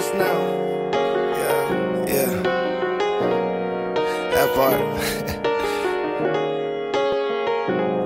[0.00, 0.38] months now.
[1.36, 2.42] Yeah, yeah.
[4.34, 4.80] That part.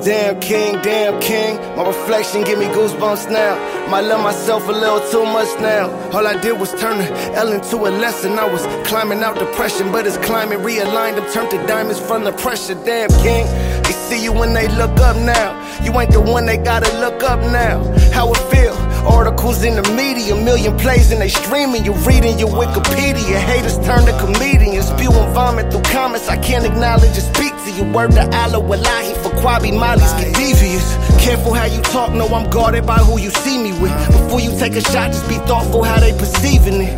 [0.04, 1.56] Damn king, damn king.
[1.76, 3.56] My reflection give me goosebumps now.
[3.88, 5.88] Might love myself a little too much now.
[6.10, 8.38] All I did was turn the L into a lesson.
[8.38, 11.18] I was climbing out depression, but it's climbing realigned.
[11.18, 12.74] I'm turned to diamonds from the pressure.
[12.74, 13.46] Damn king.
[13.84, 15.56] They see you when they look up now.
[15.82, 17.82] You ain't the one they gotta look up now.
[18.12, 18.74] How it feel?
[19.06, 21.84] Articles in the media, million plays and they streaming.
[21.84, 23.36] You reading your Wikipedia.
[23.38, 26.28] Haters turn to comedians, spewing vomit through comments.
[26.28, 27.84] I can't acknowledge or speak to you.
[27.92, 30.96] Word to Allah Wallahi for Kwabi Molly's get devious.
[31.22, 33.92] Careful how you talk, no, I'm guarded by who you see me with.
[34.08, 36.96] Before you take a shot, just be thoughtful how they perceiving it.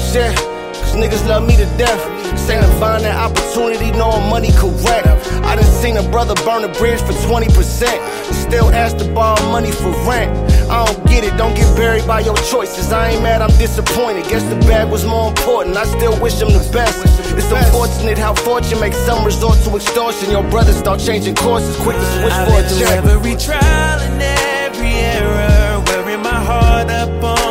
[0.00, 2.00] Shit, cause niggas love me to death.
[2.32, 5.25] This ain't a find that opportunity, knowing money correct.
[5.46, 7.86] I done seen a brother burn a bridge for 20%.
[8.26, 10.30] And still ask to borrow money for rent.
[10.68, 12.92] I don't get it, don't get buried by your choices.
[12.92, 14.24] I ain't mad, I'm disappointed.
[14.28, 15.76] Guess the bag was more important.
[15.76, 16.98] I still wish them the best.
[17.38, 20.30] It's unfortunate how fortune makes some resort to extortion.
[20.30, 23.04] Your brother start changing courses quick to switch I've for a check.
[23.04, 27.45] every trial and every error, wearing my heart up on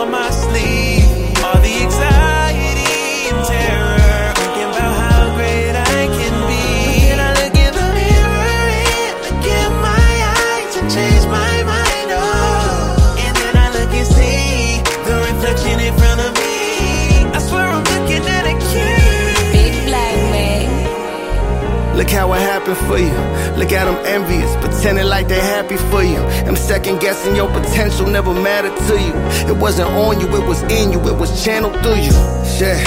[22.06, 23.18] Look how it happened for you.
[23.58, 26.20] Look at them envious, pretending like they happy for you.
[26.46, 29.14] I'm second guessing your potential never mattered to you.
[29.52, 32.14] It wasn't on you, it was in you, it was channeled through you.
[32.46, 32.78] Shit.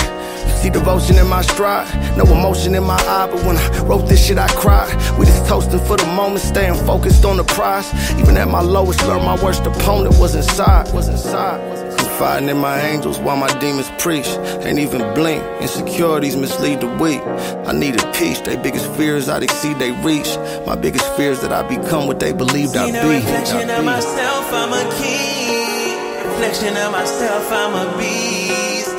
[0.46, 4.08] You see devotion in my stride, no emotion in my eye, but when I wrote
[4.08, 4.94] this shit, I cried.
[5.19, 7.92] We just toasting for the moment, staying focused on the prize.
[8.20, 10.94] Even at my lowest, learned my worst opponent was inside.
[10.94, 11.88] was inside, was inside.
[12.19, 14.27] Confiding in my angels while my demons preach.
[14.66, 15.41] Ain't even blink.
[15.61, 17.20] Insecurities mislead the weak.
[17.64, 18.40] I needed peace.
[18.40, 20.36] They biggest fears I'd exceed they reach.
[20.67, 23.23] My biggest fears that I become what they believed I'd be.
[23.23, 26.27] reflection of myself, I'm a king.
[26.27, 28.90] Reflection of myself, I'm a beast.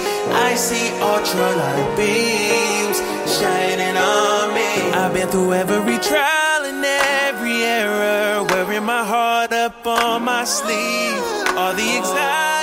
[0.48, 3.00] I see ultralight beams
[3.38, 4.92] shining on me.
[4.96, 11.20] I've been through every trial and every error, wearing my heart up on my sleeve.
[11.58, 12.59] All the anxiety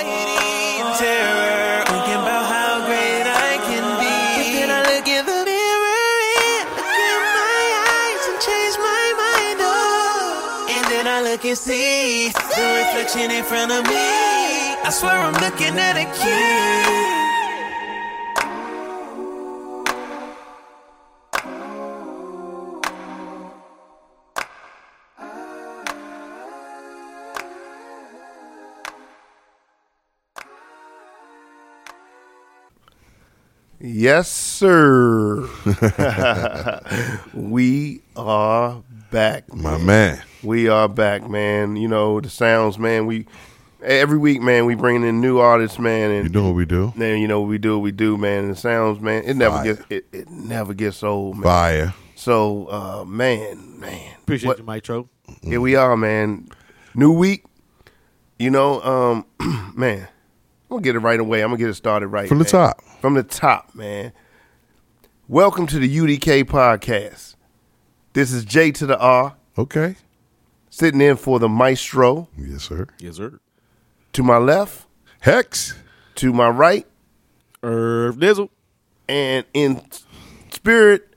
[11.47, 13.93] then I look and see the reflection in front of me.
[13.95, 17.07] I swear I'm looking at a king.
[33.79, 35.49] Yes, sir.
[37.35, 38.83] we are
[39.17, 39.51] back.
[39.55, 40.23] My man.
[40.43, 41.77] We are back, man.
[41.77, 43.07] You know the sounds, man.
[43.07, 43.25] We
[43.83, 44.67] every week, man.
[44.67, 46.93] We bring in new artists, man, You and know what we do?
[46.97, 48.45] then you know what we do what we do, man.
[48.45, 49.23] And the sounds, man.
[49.25, 49.65] It never Fire.
[49.65, 51.45] gets it, it never gets old, man.
[51.45, 51.95] Fire.
[52.15, 54.17] So, uh, man, man.
[54.23, 55.09] Appreciate What- you, Mitro.
[55.43, 56.49] Here we are, man.
[56.95, 57.43] New week.
[58.39, 59.25] You know, um,
[59.75, 60.01] man.
[60.69, 61.41] I'm gonna get it right away.
[61.43, 62.51] I'm gonna get it started right From the man.
[62.51, 62.83] top.
[63.01, 64.13] From the top, man.
[65.27, 67.36] Welcome to the UDK podcast.
[68.17, 69.95] This is J to the R, Okay.
[70.71, 72.29] sitting in for the maestro.
[72.35, 72.87] Yes, sir.
[72.99, 73.39] Yes, sir.
[74.15, 74.87] To my left,
[75.21, 75.75] Hex.
[76.15, 76.87] to my right,
[77.63, 78.49] Irv Dizzle.
[79.07, 79.83] and in
[80.51, 81.15] spirit,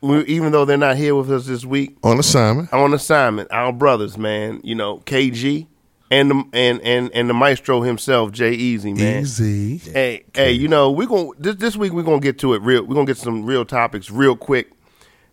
[0.00, 2.72] we, even though they're not here with us this week, On assignment.
[2.72, 3.52] on assignment.
[3.52, 4.62] Our brothers, man.
[4.64, 5.66] You know, KG
[6.10, 9.24] and the and and and the maestro himself, Jay Easy, man.
[9.24, 9.76] Easy.
[9.76, 12.54] Hey, hey, you know, we're going to this this week we're going to get to
[12.54, 12.82] it real.
[12.82, 14.70] We're going to get some real topics real quick.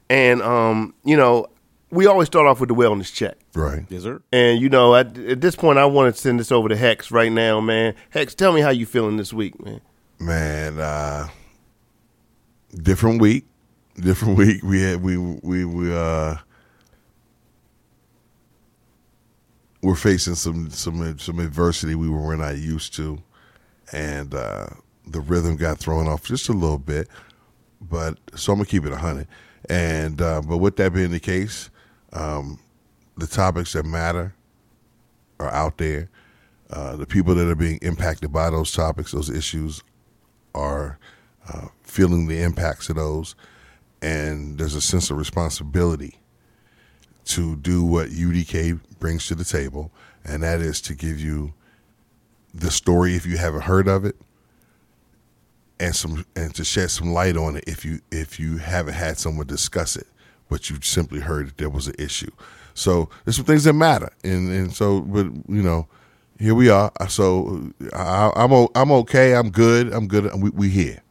[0.09, 1.47] And um, you know,
[1.91, 3.37] we always start off with the wellness check.
[3.53, 3.85] Right.
[3.89, 4.21] Yes, sir.
[4.31, 7.11] And you know, at, at this point I want to send this over to Hex
[7.11, 7.95] right now, man.
[8.09, 9.81] Hex, tell me how you feeling this week, man.
[10.19, 11.27] Man, uh
[12.73, 13.45] different week.
[13.95, 14.63] Different week.
[14.63, 16.35] We had we we we uh
[19.81, 23.21] we're facing some some some adversity we were not used to,
[23.91, 24.67] and uh,
[25.05, 27.07] the rhythm got thrown off just a little bit.
[27.79, 29.27] But so I'm gonna keep it hundred.
[29.69, 31.69] And uh, but with that being the case,
[32.13, 32.59] um,
[33.17, 34.33] the topics that matter
[35.39, 36.09] are out there.
[36.69, 39.83] Uh, the people that are being impacted by those topics, those issues,
[40.53, 40.99] are
[41.47, 43.35] uh, feeling the impacts of those,
[44.01, 46.19] and there's a sense of responsibility
[47.23, 49.91] to do what UDK brings to the table,
[50.25, 51.53] and that is to give you
[52.53, 54.17] the story if you haven't heard of it,
[55.79, 59.17] and some and to shed some light on it if you if you haven't had
[59.17, 60.07] someone discuss it,
[60.49, 62.31] but you simply heard that there was an issue.
[62.73, 65.87] So there's some things that matter, and and so but you know,
[66.39, 66.91] here we are.
[67.09, 69.35] So I, I'm o- I'm okay.
[69.35, 69.91] I'm good.
[69.93, 70.31] I'm good.
[70.41, 71.01] We we here.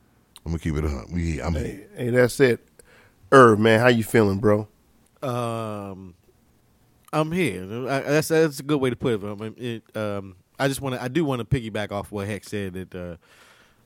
[0.44, 1.06] I'm gonna keep it on.
[1.12, 1.44] We here.
[1.44, 1.88] I'm here.
[1.96, 2.60] Hey, that's it.
[3.32, 4.68] Irv, man, how you feeling, bro?
[5.22, 6.14] Um,
[7.12, 7.62] I'm here.
[7.88, 9.24] I, that's that's a good way to put it.
[9.24, 11.02] I, mean, it, um, I just want to.
[11.02, 13.18] I do want to piggyback off what Hex said that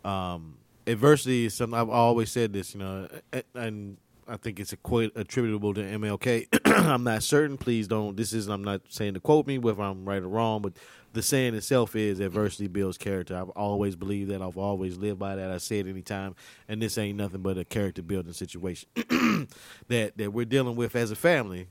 [0.05, 0.59] uh, um,
[0.91, 1.79] adversity is something.
[1.79, 3.09] I've always said this, you know,
[3.55, 3.97] and,
[4.29, 6.47] I think it's a quote attributable to MLK.
[6.65, 7.57] I'm not certain.
[7.59, 8.17] Please don't.
[8.17, 8.47] This is.
[8.47, 10.75] I'm not saying to quote me whether I'm right or wrong, but
[11.13, 13.37] the saying itself is adversity builds character.
[13.37, 14.41] I've always believed that.
[14.41, 15.51] I've always lived by that.
[15.51, 16.37] I say it anytime,
[16.69, 18.89] and this ain't nothing but a character building situation
[19.89, 21.67] that that we're dealing with as a family.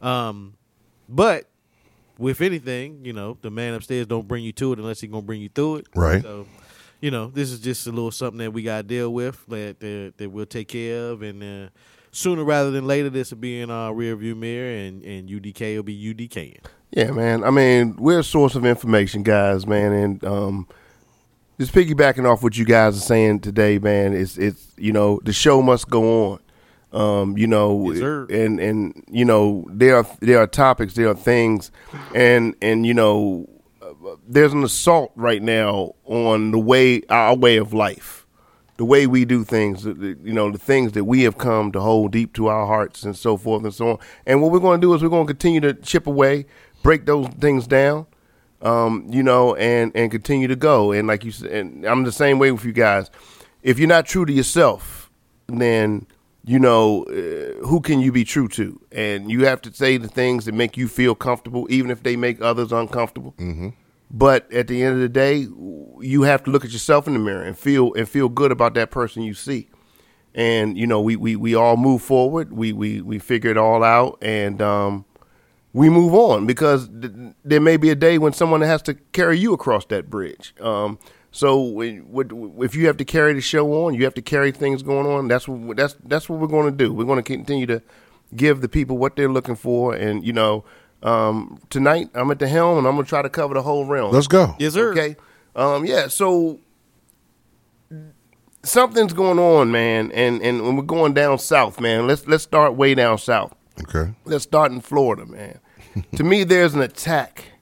[0.00, 0.54] Um,
[1.08, 1.48] but
[2.18, 5.22] with anything, you know, the man upstairs don't bring you to it unless he's gonna
[5.22, 5.86] bring you through it.
[5.94, 6.22] Right.
[6.22, 6.46] So,
[7.04, 10.14] you know, this is just a little something that we gotta deal with that that,
[10.16, 11.68] that we'll take care of, and uh,
[12.12, 15.76] sooner rather than later, this will be in our rear view mirror, and and UDK
[15.76, 16.64] will be UDKing.
[16.92, 17.44] Yeah, man.
[17.44, 20.66] I mean, we're a source of information, guys, man, and um,
[21.60, 24.14] just piggybacking off what you guys are saying today, man.
[24.14, 26.40] It's it's you know the show must go on.
[26.98, 28.26] Um, you know, Yes, sir.
[28.30, 31.70] and and you know there are there are topics, there are things,
[32.14, 33.46] and and you know
[34.26, 38.26] there's an assault right now on the way our way of life,
[38.76, 39.84] the way we do things.
[39.84, 43.16] You know, the things that we have come to hold deep to our hearts and
[43.16, 43.98] so forth and so on.
[44.26, 46.46] And what we're going to do is we're going to continue to chip away,
[46.82, 48.06] break those things down,
[48.62, 50.92] um, you know, and and continue to go.
[50.92, 53.10] And like you said, and I'm the same way with you guys.
[53.62, 55.10] If you're not true to yourself,
[55.46, 56.06] then
[56.46, 58.78] you know uh, who can you be true to?
[58.92, 62.16] And you have to say the things that make you feel comfortable, even if they
[62.16, 63.34] make others uncomfortable.
[63.38, 63.70] Mm-hmm.
[64.16, 65.48] But at the end of the day,
[66.00, 68.74] you have to look at yourself in the mirror and feel and feel good about
[68.74, 69.68] that person you see.
[70.36, 72.52] And you know, we we, we all move forward.
[72.52, 75.04] We we we figure it all out, and um,
[75.72, 77.12] we move on because th-
[77.44, 80.54] there may be a day when someone has to carry you across that bridge.
[80.60, 81.00] Um,
[81.32, 85.06] so if you have to carry the show on, you have to carry things going
[85.06, 85.26] on.
[85.26, 86.92] That's what that's that's what we're going to do.
[86.92, 87.82] We're going to continue to
[88.36, 90.64] give the people what they're looking for, and you know,
[91.04, 93.84] um, tonight I'm at the helm and I'm going to try to cover the whole
[93.84, 94.12] realm.
[94.12, 94.56] Let's go.
[94.58, 94.90] Yes, sir.
[94.92, 95.16] Okay.
[95.54, 96.08] Um, yeah.
[96.08, 96.58] So
[98.64, 102.06] something's going on, man, and and when we're going down south, man.
[102.06, 103.54] Let's let's start way down south.
[103.82, 104.14] Okay.
[104.24, 105.60] Let's start in Florida, man.
[106.16, 107.52] to me, there's an attack.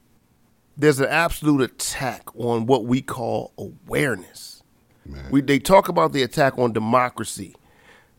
[0.77, 4.63] There's an absolute attack on what we call awareness.
[5.31, 7.57] We they talk about the attack on democracy,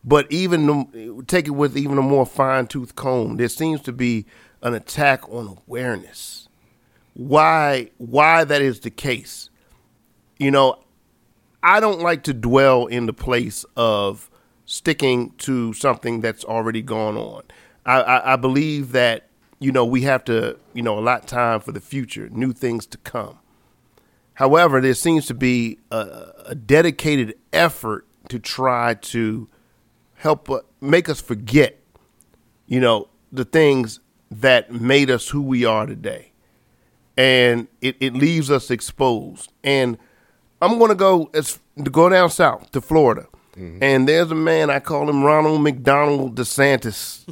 [0.04, 3.38] but even the, take it with even a more fine tooth comb.
[3.38, 4.26] There seems to be
[4.64, 6.48] an attack on awareness.
[7.12, 9.50] Why why that is the case?
[10.38, 10.80] You know,
[11.62, 14.28] I don't like to dwell in the place of
[14.64, 17.44] sticking to something that's already gone on.
[17.86, 19.28] I, I, I believe that
[19.60, 22.98] you know we have to you know allot time for the future, new things to
[22.98, 23.38] come.
[24.34, 29.48] However, there seems to be a, a dedicated effort to try to
[30.14, 31.78] help uh, make us forget,
[32.66, 34.00] you know, the things
[34.40, 36.32] that made us who we are today,
[37.16, 39.52] and it, it leaves us exposed.
[39.62, 39.98] And
[40.60, 43.26] I'm going to go as to go down south to Florida,
[43.56, 43.82] mm-hmm.
[43.82, 47.26] and there's a man I call him Ronald McDonald DeSantis.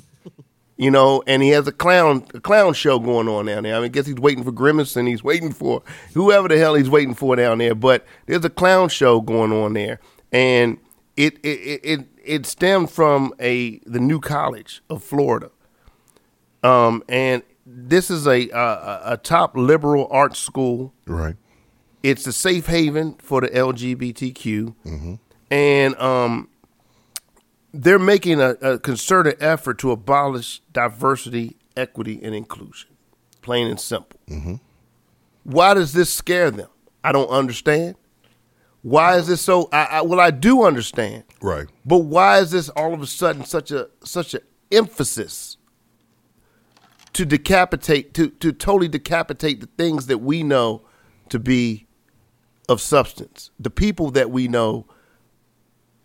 [0.76, 3.76] you know, and he has a clown a clown show going on down there.
[3.76, 5.82] I mean, I guess he's waiting for Grimace and he's waiting for
[6.14, 7.75] whoever the hell he's waiting for down there.
[7.75, 10.00] But there's a clown show going on there,
[10.32, 10.78] and
[11.16, 15.50] it it it it, it stemmed from a the new college of Florida,
[16.62, 21.37] um, and this is a a, a top liberal arts school Right.
[22.02, 25.19] it's a safe haven for the LGBTQ,
[25.50, 26.49] and um,
[27.73, 32.90] they're making a, a concerted effort to abolish diversity, equity, and inclusion.
[33.40, 34.21] Plain and simple.
[35.45, 36.69] Why does this scare them?
[37.02, 37.97] I don't understand.
[38.83, 39.69] Why is this so?
[39.73, 41.66] I, I, well, I do understand, Right.
[41.85, 44.40] but why is this all of a sudden such a such an
[44.73, 45.51] emphasis
[47.12, 50.83] to decapitate to to totally decapitate the things that we know
[51.28, 51.87] to be
[52.69, 54.87] of substance, the people that we know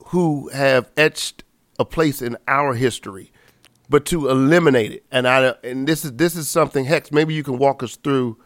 [0.08, 1.44] who have etched
[1.80, 3.32] a place in our history,
[3.90, 5.06] but to eliminate it.
[5.12, 6.86] And I and this is this is something.
[6.86, 8.38] Hex, maybe you can walk us through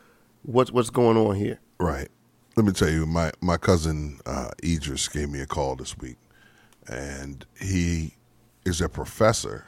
[0.43, 1.59] what's what's going on here.
[1.79, 2.09] Right.
[2.55, 6.17] Let me tell you, my my cousin uh, Idris gave me a call this week,
[6.87, 8.15] and he
[8.65, 9.65] is a professor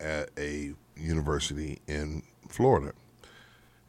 [0.00, 2.92] at a university in Florida.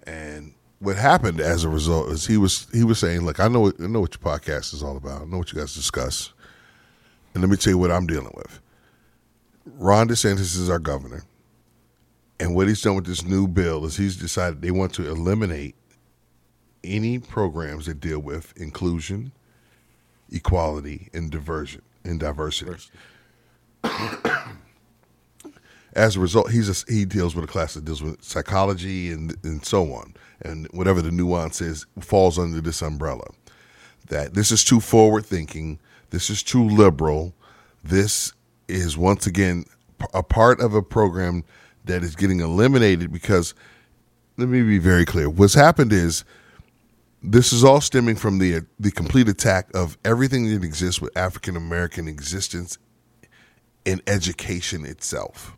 [0.03, 3.67] And what happened as a result is he was he was saying, "Look, I know
[3.67, 5.21] I know what your podcast is all about.
[5.21, 6.33] I know what you guys discuss,
[7.33, 8.59] And let me tell you what I'm dealing with.
[9.65, 11.23] Ron DeSantis is our governor.
[12.39, 15.75] And what he's done with this new bill is he's decided they want to eliminate
[16.83, 19.33] any programs that deal with inclusion,
[20.31, 22.89] equality, and diversion and diversity.
[25.93, 29.36] As a result, he's a, he deals with a class that deals with psychology and
[29.43, 33.25] and so on, and whatever the nuance is falls under this umbrella.
[34.08, 35.79] That this is too forward thinking.
[36.12, 37.34] This is too liberal.
[37.84, 38.34] This
[38.67, 39.65] is once again
[40.13, 41.43] a part of a program
[41.86, 43.53] that is getting eliminated because
[44.38, 45.29] let me be very clear.
[45.29, 46.24] What's happened is
[47.22, 51.55] this is all stemming from the the complete attack of everything that exists with African
[51.55, 52.77] American existence
[53.86, 55.58] in education itself.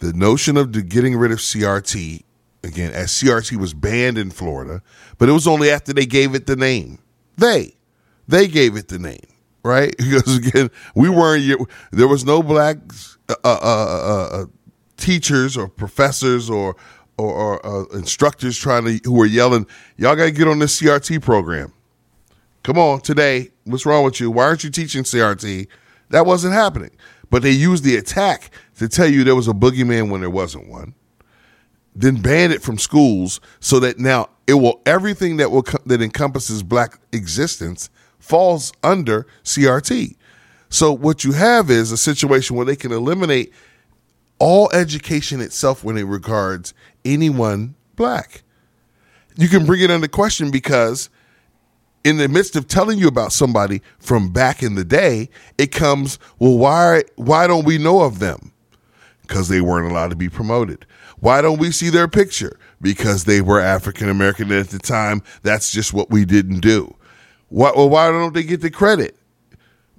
[0.00, 2.24] The notion of the getting rid of CRT
[2.62, 4.82] again, as CRT was banned in Florida,
[5.18, 6.98] but it was only after they gave it the name.
[7.36, 7.74] They,
[8.28, 9.26] they gave it the name,
[9.62, 9.94] right?
[9.98, 11.68] Because again, we weren't.
[11.90, 12.78] There was no black
[13.28, 14.46] uh, uh, uh, uh,
[14.96, 16.76] teachers or professors or
[17.16, 19.66] or, or uh, instructors trying to who were yelling,
[19.96, 21.72] "Y'all got to get on this CRT program."
[22.62, 24.30] Come on, today, what's wrong with you?
[24.30, 25.66] Why aren't you teaching CRT?
[26.10, 26.90] That wasn't happening.
[27.30, 28.50] But they used the attack
[28.80, 30.94] to tell you there was a boogeyman when there wasn't one.
[31.94, 36.62] Then ban it from schools so that now it will everything that will that encompasses
[36.62, 40.16] black existence falls under CRT.
[40.70, 43.52] So what you have is a situation where they can eliminate
[44.38, 46.72] all education itself when it regards
[47.04, 48.42] anyone black.
[49.36, 51.10] You can bring it under question because
[52.02, 56.18] in the midst of telling you about somebody from back in the day, it comes,
[56.38, 58.49] well, why why don't we know of them?
[59.30, 60.84] Because they weren't allowed to be promoted.
[61.20, 62.58] Why don't we see their picture?
[62.80, 65.22] Because they were African American at the time.
[65.42, 66.96] That's just what we didn't do.
[67.48, 69.16] Why, well, why don't they get the credit?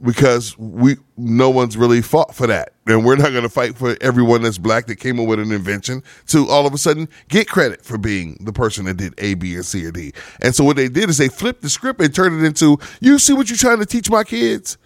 [0.04, 3.96] because we no one's really fought for that and we're not going to fight for
[4.02, 7.48] everyone that's black that came up with an invention to all of a sudden get
[7.48, 10.12] credit for being the person that did a b and c or d
[10.42, 13.20] and so what they did is they flipped the script and turned it into you
[13.20, 14.78] see what you're trying to teach my kids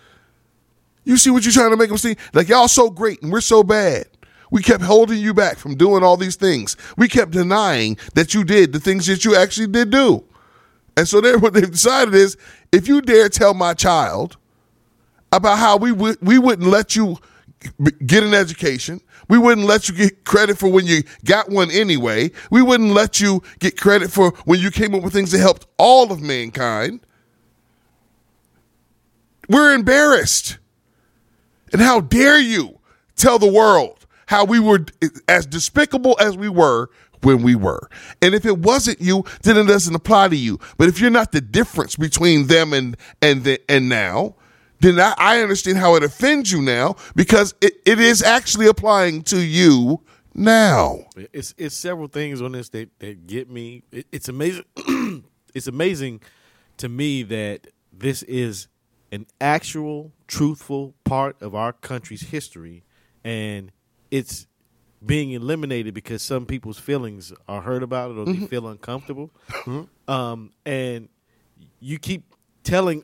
[1.06, 3.42] you see what you're trying to make them see like y'all so great and we're
[3.42, 4.06] so bad
[4.52, 8.44] we kept holding you back from doing all these things we kept denying that you
[8.44, 10.24] did the things that you actually did do
[10.98, 12.38] and so then what they've decided is
[12.72, 14.38] if you dare tell my child
[15.32, 17.18] about how we would we wouldn't let you
[18.06, 19.02] get an education.
[19.28, 22.32] We wouldn't let you get credit for when you got one anyway.
[22.52, 25.66] We wouldn't let you get credit for when you came up with things that helped
[25.78, 27.02] all of mankind.
[29.50, 30.58] We're embarrassed.
[31.72, 32.80] And how dare you
[33.16, 33.95] tell the world
[34.28, 34.86] how we were
[35.28, 36.90] as despicable as we were
[37.22, 37.90] when we were.
[38.22, 40.60] And if it wasn't you, then it doesn't apply to you.
[40.78, 44.36] But if you're not the difference between them and and the, and now,
[44.80, 49.24] then I, I understand how it offends you now because it, it is actually applying
[49.24, 50.02] to you
[50.34, 51.06] now.
[51.34, 53.84] It's it's several things on this that, that get me.
[53.92, 54.66] It, it's amazing.
[55.56, 56.22] it's amazing
[56.78, 58.68] to me that this is
[59.12, 62.84] an actual, truthful part of our country's history,
[63.24, 63.72] and
[64.16, 64.48] it's
[65.06, 68.42] being eliminated because some people's feelings are hurt about it or mm-hmm.
[68.42, 69.30] they feel uncomfortable.
[69.50, 70.10] Mm-hmm.
[70.12, 71.10] Um, and
[71.82, 72.24] you keep
[72.64, 73.04] telling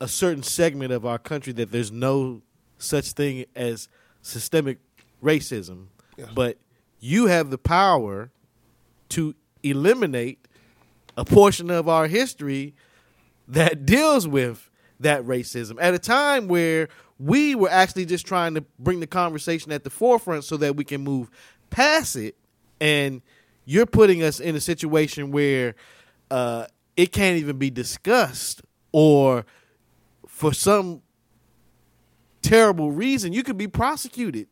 [0.00, 2.40] a certain segment of our country that there's no
[2.78, 3.88] such thing as
[4.22, 4.78] systemic
[5.20, 6.26] racism, yeah.
[6.32, 6.56] but
[7.00, 8.30] you have the power
[9.08, 9.34] to
[9.64, 10.46] eliminate
[11.16, 12.74] a portion of our history
[13.48, 14.70] that deals with
[15.00, 16.88] that racism at a time where
[17.24, 20.84] we were actually just trying to bring the conversation at the forefront so that we
[20.84, 21.30] can move
[21.70, 22.36] past it
[22.80, 23.22] and
[23.64, 25.74] you're putting us in a situation where
[26.30, 26.66] uh,
[26.96, 28.60] it can't even be discussed
[28.92, 29.46] or
[30.26, 31.00] for some
[32.42, 34.46] terrible reason, you could be prosecuted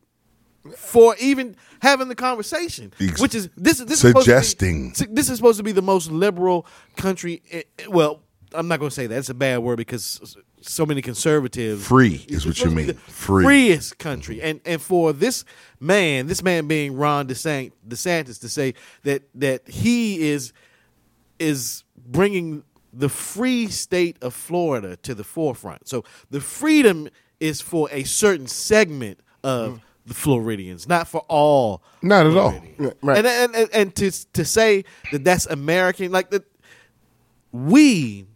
[0.75, 2.93] for even having the conversation.
[3.19, 6.67] Which is this this suggesting is be, this is supposed to be the most liberal
[6.97, 7.43] country.
[7.50, 8.23] Eh, eh, well,
[8.55, 9.19] I'm not going to say that.
[9.19, 11.87] It's a bad word because so many conservatives.
[11.87, 12.95] Free is what you mean.
[12.95, 13.45] Free.
[13.45, 15.45] Freest country, and and for this
[15.81, 20.52] man, this man being Ron DeSantis, DeSantis to say that that he is
[21.38, 25.88] is bringing the free state of Florida to the forefront.
[25.88, 27.09] So the freedom
[27.40, 29.81] is for a certain segment of mm.
[30.07, 31.83] the Floridians, not for all.
[32.02, 32.54] Not at all.
[33.02, 33.19] Right.
[33.19, 36.45] And, and, and and to to say that that's American, like that,
[37.50, 38.26] we,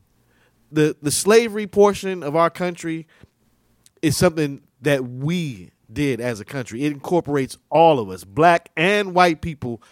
[0.70, 3.06] the the slavery portion of our country,
[4.02, 6.85] is something that we did as a country.
[6.85, 9.82] It incorporates all of us, black and white people,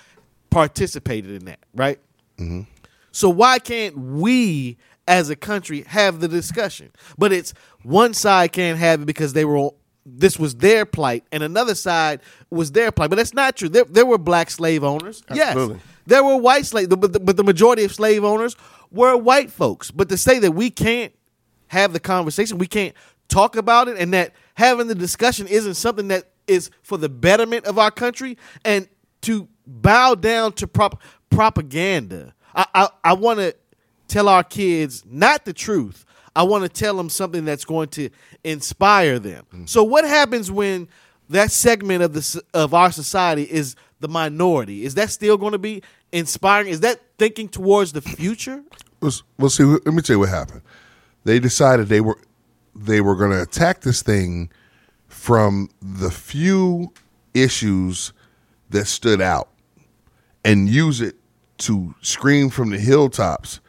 [0.50, 1.98] participated in that, right?
[2.38, 2.62] Mm-hmm.
[3.12, 4.76] So why can't we
[5.06, 6.90] as a country have the discussion.
[7.18, 9.70] But it's one side can't have it because they were
[10.06, 13.08] this was their plight, and another side was their plight.
[13.08, 13.70] But that's not true.
[13.70, 15.22] There, there were black slave owners.
[15.30, 15.76] Absolutely.
[15.76, 18.56] Yes, there were white slave, but the, but the majority of slave owners
[18.90, 19.90] were white folks.
[19.90, 21.12] But to say that we can't
[21.68, 22.94] have the conversation, we can't
[23.28, 27.64] talk about it, and that having the discussion isn't something that is for the betterment
[27.64, 28.88] of our country, and
[29.22, 32.34] to bow down to prop, propaganda.
[32.54, 33.54] I I, I want to
[34.08, 36.04] tell our kids not the truth.
[36.36, 38.10] I want to tell them something that's going to
[38.42, 39.44] inspire them.
[39.46, 39.66] Mm-hmm.
[39.66, 40.88] So what happens when
[41.30, 44.84] that segment of the of our society is the minority?
[44.84, 45.82] Is that still going to be
[46.12, 46.68] inspiring?
[46.68, 48.62] Is that thinking towards the future?
[49.00, 49.64] Well, well, see.
[49.64, 50.60] Let me tell you what happened.
[51.24, 52.18] They decided they were
[52.76, 54.50] they were going to attack this thing
[55.08, 56.92] from the few
[57.32, 58.12] issues
[58.68, 59.48] that stood out
[60.44, 61.16] and use it
[61.58, 63.60] to scream from the hilltops.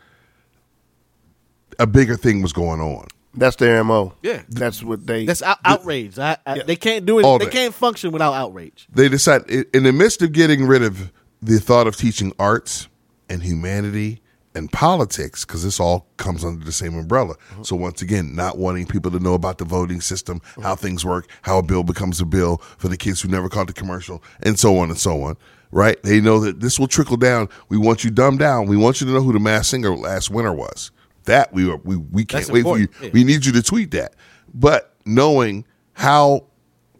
[1.79, 3.07] A bigger thing was going on.
[3.37, 4.13] That's their mo.
[4.21, 4.41] Yeah.
[4.49, 5.25] that's what they.
[5.25, 6.17] That's out- outrage.
[6.19, 6.63] I, I, Yeah.
[6.63, 7.25] They can't do it.
[7.25, 7.51] All They day.
[7.51, 8.87] can't function without outrage.
[8.93, 11.11] They decide in the midst of getting rid of
[11.41, 12.87] the thought of teaching arts
[13.29, 14.21] and humanity
[14.55, 17.35] and politics, because this all comes under the same umbrella.
[17.61, 21.27] So once again, not wanting people to know about the voting system, how things work,
[21.41, 24.57] how a bill becomes a bill for the kids who never caught the commercial, and
[24.57, 25.35] so on and so on.
[25.71, 26.01] Right?
[26.03, 27.49] They know that this will trickle down.
[27.67, 28.67] We want you dumbed down.
[28.67, 30.89] We want you to know who the Masked Singer last winter was.
[31.25, 32.87] That we were, we we can't That's wait for you.
[33.01, 33.09] yeah.
[33.13, 34.13] We need you to tweet that.
[34.53, 36.45] But knowing how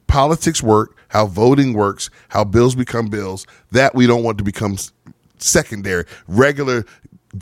[0.07, 4.77] politics work, how voting works, how bills become bills, that we don't want to become
[5.37, 6.85] secondary, regular,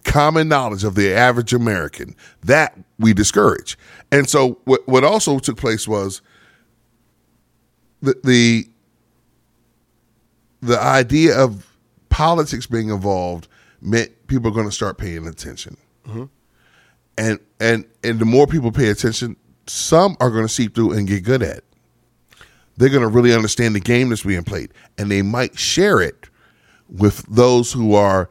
[0.03, 2.15] common knowledge of the average American.
[2.43, 3.77] That we discourage.
[4.11, 6.21] And so what what also took place was
[8.01, 8.67] the the
[10.61, 11.67] the idea of
[12.09, 13.47] politics being involved
[13.81, 15.75] meant people are going to start paying attention
[16.07, 16.23] mm-hmm.
[17.17, 19.35] And and and the more people pay attention,
[19.67, 21.57] some are going to seep through and get good at.
[21.57, 21.65] it.
[22.77, 26.29] They're going to really understand the game that's being played, and they might share it
[26.89, 28.29] with those who are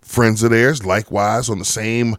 [0.00, 2.16] friends of theirs, likewise on the same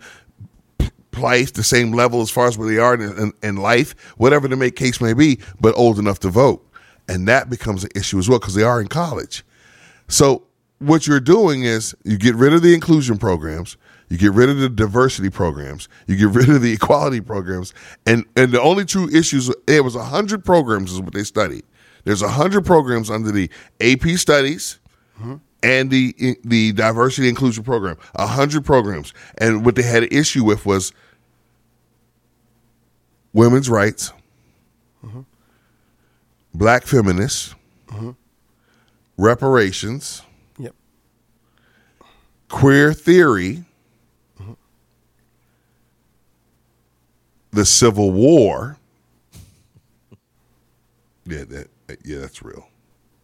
[1.12, 4.48] place, the same level as far as where they are in, in, in life, whatever
[4.48, 6.66] the make case may be, but old enough to vote,
[7.08, 9.44] and that becomes an issue as well because they are in college.
[10.08, 10.44] So
[10.80, 13.78] what you're doing is you get rid of the inclusion programs,
[14.10, 17.74] you get rid of the diversity programs, you get rid of the equality programs,
[18.06, 21.64] and and the only true issues it was hundred programs is what they studied.
[22.06, 23.50] There's hundred programs under the
[23.82, 24.80] AP studies
[25.62, 27.98] and the the diversity inclusion program.
[28.16, 30.94] hundred programs, and what they had an issue with was
[33.34, 34.14] women's rights,
[36.54, 37.54] black feminists,
[39.18, 40.29] reparations Yep.
[42.50, 43.64] Queer theory,
[47.52, 48.78] the Civil War.
[51.26, 51.68] Yeah, that
[52.04, 52.68] yeah, that's real.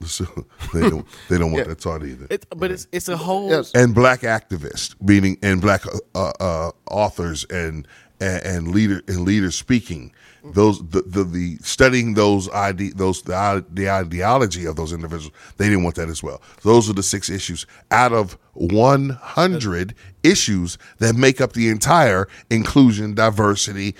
[0.05, 0.25] So
[0.73, 1.69] they don't they don't want Yeah.
[1.73, 2.27] that taught either.
[2.29, 3.49] It, but it's it's a whole.
[3.49, 3.71] Yes.
[3.73, 5.83] and black activists, meaning and black
[6.13, 7.87] uh, uh, authors and,
[8.19, 10.13] and and leader and leaders speaking.
[10.43, 15.33] Those the, the the studying those ide those the, the ideology of those individuals.
[15.57, 16.41] They didn't want that as well.
[16.61, 22.27] Those are the six issues out of one hundred issues that make up the entire
[22.51, 23.95] inclusion, diversity,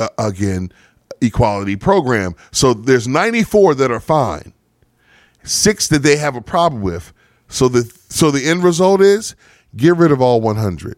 [0.00, 0.72] uh, again,
[1.20, 2.34] equality program.
[2.50, 4.52] So there's ninety four that are fine
[5.46, 7.12] six that they have a problem with.
[7.48, 9.34] So the so the end result is
[9.76, 10.96] get rid of all 100.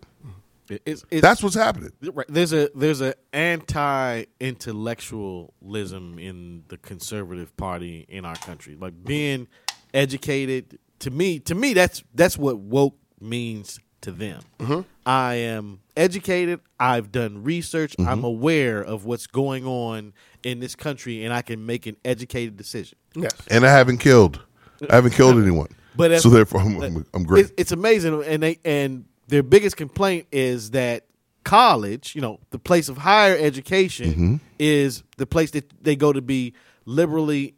[0.70, 1.92] It's, it's, That's what's happening.
[2.02, 2.26] Right.
[2.28, 8.76] There's a there's a anti intellectualism in the conservative party in our country.
[8.78, 9.48] Like being
[9.94, 14.42] educated to me to me that's that's what woke means to them.
[14.58, 14.80] Mm-hmm.
[15.06, 18.08] I am educated, I've done research, mm-hmm.
[18.08, 22.56] I'm aware of what's going on in this country and I can make an educated
[22.56, 22.98] decision.
[23.14, 23.32] Yes.
[23.50, 24.40] And I haven't killed.
[24.88, 25.68] I haven't killed anyone.
[25.96, 27.46] But so therefore, I'm, I'm, I'm great.
[27.46, 31.04] It's, it's amazing, and they and their biggest complaint is that
[31.44, 34.34] college, you know, the place of higher education, Mm-hmm.
[34.58, 36.52] is the place that they go to be
[36.84, 37.54] liberally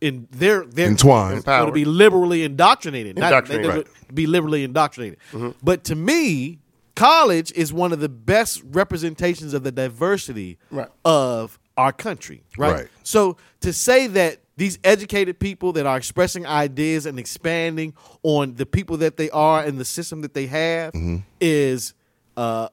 [0.00, 1.44] in their their Entwined.
[1.44, 4.14] go to be liberally indoctrinated, Indoctrinated, they go right.
[4.14, 5.18] be liberally indoctrinated.
[5.62, 6.58] But to me,
[6.96, 10.88] college is one of the best representations of the diversity Right.
[11.04, 12.72] of our country, right?
[12.72, 12.88] Right.
[13.02, 18.66] So to say that these educated people that are expressing ideas and expanding on the
[18.66, 21.16] people that they are and the system that they have Mm-hmm.
[21.40, 21.94] is
[22.36, 22.68] uh,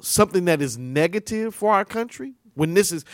[0.00, 2.32] something that is negative for our country.
[2.54, 3.04] When this is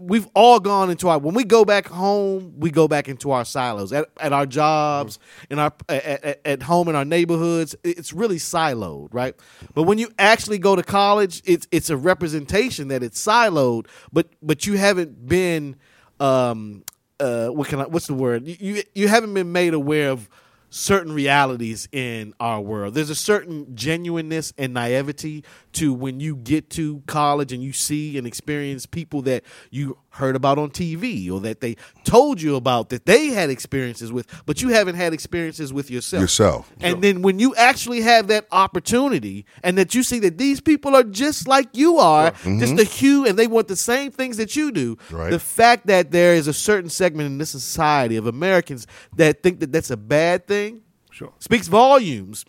[0.00, 3.44] we've all gone into our when we go back home, we go back into our
[3.44, 5.18] silos at, at our jobs,
[5.50, 7.76] in our at, at, at home in our neighborhoods.
[7.84, 9.34] It's really siloed, right?
[9.74, 14.28] But when you actually go to college, it's it's a representation that it's siloed, but
[14.42, 15.76] but you haven't been
[16.20, 16.84] um
[17.20, 18.46] uh what can I what's the word?
[18.46, 20.28] You you, you haven't been made aware of
[20.70, 22.94] certain realities in our world.
[22.94, 28.18] There's a certain genuineness and naivety to when you get to college and you see
[28.18, 32.88] and experience people that you heard about on TV or that they told you about
[32.88, 36.20] that they had experiences with, but you haven't had experiences with yourself.
[36.20, 36.72] Yourself.
[36.80, 40.96] And then when you actually have that opportunity and that you see that these people
[40.96, 42.76] are just like you are, just mm-hmm.
[42.76, 45.30] the hue and they want the same things that you do, Right.
[45.30, 49.60] the fact that there is a certain segment in this society of Americans that think
[49.60, 51.32] that that's a bad thing Sure.
[51.38, 52.44] speaks volumes.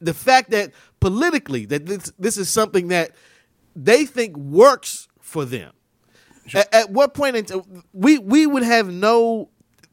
[0.00, 3.12] The fact that politically that this this is something that
[3.74, 5.72] they think works for them.
[6.54, 7.60] At, at what point in t-
[7.92, 9.50] we we would have no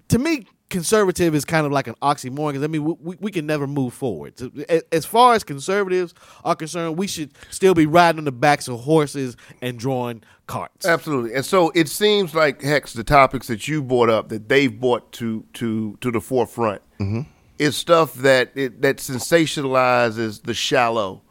[0.09, 3.31] to me conservative is kind of like an oxymoron because I mean we, we, we
[3.31, 4.39] can never move forward.
[4.39, 6.13] So, a- As far as conservatives
[6.43, 10.85] are concerned, we should still be riding on the backs of horses and drawing carts.
[10.85, 11.35] Absolutely.
[11.35, 15.11] And so it seems like Hex, the topics that you brought up that they've brought
[15.13, 17.21] to to to the forefront mm-hmm.
[17.59, 21.21] is stuff that it, that sensationalizes the shallow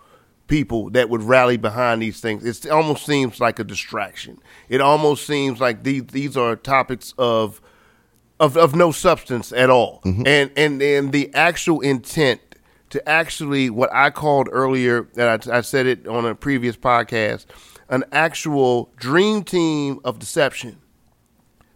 [0.46, 2.44] people that would rally behind these things.
[2.44, 4.38] It's, it almost seems like a distraction.
[4.68, 7.60] It almost seems like these these are topics of
[8.38, 10.00] of of no substance at all.
[10.04, 10.26] Mm-hmm.
[10.26, 12.40] And and and the actual intent
[12.90, 17.46] to actually what I called earlier, and I, I said it on a previous podcast,
[17.88, 20.78] an actual dream team of deception,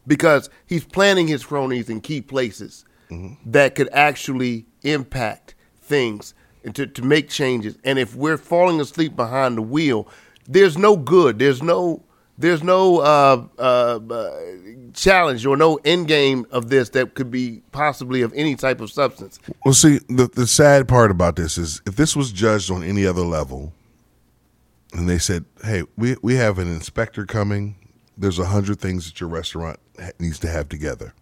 [0.06, 3.50] because he's planting his cronies in key places mm-hmm.
[3.50, 6.34] that could actually impact things
[6.66, 7.78] and to, to make changes.
[7.84, 10.06] And if we're falling asleep behind the wheel,
[10.46, 11.38] there's no good.
[11.38, 12.02] There's no
[12.38, 14.40] there's no uh, uh, uh,
[14.92, 18.90] challenge or no end game of this that could be possibly of any type of
[18.90, 19.38] substance.
[19.64, 23.06] Well, see, the the sad part about this is if this was judged on any
[23.06, 23.72] other level,
[24.92, 27.76] and they said, "Hey, we we have an inspector coming.
[28.18, 29.78] There's a hundred things that your restaurant
[30.18, 31.14] needs to have together."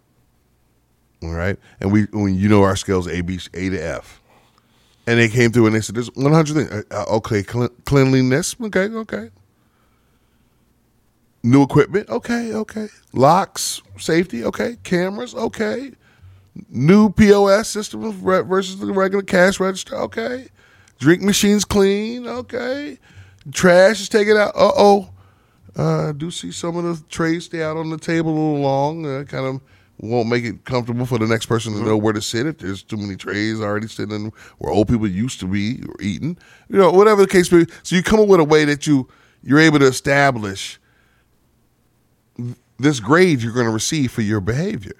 [1.22, 4.20] All right, and we when you know our scales A B A to F,
[5.06, 8.56] and they came through and they said, "There's 100 things." Uh, uh, okay, cle- cleanliness.
[8.60, 9.30] Okay, okay.
[11.42, 12.08] New equipment.
[12.08, 12.88] Okay, okay.
[13.12, 14.44] Locks, safety.
[14.44, 15.34] Okay, cameras.
[15.34, 15.92] Okay
[16.68, 19.96] new POS system versus the regular cash register.
[19.96, 20.48] Okay,
[20.98, 22.26] drink machines clean.
[22.26, 22.98] Okay,
[23.52, 24.54] trash is taken out.
[24.54, 25.10] Uh oh,
[25.76, 29.04] uh, do see some of the trays stay out on the table a little long.
[29.06, 29.60] Uh, kind of
[29.98, 32.82] won't make it comfortable for the next person to know where to sit if there's
[32.82, 36.36] too many trays already sitting where old people used to be or eating.
[36.68, 37.72] You know, whatever the case may be.
[37.82, 39.08] So you come up with a way that you
[39.42, 40.80] you're able to establish
[42.78, 44.96] this grade you're going to receive for your behavior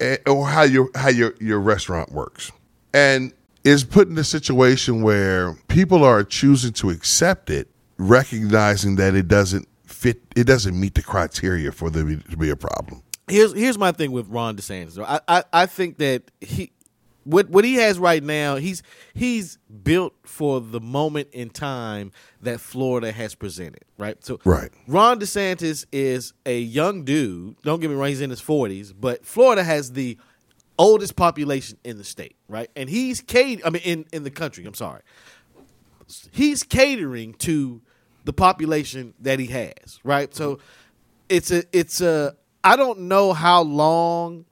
[0.00, 2.50] eh, or how your how your your restaurant works,
[2.94, 3.32] and
[3.64, 9.28] is put in a situation where people are choosing to accept it, recognizing that it
[9.28, 13.02] doesn't fit, it doesn't meet the criteria for there to be a problem.
[13.30, 15.02] Here's here's my thing with Ron DeSantis.
[15.02, 16.72] I, I I think that he
[17.24, 18.82] what what he has right now, he's
[19.14, 22.12] he's built for the moment in time
[22.42, 24.22] that Florida has presented, right?
[24.24, 24.70] So Right.
[24.86, 27.56] Ron DeSantis is a young dude.
[27.62, 30.18] Don't get me wrong, he's in his forties, but Florida has the
[30.78, 32.70] oldest population in the state, right?
[32.74, 35.02] And he's cater I mean in, in the country, I'm sorry.
[36.32, 37.82] He's catering to
[38.24, 40.34] the population that he has, right?
[40.34, 40.58] So
[41.28, 44.44] it's a it's a I don't know how long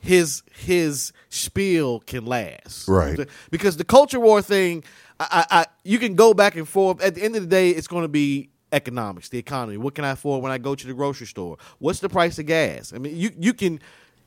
[0.00, 2.88] his his spiel can last.
[2.88, 3.28] Right.
[3.50, 4.84] Because the culture war thing,
[5.18, 7.02] I, I, I you can go back and forth.
[7.02, 9.76] At the end of the day, it's going to be economics, the economy.
[9.76, 11.58] What can I afford when I go to the grocery store?
[11.78, 12.92] What's the price of gas?
[12.92, 13.80] I mean, you you can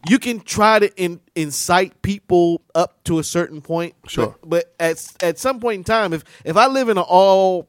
[0.08, 3.96] you can try to in, incite people up to a certain point.
[4.08, 4.36] Sure.
[4.42, 7.68] But, but at at some point in time, if if I live in an all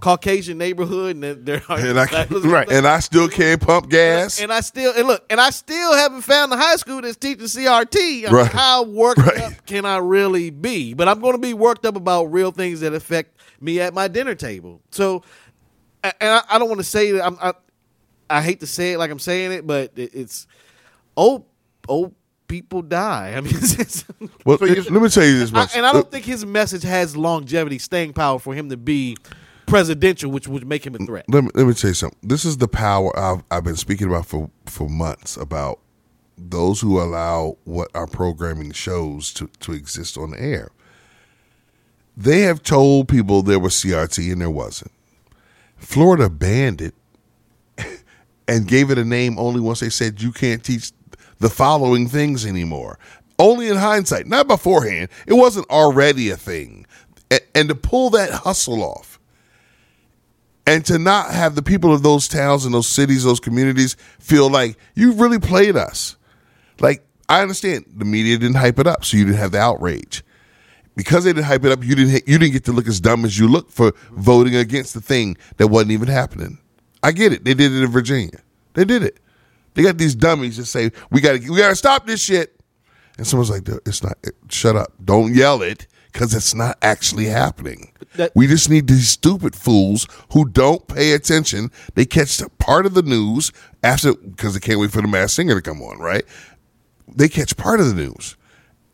[0.00, 2.70] Caucasian neighborhood and there- are And I Right.
[2.70, 4.40] and I still can't pump gas.
[4.40, 7.46] and I still and look, and I still haven't found the high school that's teaching
[7.46, 7.96] CRT.
[7.96, 8.50] I mean, Right.
[8.50, 9.38] how worked Right.
[9.40, 10.94] up can I really be?
[10.94, 14.06] But I'm going to be worked up about real things that affect me at my
[14.08, 14.80] dinner table.
[14.90, 15.22] So,
[16.04, 17.36] and I, I don't want to say that I'm.
[17.40, 17.52] I,
[18.30, 20.46] I hate to say it like I'm saying it, but it, it's
[21.16, 21.44] old
[21.88, 22.14] old
[22.46, 23.32] people die.
[23.36, 24.04] I mean, it's, it's-
[24.44, 26.82] well, So let me tell you this I, and I don't uh, think his message
[26.82, 29.16] has longevity, staying power for him to be
[29.68, 31.24] presidential, which would make him a threat.
[31.28, 32.18] let me let me tell you something.
[32.22, 35.80] This is the power I've I've been speaking about for for months about
[36.36, 40.70] those who allow what our programming shows to to exist on the air.
[42.16, 44.90] They have told people there was CRT and there wasn't.
[45.76, 46.94] Florida banned it,
[48.48, 50.90] and gave it a name only once they said you can't teach
[51.38, 52.98] the following things anymore.
[53.38, 55.10] Only in hindsight, not beforehand.
[55.26, 56.86] It wasn't already a thing.
[57.30, 59.17] And, and to pull that hustle off
[60.68, 64.50] and to not have the people of those towns and those cities, those communities feel
[64.50, 66.16] like you really played us.
[66.78, 70.22] Like, I understand the media didn't hype it up, so you didn't have the outrage.
[70.94, 73.24] Because they didn't hype it up, you didn't you didn't get to look as dumb
[73.24, 76.58] as you look for voting against the thing that wasn't even happening.
[77.02, 77.44] I get it.
[77.44, 78.40] They did it in Virginia.
[78.74, 79.20] They did it.
[79.72, 82.60] They got these dummies that say we got to we got to stop this shit,
[83.16, 84.18] and someone's like, "It's not.
[84.50, 84.92] Shut up!
[85.02, 85.86] Don't yell it."
[86.18, 87.92] Because it's not actually happening.
[88.16, 91.70] That- we just need these stupid fools who don't pay attention.
[91.94, 93.52] They catch the part of the news
[93.84, 96.24] after because they can't wait for the Masked Singer to come on, right?
[97.06, 98.36] They catch part of the news,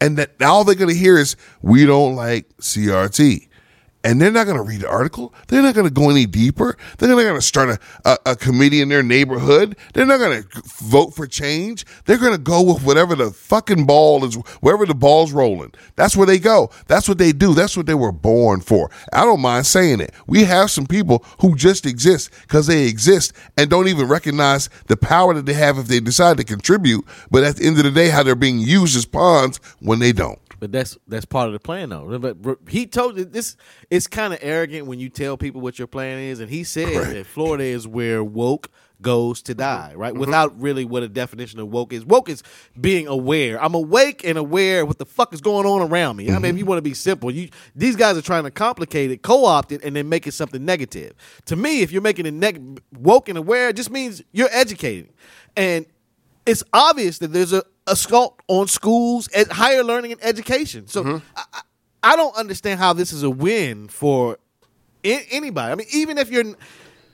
[0.02, 3.48] and that all they're going to hear is we don't like CRT.
[4.04, 5.32] And they're not going to read the article.
[5.48, 6.76] They're not going to go any deeper.
[6.98, 9.76] They're not going to start a, a, a committee in their neighborhood.
[9.94, 11.86] They're not going to vote for change.
[12.04, 15.72] They're going to go with whatever the fucking ball is, wherever the ball's rolling.
[15.96, 16.70] That's where they go.
[16.86, 17.54] That's what they do.
[17.54, 18.90] That's what they were born for.
[19.10, 20.12] I don't mind saying it.
[20.26, 24.98] We have some people who just exist because they exist and don't even recognize the
[24.98, 27.06] power that they have if they decide to contribute.
[27.30, 30.12] But at the end of the day, how they're being used as pawns when they
[30.12, 30.38] don't.
[30.60, 32.18] But that's that's part of the plan, though.
[32.18, 33.56] But he told you this.
[33.90, 36.88] It's kind of arrogant when you tell people what your plan is, and he said
[37.14, 38.70] that Florida is where woke
[39.02, 40.00] goes to die, Mm-hmm.
[40.00, 40.14] right?
[40.14, 42.04] Without really what a definition of woke is.
[42.06, 42.42] Woke is
[42.80, 43.62] being aware.
[43.62, 46.30] I'm awake and aware of what the fuck is going on around me.
[46.30, 49.10] I mean, if you want to be simple, you these guys are trying to complicate
[49.10, 51.12] it, co-opt it, and then make it something negative.
[51.46, 55.12] To me, if you're making it neg- woke and aware, it just means you're educating,
[55.56, 55.84] and
[56.46, 60.86] it's obvious that there's a assault on schools and higher learning and education.
[60.88, 61.26] So mm-hmm.
[61.36, 61.60] I, I-
[62.06, 64.36] I don't understand how this is a win for
[65.02, 65.72] a- anybody.
[65.72, 66.44] I mean, even if you're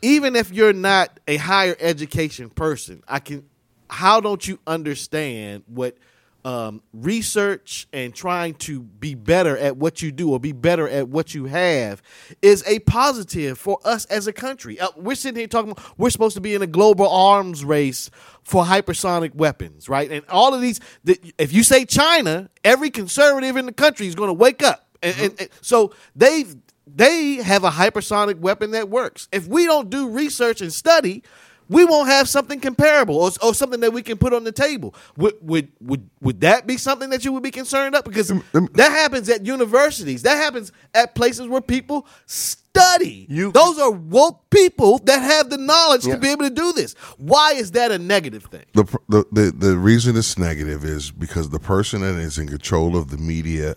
[0.03, 3.49] even if you're not a higher education person, I can.
[3.89, 5.97] How don't you understand what
[6.45, 11.09] um, research and trying to be better at what you do or be better at
[11.09, 12.03] what you have
[12.43, 14.81] is a positive for us as a country.
[14.81, 15.75] Uh, we're sitting here talking.
[15.97, 18.11] We're supposed to be in a global arms race
[18.43, 20.11] for hypersonic weapons, right?
[20.11, 20.81] And all of these.
[21.05, 24.87] The, if you say China, every conservative in the country is going to wake up.
[25.03, 26.55] And, and, and so they've
[26.87, 29.29] they have a hypersonic weapon that works.
[29.33, 31.23] If we don't do research and study,
[31.71, 34.95] we won't have something comparable or, or something that we can put on the table.
[35.17, 38.05] Would, would would would that be something that you would be concerned of?
[38.05, 40.23] Because that happens at universities.
[40.25, 43.27] That happens at places where people study.
[43.31, 46.15] You- Those are woke people that have the knowledge Yeah.
[46.15, 46.95] to be able to do this.
[47.19, 48.65] Why is that a negative thing?
[48.75, 52.97] the, the the the reason it's negative is because the person that is in control
[52.97, 53.77] of the media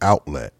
[0.00, 0.52] outlet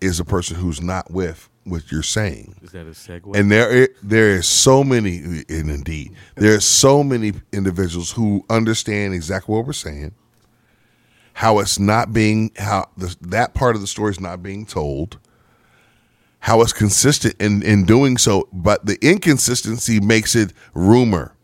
[0.00, 2.54] is a person who's not with what you're saying.
[2.62, 3.36] Is that a segue?
[3.36, 9.14] And there, there is so many, and indeed, there are so many individuals who understand
[9.14, 10.12] exactly what we're saying,
[11.34, 15.18] how it's not being, how the, that part of the story is not being told,
[16.40, 21.34] how it's consistent in, in doing so, but the inconsistency makes it rumor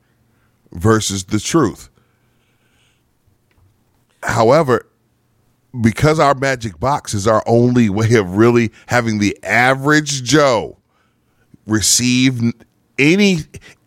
[0.73, 1.89] versus the truth.
[4.23, 4.87] However,
[5.81, 10.79] because our magic box is our only way of really having the average Joe
[11.67, 12.41] receive
[12.99, 13.39] any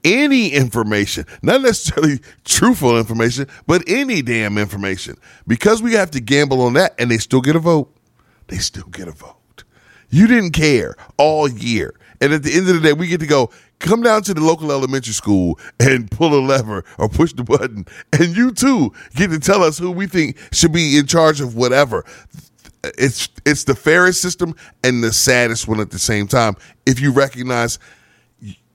[0.04, 5.16] any information, not necessarily truthful information, but any damn information.
[5.48, 7.94] Because we have to gamble on that, and they still get a vote.
[8.48, 9.64] They still get a vote.
[10.10, 13.28] You didn't care all year, and at the end of the day, we get to
[13.28, 13.50] go.
[13.80, 17.86] Come down to the local elementary school and pull a lever or push the button,
[18.14, 21.56] and you too get to tell us who we think should be in charge of
[21.56, 22.06] whatever
[22.98, 26.56] it's it's the fairest system and the saddest one at the same time.
[26.86, 27.80] If you recognize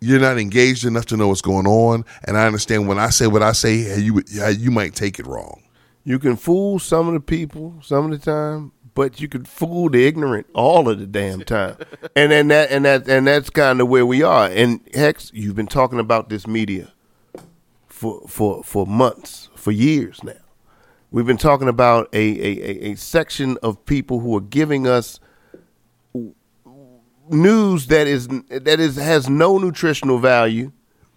[0.00, 3.26] you're not engaged enough to know what's going on, and I understand when I say
[3.26, 5.62] what I say, you you might take it wrong.
[6.04, 9.88] You can fool some of the people some of the time, but you could fool
[9.88, 11.76] the ignorant all of the damn time.
[12.16, 14.48] and then that and that and that's kind of where we are.
[14.48, 16.92] And Hex, you've been talking about this media
[17.86, 20.32] for for for months, for years now.
[21.12, 25.20] We've been talking about a a, a, a section of people who are giving us
[27.28, 30.72] news that is that is has no nutritional value.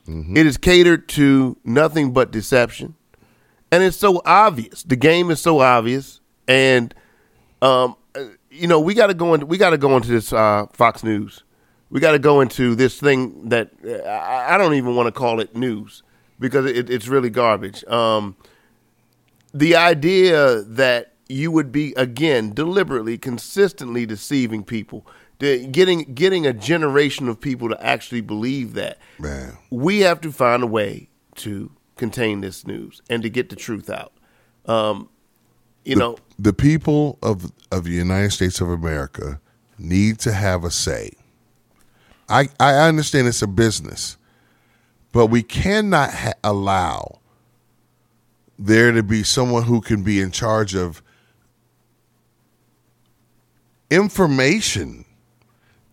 [0.08, 0.38] Mm-hmm.
[0.38, 2.94] It is catered to nothing but deception
[3.72, 4.84] and it's so obvious.
[4.84, 6.94] The game is so obvious, and
[7.62, 10.34] um, uh, you know we got to go into we got to go into this
[10.34, 11.44] uh, Fox News.
[11.90, 15.12] We got to go into this thing that uh, I, I don't even want to
[15.12, 16.04] call it news
[16.40, 17.84] because it, it's really garbage.
[17.86, 18.38] Um,
[19.54, 25.06] the idea that you would be again deliberately, consistently deceiving people,
[25.40, 29.58] getting getting a generation of people to actually believe that Man.
[29.70, 33.90] we have to find a way to contain this news and to get the truth
[33.90, 34.14] out.
[34.66, 35.10] Um,
[35.86, 39.40] you know, the people of of the United States of America
[39.78, 41.12] need to have a say.
[42.30, 44.18] I I understand it's a business,
[45.12, 47.20] but we cannot ha- allow
[48.58, 51.02] there to be someone who can be in charge of
[53.90, 55.06] information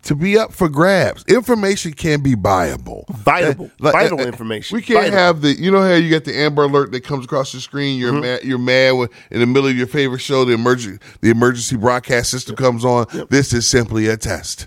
[0.09, 1.23] to be up for grabs.
[1.27, 3.07] Information can be buyable.
[3.09, 3.71] Vitable.
[3.85, 4.75] Eh, Vital eh, information.
[4.75, 5.18] We can't Vital.
[5.18, 7.99] have the you know how you got the Amber Alert that comes across the screen.
[7.99, 8.23] You're mm-hmm.
[8.23, 8.42] mad.
[8.42, 10.47] You're mad when in the middle of your favorite show.
[10.47, 13.07] The emergency the emergency broadcast system comes on.
[13.29, 14.66] This is simply a test.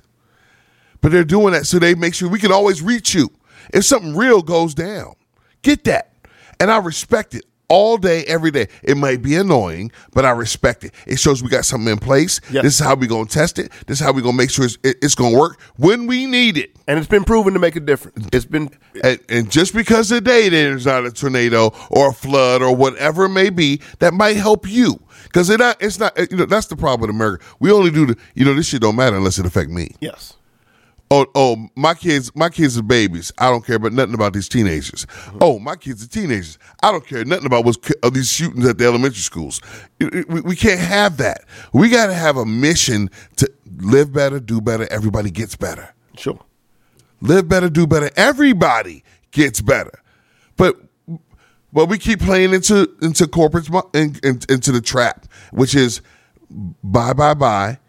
[1.01, 3.31] But they're doing that so they make sure we can always reach you
[3.73, 5.15] if something real goes down.
[5.63, 6.13] Get that,
[6.59, 8.67] and I respect it all day, every day.
[8.83, 10.93] It might be annoying, but I respect it.
[11.07, 12.39] It shows we got something in place.
[12.63, 13.71] This is how we gonna test it.
[13.87, 16.57] This is how we gonna make sure it's, it- it's gonna work when we need
[16.57, 16.75] it.
[16.87, 18.27] and it's been proven to make a difference.
[18.33, 18.69] It's been
[19.03, 23.29] And, and just because today there's not a tornado or a flood or whatever it
[23.29, 24.99] may be, that might help you.
[25.23, 27.45] Because it uh, it's not, uh, you know, that's the problem with America.
[27.61, 29.91] We only do the, you know, this shit don't matter unless it affect me.
[30.01, 30.33] yes.
[31.13, 33.33] Oh, oh, my kids, my kids are babies.
[33.37, 35.05] I don't care about nothing about these teenagers.
[35.09, 35.37] Uh-huh.
[35.41, 36.57] Oh, my kids are teenagers.
[36.81, 39.59] I don't care nothing about what's of these shootings at the elementary schools.
[39.99, 41.43] It- it- We, we can't have that.
[41.73, 44.87] We got to have a mission to live better, do better.
[44.89, 46.39] Everybody gets better Sure.
[47.19, 48.09] live better, do better.
[48.15, 50.01] Everybody gets better,
[50.57, 50.77] but
[51.73, 56.01] but we keep playing into into corporates in, in, into the trap, which is
[56.83, 57.79] buy buy buy,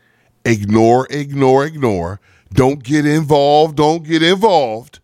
[0.44, 2.20] ignore ignore ignore.
[2.54, 3.76] Don't get involved.
[3.76, 5.00] Don't get involved,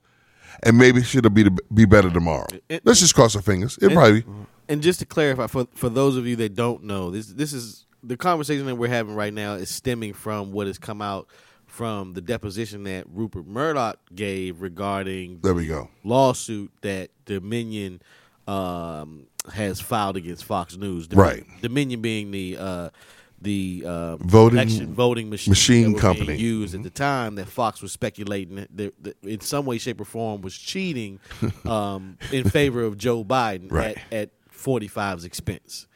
[0.62, 2.46] and maybe it'll be be better tomorrow.
[2.68, 3.78] It- Let's just cross our fingers.
[3.80, 4.24] It probably
[4.68, 7.87] And just to clarify for for those of you that don't know, this this is
[8.02, 11.28] the conversation that we're having right now is stemming from what has come out
[11.66, 15.90] from the deposition that Rupert Murdoch gave regarding there we go.
[16.04, 18.00] lawsuit that Dominion
[18.46, 21.06] um, has filed against Fox News.
[21.08, 21.61] Dominion, Right.
[21.62, 22.88] Dominion being the uh,
[23.40, 26.38] the uh, Voting- election voting machine, machine that were being company.
[26.38, 30.01] used at the time that Fox was speculating that, that, that in some way, shape,
[30.01, 31.20] or form was cheating
[31.64, 33.96] um, in favor of Joe Biden Right.
[34.11, 35.87] at, at 45's expense.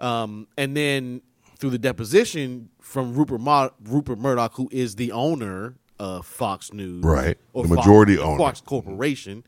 [0.00, 1.22] Um, and then
[1.58, 7.02] through the deposition from Rupert Mur- Rupert Murdoch, who is the owner of Fox News,
[7.02, 7.38] Right.
[7.54, 8.36] or The Fox- majority owner.
[8.38, 9.42] Fox Corporation,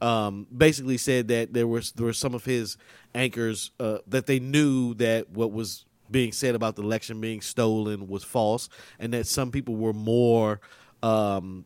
[0.00, 2.76] um, basically said that there was there were some of his
[3.14, 8.06] anchors uh, that they knew that what was being said about the election being stolen
[8.06, 8.68] was false,
[9.00, 10.60] and that some people were more.
[11.02, 11.64] Um,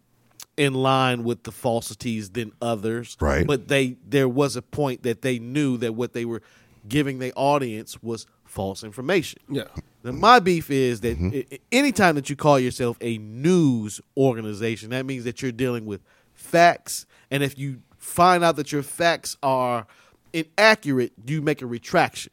[0.57, 3.47] in line with the falsities than others, Right.
[3.47, 6.41] But they there was a point that they knew that what they were
[6.89, 9.43] giving the audience was false information.
[9.51, 9.65] Yeah.
[10.03, 14.89] Now, my beef is that i- i- anytime that you call yourself a news organization,
[14.91, 16.01] that means that you're dealing with
[16.33, 17.05] facts.
[17.31, 19.87] And if you find out that your facts are
[20.33, 22.33] inaccurate, you make a retraction.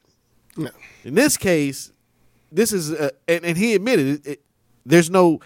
[0.55, 0.69] Yeah.
[1.03, 1.91] In this case,
[2.55, 4.41] this is, uh, and, and he admitted it, it,
[4.85, 5.39] there's no,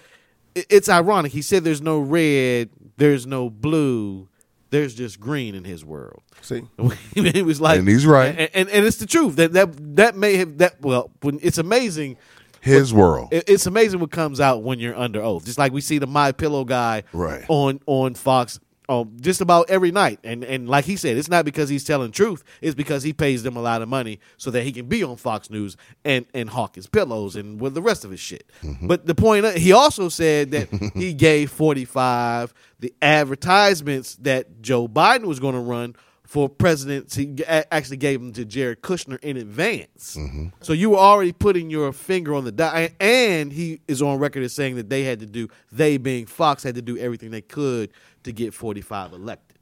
[0.55, 1.31] it- it's ironic.
[1.31, 4.27] He said there's no red, there's no blue,
[4.69, 6.21] there's just green in his world.
[6.41, 6.63] See.
[7.15, 8.35] it was like, And he's right.
[8.37, 10.81] and, and, and it's the truth that that that may have that.
[10.81, 12.17] Well, when it's amazing,
[12.61, 13.29] His world.
[13.31, 15.45] it- it's amazing what comes out when you're under oath.
[15.45, 17.43] Just like we see the My Pillow guy Right.
[17.47, 18.59] on on Fox.
[18.89, 22.11] Um, just about every night, and and like he said, it's not because he's telling
[22.11, 25.03] truth; it's because he pays them a lot of money so that he can be
[25.03, 28.49] on Fox News and and hawk his pillows and with the rest of his shit.
[28.81, 34.87] But the point, he also said that he gave forty five the advertisements that Joe
[34.87, 35.95] Biden was going to run
[36.27, 37.13] for president.
[37.15, 40.17] He actually gave them to Jared Kushner in advance.
[40.17, 40.47] Mm-hmm.
[40.61, 42.91] So you were already putting your finger on the dot.
[42.99, 46.63] And he is on record as saying that they had to do, they being Fox,
[46.63, 47.91] had to do everything they could
[48.23, 49.57] to get 45 elected.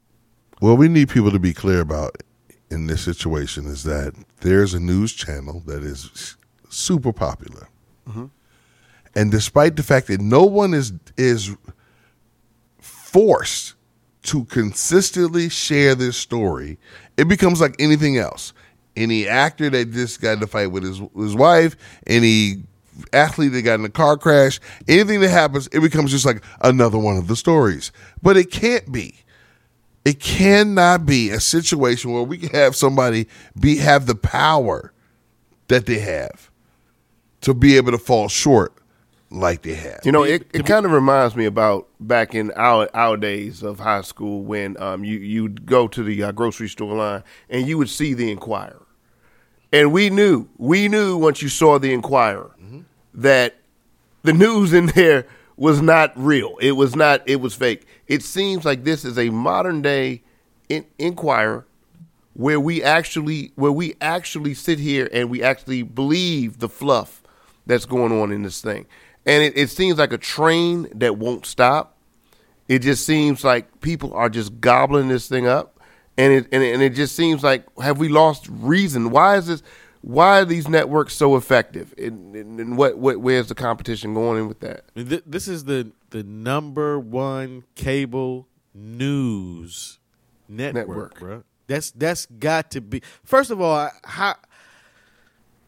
[0.58, 2.22] What we need people to be clear about
[2.68, 6.36] in this situation is that there's a news channel that is
[6.68, 7.68] super popular,
[8.08, 8.26] mm-hmm.
[9.14, 11.54] and despite the fact that no one is is
[12.80, 13.75] forced
[14.26, 16.78] to consistently share this story,
[17.16, 18.52] it becomes like anything else.
[18.96, 22.62] Any actor that just got in a fight with his his wife, any
[23.12, 24.58] athlete that got in a car crash,
[24.88, 27.92] anything that happens, it becomes just like another one of the stories.
[28.22, 29.14] But it can't be.
[30.04, 33.26] It cannot be a situation where we can have somebody
[33.58, 34.92] be have the power
[35.68, 36.50] that they have
[37.42, 38.72] to be able to fall short
[39.40, 40.00] like they have.
[40.04, 43.80] You know, it, it kind of reminds me about back in our our days of
[43.80, 47.78] high school when um, you you'd go to the uh, grocery store line and you
[47.78, 48.86] would see the Enquirer,
[49.72, 52.50] and we knew we knew once you saw the Enquirer
[53.14, 53.56] that
[54.22, 55.26] the news in there
[55.56, 56.56] was not real.
[56.60, 57.22] It was not.
[57.26, 57.86] It was fake.
[58.06, 60.22] It seems like this is a modern day
[60.68, 61.66] in, Enquirer
[62.34, 67.22] where we actually where we actually sit here and we actually believe the fluff
[67.66, 68.86] that's going on in this thing.
[69.26, 71.96] And it, it seems like a train that won't stop.
[72.68, 75.80] It just seems like people are just gobbling this thing up.
[76.18, 79.10] And it and it, and it just seems like have we lost reason?
[79.10, 79.62] Why is this
[80.00, 81.92] why are these networks so effective?
[81.98, 84.84] And, and, and what, what where's the competition going in with that?
[84.94, 89.98] This is the the number one cable news
[90.48, 91.18] network, Network.
[91.18, 91.44] bro.
[91.66, 93.02] That's that's got to be.
[93.24, 94.36] First of all, how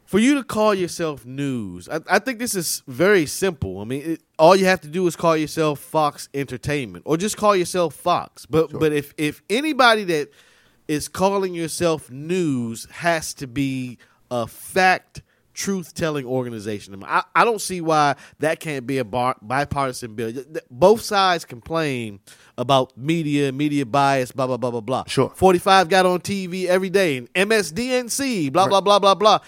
[0.09, 3.83] for you to call yourself news, I, I think this is very simple.
[3.83, 7.37] I mean, it, all you have to do is call yourself Fox Entertainment, or just
[7.37, 8.47] call yourself Fox.
[8.47, 10.33] But but if if anybody that
[10.89, 13.99] is calling yourself news has to be
[14.31, 15.21] a fact
[15.59, 16.95] truth telling organization.
[16.95, 20.33] I, mean, I, I don't see why that can't be a bar, bipartisan bill.
[20.71, 22.21] Both sides complain
[22.57, 25.05] about media, media bias, blah, blah, blah, blah, blah.
[25.09, 25.31] Sure.
[25.35, 29.41] 45 got on TV every day and MSDNC, blah, blah, blah, blah, blah.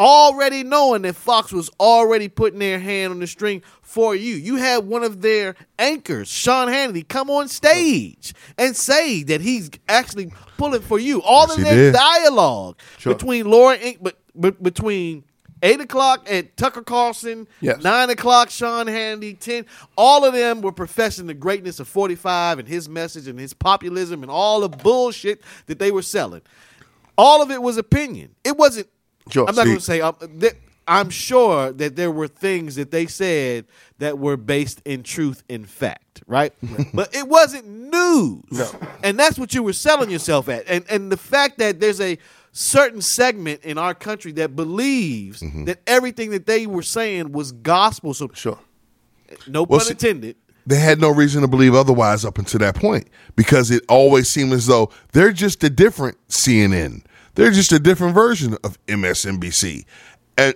[0.00, 4.34] Already knowing that Fox was already putting their hand on the string for you.
[4.34, 9.68] You had one of their anchors, Sean Hannity, come on stage and say that he's
[9.90, 11.20] actually pulling for you.
[11.22, 11.92] All Yes, of their did.
[11.94, 13.12] dialogue Sure.
[13.14, 15.22] between Laura, but, but between
[15.62, 17.82] eight o'clock at Tucker Carlson, Yes.
[17.82, 19.66] nine o'clock Sean Hannity, ten.
[19.98, 23.52] All of them were professing the greatness of forty five and his message and his
[23.52, 26.40] populism and all the bullshit that they were selling.
[27.18, 28.34] All of it was opinion.
[28.44, 28.86] It wasn't.
[29.30, 29.48] Sure.
[29.48, 30.00] I'm not going to say.
[30.00, 30.14] Um,
[30.88, 33.66] I'm sure that there were things that they said
[33.98, 36.52] that were based in truth and fact, right?
[36.94, 38.42] but it wasn't news.
[38.50, 38.68] No.
[39.04, 40.64] And that's what you were selling yourself at.
[40.68, 42.18] And and the fact that there's a
[42.52, 45.66] certain segment in our country that believes Mm-hmm.
[45.66, 48.12] that everything that they were saying was gospel.
[48.12, 48.58] So Sure.
[49.46, 50.36] no Well, pun see- intended.
[50.66, 53.06] they had no reason to believe otherwise up until that point
[53.36, 57.02] because it always seemed as though they're just a different CNN.
[57.34, 59.84] They're just a different version of MSNBC.
[60.36, 60.54] And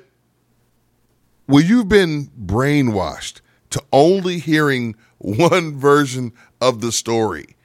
[1.46, 7.56] well, you've been brainwashed to only hearing one version of the story,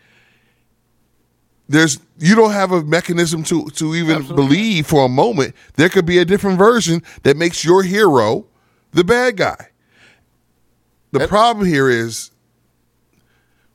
[1.69, 6.05] there's you don't have a mechanism to to even believe for a moment there could
[6.05, 8.47] be a different version that makes your hero
[8.91, 9.69] the bad guy.
[11.11, 12.31] The problem here is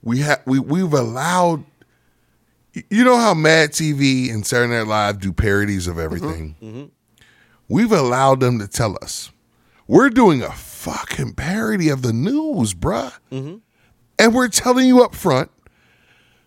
[0.03, 1.65] we have we we've allowed
[2.91, 6.57] you know how Mad TV and Saturday Night Live do parodies of everything.
[6.61, 6.67] Mm-hmm.
[6.67, 6.85] Mm-hmm.
[7.69, 9.31] We've allowed them to tell us
[9.87, 13.57] we're doing a fucking parody of the news, bruh, mm-hmm.
[14.19, 15.51] and we're telling you up front.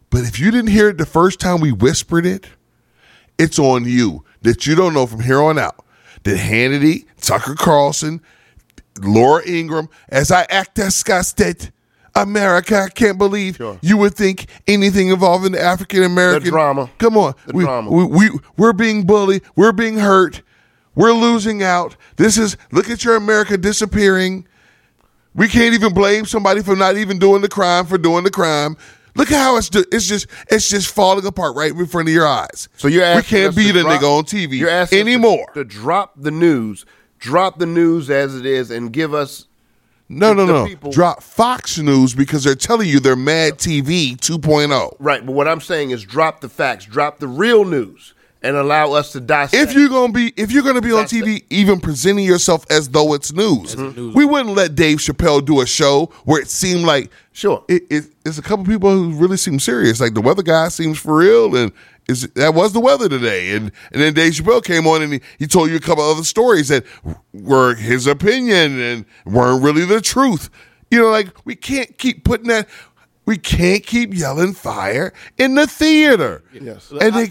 [0.09, 2.47] But if you didn't hear it the first time we whispered it,
[3.37, 5.83] it's on you that you don't know from here on out
[6.23, 8.21] that Hannity, Tucker Carlson,
[9.01, 11.71] Laura Ingraham, as I act disgusted.
[12.21, 13.77] America, I can't believe Sure.
[13.81, 16.89] you would think anything involving the African American The drama.
[16.97, 17.91] Come on, The we, drama.
[17.91, 19.43] We, we we're being bullied.
[19.55, 20.41] We're being hurt.
[20.95, 21.95] We're losing out.
[22.15, 24.47] This is look at your America disappearing.
[25.35, 28.75] We can't even blame somebody for not even doing the crime for doing the crime.
[29.15, 32.27] Look at how it's it's just it's just falling apart right in front of your
[32.27, 32.67] eyes.
[32.77, 35.51] So you're we can't a drop- nigga on TV You're asking us to- anymore.
[35.53, 36.85] to, drop the news,
[37.19, 39.47] drop the news as it is, and give us
[40.09, 40.65] no, no, no.
[40.65, 44.95] people- Drop Fox News because they're telling you they're Mad TV 2.0.
[44.99, 45.25] right.
[45.25, 49.11] But what I'm saying is drop the facts, drop the real news, and allow us
[49.13, 49.69] to dissect.
[49.71, 52.89] If you're gonna be if you're gonna be on That's TV, even presenting yourself as
[52.89, 54.13] though it's news, news.
[54.15, 57.63] we wouldn't let Dave Chappelle do a show where it seemed like Sure.
[57.67, 59.99] it, it, it's a couple people who really seem serious.
[59.99, 61.71] Like the weather guy seems for real, and
[62.07, 63.55] is that was the weather today.
[63.55, 66.23] And and then Dave Chappelle came on and he, he told you a couple other
[66.23, 66.85] stories that
[67.33, 70.49] were his opinion and weren't really the truth.
[70.89, 72.67] You know, like we can't keep putting that.
[73.25, 76.43] We can't keep yelling fire in the theater.
[76.53, 76.91] Yes.
[76.91, 77.29] and they.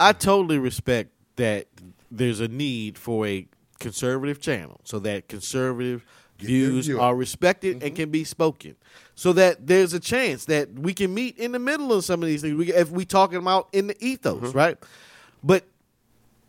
[0.00, 1.68] I totally respect that
[2.10, 3.46] there's a need for a
[3.78, 6.04] conservative channel so that conservative
[6.38, 8.76] views are respected and can be spoken.
[9.18, 12.28] So that there's a chance that we can meet in the middle of some of
[12.28, 12.54] these things.
[12.54, 14.56] We, if we talking about in the ethos, mm-hmm.
[14.56, 14.76] right?
[15.42, 15.64] But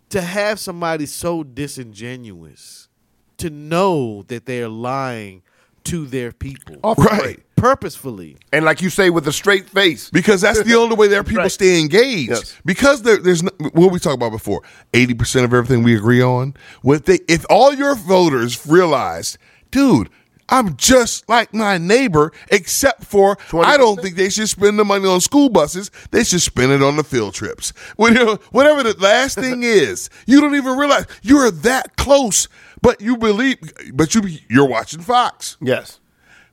[0.09, 2.89] to have somebody so disingenuous
[3.37, 5.43] to know that they're lying
[5.85, 7.39] to their people Off Right.
[7.55, 8.37] purposefully.
[8.51, 10.09] and like you say, with a straight face.
[10.09, 11.51] because that's the only way their people Right.
[11.51, 12.31] stay engaged.
[12.31, 12.55] Yes.
[12.65, 14.61] Because there, there's no, what we talked about before,
[14.93, 16.53] eighty percent of everything we agree on.
[16.81, 19.37] What they, if all your voters realized,
[19.71, 20.09] dude,
[20.49, 25.05] I'm just like my neighbor, except for I don't think they should spend the money
[25.07, 25.91] on school buses.
[26.11, 27.69] They should spend it on the field trips.
[27.97, 32.47] Whatever the last thing is, you don't even realize you're that close.
[32.81, 33.57] But you believe,
[33.93, 35.99] but you you're watching Fox Yes.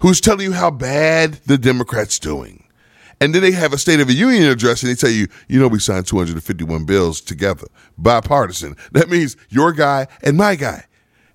[0.00, 2.64] who's telling you how bad the Democrats doing.
[3.20, 5.60] And then they have a State of the Union address and they tell you, you
[5.60, 7.66] know, we signed 251 bills together,
[7.96, 8.74] bipartisan.
[8.92, 10.84] That means your guy and my guy.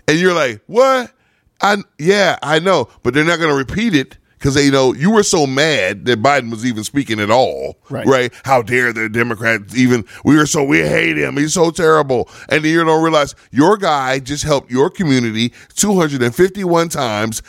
[0.08, 1.12] And you're like, what?
[1.62, 5.12] I yeah, I know, but they're not going to repeat it because they know you
[5.12, 7.78] were so mad that Biden was even speaking at all.
[7.90, 8.06] Right.
[8.06, 8.34] Right?
[8.46, 10.06] How dare the Democrats even?
[10.24, 11.36] We were so we hate him.
[11.38, 12.30] He's so terrible.
[12.48, 17.42] And then you don't realize your guy just helped your community 251 times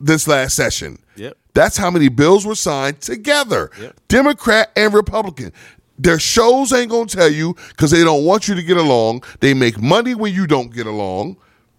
[0.00, 0.98] this last session.
[1.16, 1.36] Yep.
[1.54, 4.00] That's how many bills were signed together, Yep.
[4.08, 5.52] Democrat and Republican.
[5.98, 9.22] Their shows ain't gonna tell you because they don't want you to get along.
[9.38, 11.36] They make money when you don't get along.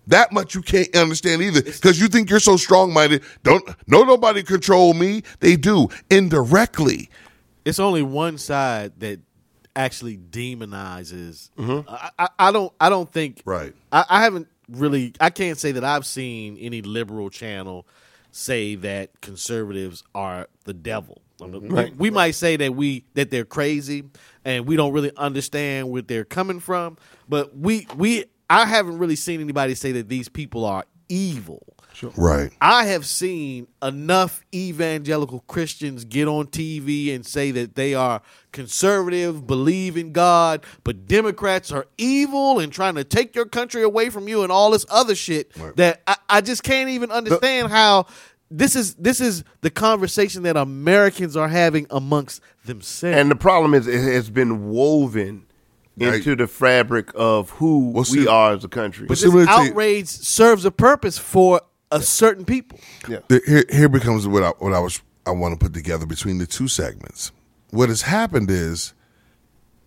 [0.08, 3.24] That much you can't understand either because you think you're so strong minded.
[3.44, 5.24] Don't no nobody control me.
[5.40, 7.10] They do indirectly.
[7.66, 9.20] it's only one side that
[9.76, 11.50] actually demonizes.
[11.58, 11.88] Mm-hmm.
[11.88, 12.74] Uh, I, I, I don't.
[12.80, 13.42] I don't think.
[13.46, 13.74] Right.
[13.92, 15.14] I, I haven't really.
[15.20, 17.88] I can't say that I've seen any liberal channel
[18.32, 21.22] say that conservatives are the devil.
[21.40, 24.06] We- We, might say that we that they're crazy
[24.46, 26.98] and we don't really understand where they're coming from,
[27.28, 31.64] but we we I haven't really seen anybody say that these people are evil.
[32.16, 32.52] Right.
[32.62, 39.48] I have seen enough evangelical Christians get on TV and say that they are conservative,
[39.48, 44.28] believe in God, but Democrats are evil and trying to take your country away from
[44.28, 48.06] you and all this other shit that I, I just can't even understand how
[48.52, 53.18] this is this is the conversation that Americans are having amongst themselves.
[53.18, 55.48] And the problem is, it has been woven
[55.98, 56.16] Right.
[56.16, 59.06] into the fabric of who Well, see- we are as a country.
[59.08, 62.80] But this see, let me tell outrage serves a purpose for a certain people.
[63.08, 63.20] yeah.
[63.28, 66.38] The- here, here becomes what I, what I was I want to put together between
[66.40, 67.32] the two segments.
[67.70, 68.94] What has happened is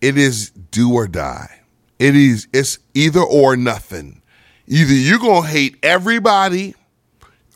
[0.01, 1.61] it is do or die.
[1.99, 4.21] It is it's either or nothing.
[4.67, 6.73] Either you're gonna hate everybody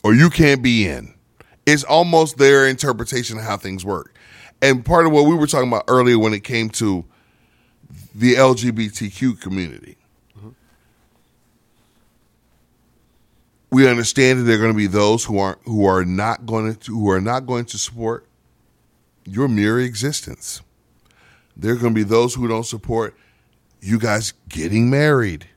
[0.03, 1.13] or you can't be in.
[1.65, 4.15] It's almost their interpretation of how things work.
[4.61, 7.05] And part of what we were talking about earlier when it came to
[8.13, 9.97] the LGBTQ community.
[13.71, 16.75] we understand that there are going to be those who aren't who are not going
[16.75, 18.27] to who are not going to support
[19.25, 20.61] your mere existence.
[21.55, 23.15] There are going to be those who don't support
[23.79, 25.47] you guys getting married.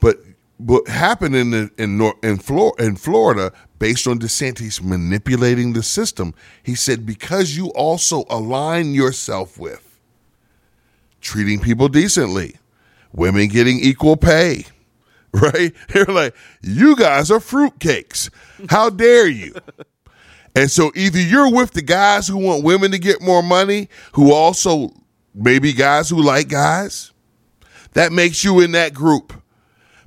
[0.00, 0.18] But
[0.58, 6.34] what happened in the, in in, Flor- in Florida, based on DeSantis manipulating the system,
[6.62, 9.85] he said because you also align yourself with
[11.26, 12.56] treating people decently,
[13.12, 14.64] women getting equal pay,
[15.32, 15.74] right?
[15.88, 18.30] They're like, you guys are fruitcakes.
[18.70, 19.54] How dare you?
[20.54, 24.32] And so either you're with the guys who want women to get more money, who
[24.32, 24.90] also
[25.34, 27.12] maybe guys who like guys.
[27.92, 29.32] That makes you in that group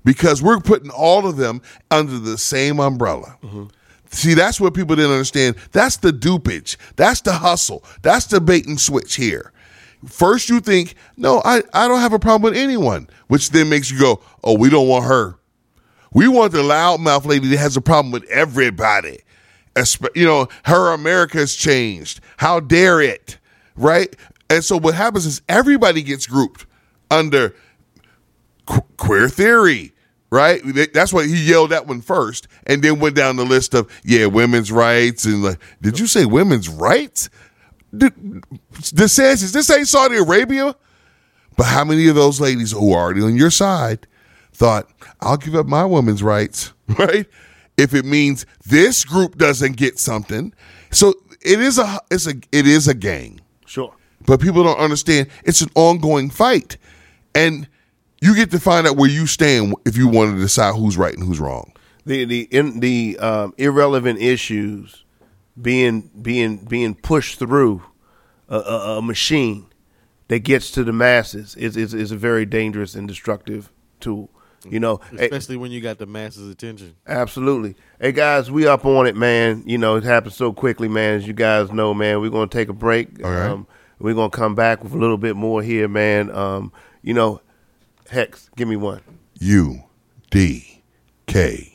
[0.05, 1.61] because we're putting all of them
[1.91, 3.38] under the same umbrella.
[3.43, 3.65] Mm-hmm.
[4.11, 5.55] See, that's what people didn't understand.
[5.72, 6.78] That's the dupage.
[6.95, 7.84] That's the hustle.
[8.01, 9.51] That's the bait and switch here.
[10.06, 13.91] First, you think, no, I, I don't have a problem with anyone, which then makes
[13.91, 15.36] you go, oh, we don't want her.
[16.14, 19.20] We want the loudmouth lady that has a problem with everybody.
[20.16, 22.22] You know, her America has changed.
[22.38, 23.38] How dare it?
[23.76, 24.16] Right?
[24.50, 26.66] And so what happens is everybody gets grouped
[27.12, 27.54] under
[28.66, 29.93] qu- queer theory,
[30.32, 30.62] right?
[30.93, 34.26] That's why he yelled that one first, and then went down the list of yeah,
[34.26, 37.30] women's rights and like, did you say women's rights?
[37.95, 38.13] Did,
[38.73, 40.75] DeSantis, this ain't Saudi Arabia.
[41.57, 44.07] But how many of those ladies who are already on your side
[44.53, 44.87] thought,
[45.19, 47.25] I'll give up my women's rights, right?
[47.77, 50.53] If it means this group doesn't get something.
[50.91, 53.93] So it is a it's a it is a gang Sure.
[54.25, 56.75] but people don't understand it's an ongoing fight
[57.33, 57.65] and
[58.21, 61.13] you get to find out where you stand if you want to decide who's right
[61.13, 61.71] and who's wrong
[62.05, 65.05] the the in the um, irrelevant issues
[65.62, 67.84] being being being pushed through
[68.47, 69.66] a, a, a machine
[70.28, 74.30] that gets to the masses is, is is a very dangerous and destructive tool.
[74.70, 76.95] You know, Hey, Especially when you got the masses' attention.
[77.07, 77.76] absolutely.
[77.99, 79.64] Hey guys, we up on it, man.
[79.66, 81.16] You know, it happens so quickly, man.
[81.16, 83.24] As you guys know, man, we're gonna take a break.
[83.24, 83.49] All right.
[83.51, 83.68] Um,
[83.99, 86.30] we're gonna come back with a little bit more here, man.
[86.32, 87.41] Um, you know,
[88.10, 89.01] Hex, give me one.
[89.39, 89.84] u
[90.30, 90.82] d
[91.26, 91.68] k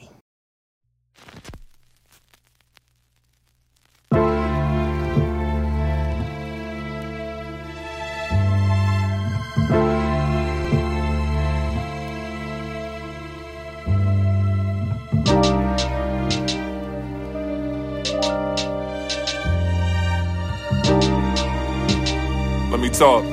[23.04, 23.24] talk.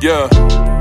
[0.00, 0.73] Yeah.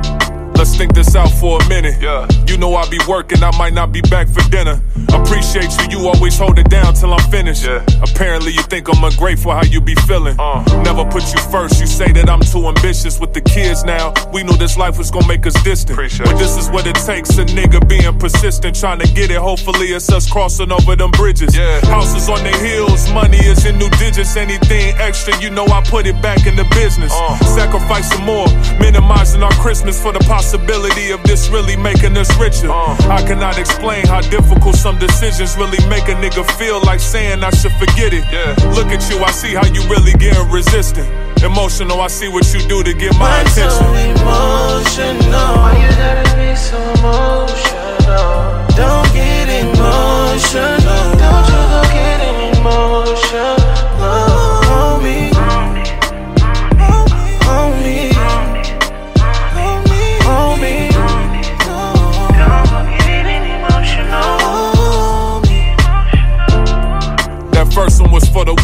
[0.64, 2.01] Let's think this out for a minute.
[2.01, 2.26] Yeah.
[2.47, 4.82] You know I be working, I might not be back for dinner.
[5.09, 7.66] Appreciate you, you always hold it down till I'm finished.
[7.66, 7.84] Yeah.
[8.01, 10.38] Apparently you think I'm ungrateful how you be feeling.
[10.39, 10.64] Uh.
[10.86, 14.14] Never put you first, you say that I'm too ambitious with the kids now.
[14.32, 15.99] We knew this life was gonna make us distant.
[15.99, 19.39] Appreciate but this is what it takes, a nigga being persistent, trying to get it.
[19.39, 21.53] Hopefully it's us crossing over them bridges.
[21.57, 21.82] Yeah.
[21.88, 24.38] Houses on the hills, money is in new digits.
[24.38, 27.11] Anything extra, you know I put it back in the business.
[27.14, 27.38] Uh.
[27.43, 28.47] Sacrifice some more,
[28.80, 32.70] minimizing our Christmas for the possibility of this really making us richer.
[32.70, 32.95] Uh.
[33.10, 37.49] I cannot explain how difficult some decisions really make a nigga feel like saying I
[37.49, 38.24] should forget it.
[38.32, 38.54] Yeah.
[38.76, 41.08] Look at you, I see how you really getting resistant.
[41.43, 43.70] Emotional, I see what you do to get my Why attention.
[43.72, 45.49] so emotional?
[45.58, 48.68] Why you gotta be so emotional?
[48.78, 50.78] Don't get emotional.
[51.18, 51.62] Don't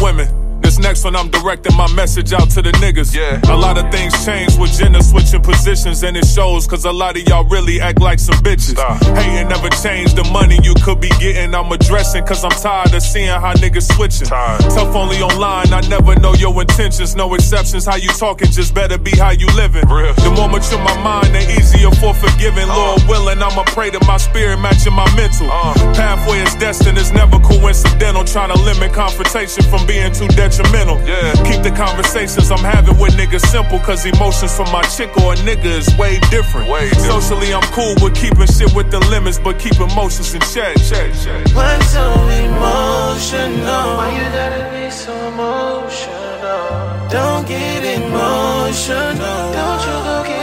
[0.00, 0.39] women.
[0.80, 3.14] Next one, I'm directing my message out to the niggas.
[3.14, 3.38] Yeah.
[3.52, 7.16] A lot of things change with gender switching positions, and it shows cause a lot
[7.16, 8.74] of y'all really act like some bitches.
[9.14, 11.54] Hating never changed the money you could be getting.
[11.54, 14.26] I'm addressing cause I'm tired of seeing how niggas switching.
[14.26, 17.14] Tough only online, I never know your intentions.
[17.14, 19.86] No exceptions, how you talking just better be how you living.
[19.86, 22.66] The more mature my mind, the easier for forgiving.
[22.66, 25.48] Lord willing, I'ma pray that my spirit matching my mental.
[25.94, 28.24] Pathway is destined, it's never coincidental.
[28.24, 30.69] Trying to limit confrontation from being too detrimental.
[31.10, 31.34] Yeah.
[31.44, 35.36] Keep the conversations I'm having with niggas simple, cause emotions from my chick or a
[35.36, 36.70] nigga is way different.
[36.70, 37.22] Way different.
[37.22, 40.76] Socially, I'm cool with keeping shit with the limits, but keep emotions in check.
[40.88, 41.46] check, check.
[41.54, 42.04] Why so
[42.46, 43.96] emotional?
[43.98, 47.08] Why you gotta be so emotional?
[47.10, 49.52] Don't get emotional.
[49.52, 50.39] Don't you go get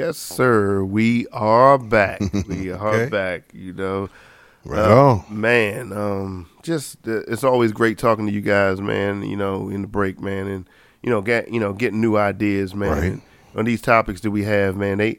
[0.00, 0.82] Yes, sir.
[0.82, 2.20] We are back.
[2.48, 3.10] we are Okay.
[3.10, 3.50] back.
[3.52, 4.08] You know,
[4.64, 5.24] Right Uh, on.
[5.28, 5.92] man.
[5.92, 9.22] Um, just uh, it's always great talking to you guys, man.
[9.22, 10.68] You know, in the break, man, and
[11.02, 13.20] you know, get you know, getting new ideas, man, Right.
[13.56, 14.96] on these topics that we have, man.
[14.98, 15.18] They,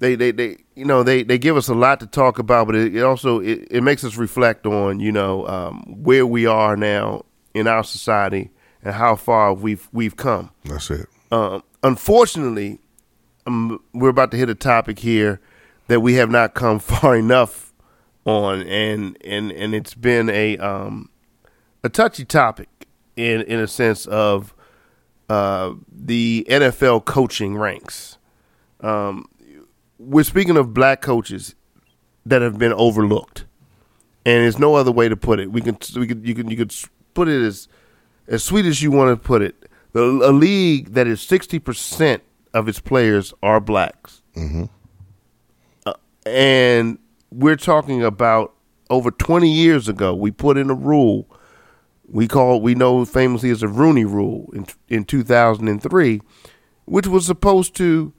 [0.00, 2.74] they, they, they, you know, they they give us a lot to talk about, but
[2.76, 6.76] it, it also it, it makes us reflect on, you know, um, where we are
[6.76, 8.50] now in our society
[8.82, 10.50] and how far we've we've come.
[10.64, 11.06] That's it.
[11.32, 12.80] Um, unfortunately,
[13.46, 15.40] um, we're about to hit a topic here
[15.88, 17.72] that we have not come far enough
[18.24, 21.10] on, and and and it's been a um,
[21.82, 22.68] a touchy topic
[23.16, 24.54] in in a sense of
[25.28, 28.18] uh, the NFL coaching ranks.
[28.80, 29.26] Um,
[29.98, 31.54] we're speaking of black coaches
[32.26, 33.44] that have been overlooked,
[34.24, 35.50] and there's no other way to put it.
[35.52, 36.74] We can we could you can you could
[37.14, 37.68] put it as
[38.28, 39.56] as sweet as you want to put it.
[39.92, 42.22] The, a league that is sixty percent
[42.54, 44.22] of its players are blacks,
[45.86, 45.92] uh,
[46.26, 46.98] and
[47.30, 48.54] we're talking about
[48.88, 50.14] over twenty years ago.
[50.14, 51.28] We put in a rule
[52.12, 56.20] we call we know famously as the Rooney Rule in in two thousand and three,
[56.86, 58.12] which was supposed to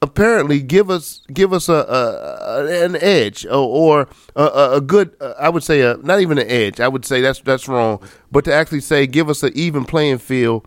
[0.00, 5.48] apparently give us give us a, a an edge or, or a, a- good I
[5.48, 8.52] would say a not even an edge I would say that's that's wrong but to
[8.52, 10.66] actually say give us an even playing field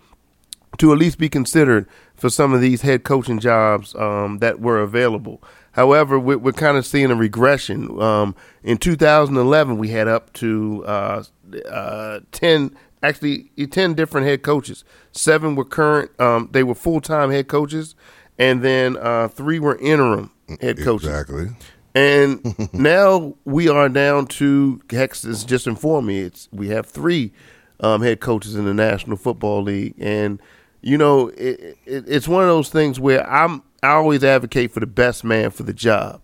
[0.80, 1.88] to at least be considered
[2.18, 5.42] for some of these head coaching jobs um, that were available.
[5.72, 8.02] However, we're, we're kind of seeing a regression.
[8.02, 11.24] Um, in 2011, we had up to uh,
[11.70, 14.84] uh, 10, actually 10 different head coaches.
[15.12, 17.94] Seven were current, um, they were full time head coaches,
[18.40, 21.08] and then uh, three were interim head coaches.
[21.08, 21.50] Exactly.
[21.94, 27.34] And now we are down to Hex has just informed me it's we have three
[27.80, 30.42] um, head coaches in the National Football League, and
[30.82, 34.80] you know it, it, it's one of those things where I'm I always advocate for
[34.80, 36.22] the best man for the job,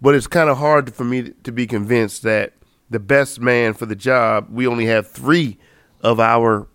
[0.00, 2.54] but it's kind of hard for me to be convinced that
[2.90, 5.58] the best man for the job we only have three
[6.00, 6.68] of our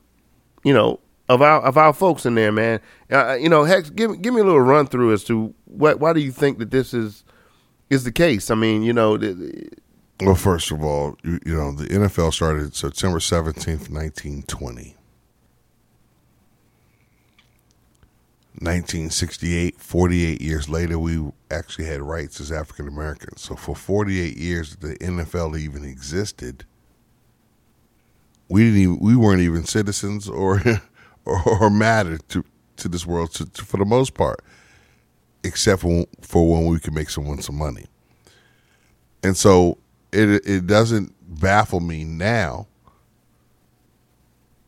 [0.63, 0.99] you know
[1.30, 2.82] of our of our folks in there, man.
[3.11, 6.11] Uh, you know, Hex, give give me a little run through as to what why
[6.11, 7.23] do you think that this is
[7.89, 8.51] is the case?
[8.51, 9.17] I mean, you know,
[10.21, 14.95] Well, first of all, you, you know the NFL started September seventeenth, nineteen twenty.
[18.56, 23.41] 1968, 48 years later, we actually had rights as African Americans.
[23.41, 26.66] So for 48 years, the NFL even existed.
[28.50, 30.62] We didn't even, we weren't even citizens or
[31.26, 32.43] or, or mattered to
[32.78, 34.41] to this world to, to, for the most part.
[35.43, 37.86] except for for when we could make someone some money.
[39.24, 39.80] And so
[40.12, 42.68] it it doesn't baffle me now.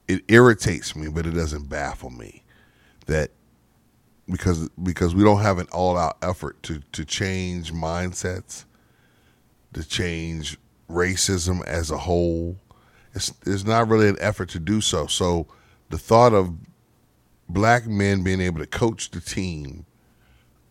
[0.08, 2.44] It irritates me, but it doesn't baffle me
[3.08, 3.32] that
[4.30, 8.66] because because we don't have an all out effort to to change mindsets,
[9.74, 10.58] to change
[10.90, 12.58] racism as a whole.
[13.14, 15.08] It's there's not really an effort to do so.
[15.08, 15.48] So
[15.90, 16.54] the thought of
[17.50, 19.86] black men being able to coach the team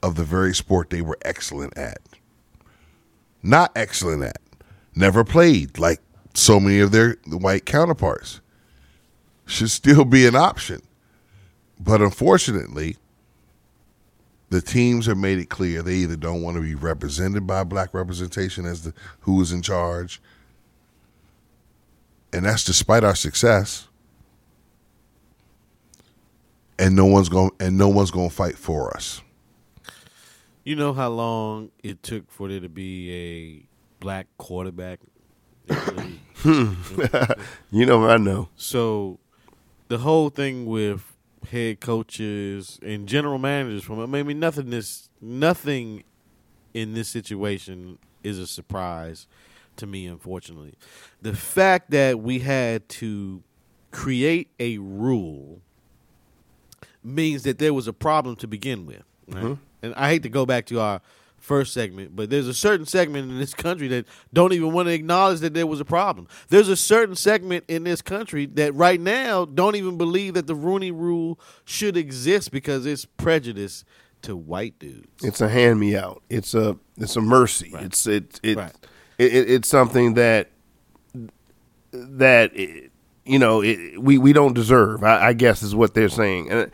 [0.02, 2.00] of the very sport they were excellent at,
[3.42, 4.40] not excellent at,
[4.94, 6.00] never played like
[6.32, 8.40] so many of their white counterparts,
[9.44, 10.80] should still be an option.
[11.78, 12.96] But unfortunately,
[14.50, 17.94] the teams have made it clear they either don't want to be represented by black
[17.94, 20.20] representation as the who is in charge,
[22.32, 23.86] and that's despite our success.
[26.78, 29.22] And no one's going and no one's going to fight for us.
[30.64, 35.00] You know how long it took for there to be a black quarterback?
[35.68, 35.92] in the
[36.42, 37.38] league?
[37.70, 38.48] You know, I know.
[38.56, 39.18] so
[39.88, 41.09] the whole thing with
[41.50, 46.04] head coaches and general managers from I mean nothing this nothing
[46.74, 49.26] in this situation is a surprise
[49.76, 50.74] to me unfortunately.
[51.22, 53.42] The fact that we had to
[53.90, 55.60] create a rule
[57.02, 59.02] means that there was a problem to begin with.
[59.28, 59.44] Right?
[59.44, 59.54] Mm-hmm.
[59.82, 61.00] And I hate to go back to our
[61.40, 64.92] first segment, but there's a certain segment in this country that don't even want to
[64.92, 66.28] acknowledge that there was a problem.
[66.48, 70.54] There's a certain segment in this country that right now don't even believe that the
[70.54, 73.84] Rooney Rule should exist because it's prejudice
[74.22, 75.24] to white dudes.
[75.24, 76.22] It's a hand me out.
[76.28, 77.72] It's a it's a mercy.
[77.74, 78.72] It's it it, Right.
[79.18, 80.50] it, it it's something that
[81.92, 82.88] that eh,
[83.24, 85.02] you know it, we we don't deserve.
[85.04, 86.70] I, I guess is what they're saying, and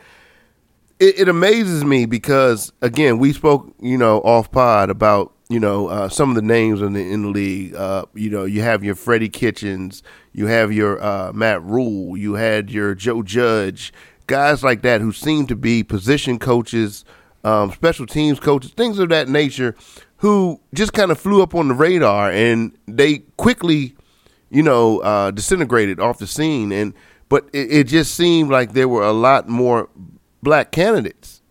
[0.99, 5.87] it, it amazes me because again we spoke you know off pod about you know
[5.87, 7.75] uh, some of the names in the in the league.
[7.75, 12.33] Uh, you know you have your Freddie Kitchens, you have your uh, Matt Rhule, you
[12.33, 13.93] had your Joe Judge,
[14.27, 17.05] guys like that who seem to be position coaches,
[17.43, 19.75] um, special teams coaches, things of that nature,
[20.17, 23.95] who just kind of flew up on the radar and they quickly
[24.49, 26.71] you know, uh, disintegrated off the scene.
[26.71, 26.93] And
[27.29, 29.89] but it, it just seemed like there were a lot more
[30.41, 31.41] black candidates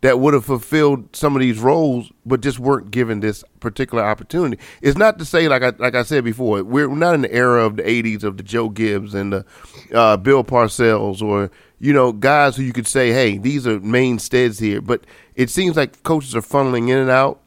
[0.00, 4.62] that would have fulfilled some of these roles, but just weren't given this particular opportunity.
[4.80, 7.64] It's not to say, like I like I said before, we're not in the era
[7.64, 9.44] of the '80s of the Joe Gibbs and the
[9.92, 11.50] uh, Bill Parcells, or
[11.80, 14.80] you know, guys who you could say, hey, these are mainstays here.
[14.80, 15.04] But
[15.34, 17.40] it seems like coaches are funneling in and out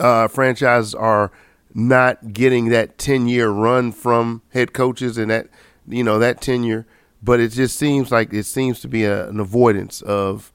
[0.00, 1.30] uh, franchises are
[1.74, 5.48] not getting that 10 year run from head coaches and that
[5.88, 6.86] you know that tenure
[7.24, 10.52] but it just seems like it seems to be a, an avoidance of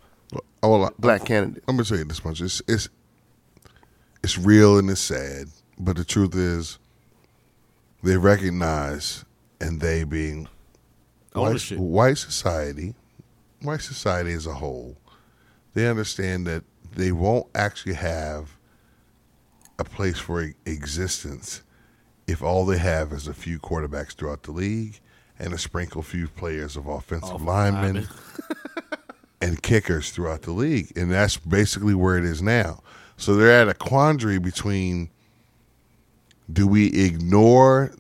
[0.61, 1.65] Oh, well, black candidates.
[1.67, 2.89] I'm gonna tell you this much: it's it's
[4.23, 5.47] it's real and it's sad,
[5.79, 6.79] but the truth is,
[8.03, 9.23] they recognize,
[9.61, 10.49] and they being
[11.33, 12.93] white, white society,
[13.61, 14.97] white society as a whole,
[15.73, 16.63] they understand that
[16.93, 18.57] they won't actually have
[19.77, 21.61] a place for existence
[22.27, 24.99] if all they have is a few quarterbacks throughout the league
[25.39, 28.07] and a sprinkle few players of offensive linemen
[29.41, 30.91] and kickers throughout the league.
[30.95, 32.83] And that's basically where it is now.
[33.17, 35.09] So they're at a quandary between
[36.51, 37.93] do we ignore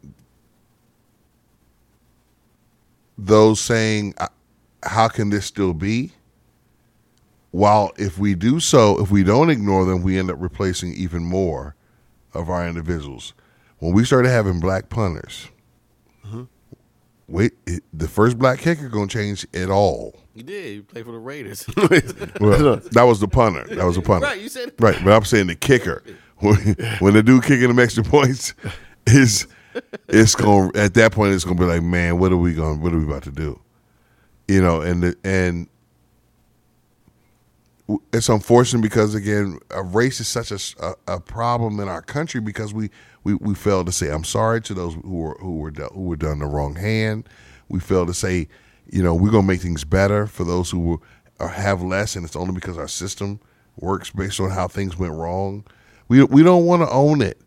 [3.17, 4.27] those saying, "Uh,
[4.83, 6.13] how can this still be?
[7.51, 11.23] While if we do so, if we don't ignore them, we end up replacing even
[11.23, 11.75] more
[12.33, 13.33] of our individuals.
[13.79, 15.49] When we started having black punters,
[17.29, 20.15] wait, it, the first black kicker going to change it all.
[20.33, 20.75] You did.
[20.75, 21.65] You played for the Raiders.
[22.39, 23.63] Well, that was the punter.
[23.75, 24.27] That was the punter.
[24.27, 24.97] Right, you said- right.
[25.03, 26.03] But I'm saying the kicker.
[26.41, 26.55] When,
[26.99, 28.53] when the dude kicking them extra points
[29.05, 29.45] is
[30.07, 32.79] it's going at that point it's going to be like, man, what are we going?
[32.79, 33.59] What are we about to do?
[34.47, 35.67] You know, and the, and
[38.13, 42.73] it's unfortunate because again, race is such a, a, a problem in our country because
[42.73, 42.89] we,
[43.23, 46.15] we, we fail to say I'm sorry to those who were who were who were
[46.15, 47.27] done the wrong hand.
[47.67, 48.47] We fail to say,
[48.91, 52.35] you know, we're gonna make things better for those who were, have less, and it's
[52.35, 53.39] only because our system
[53.77, 55.63] works based on how things went wrong.
[56.07, 57.39] We we don't want to own it.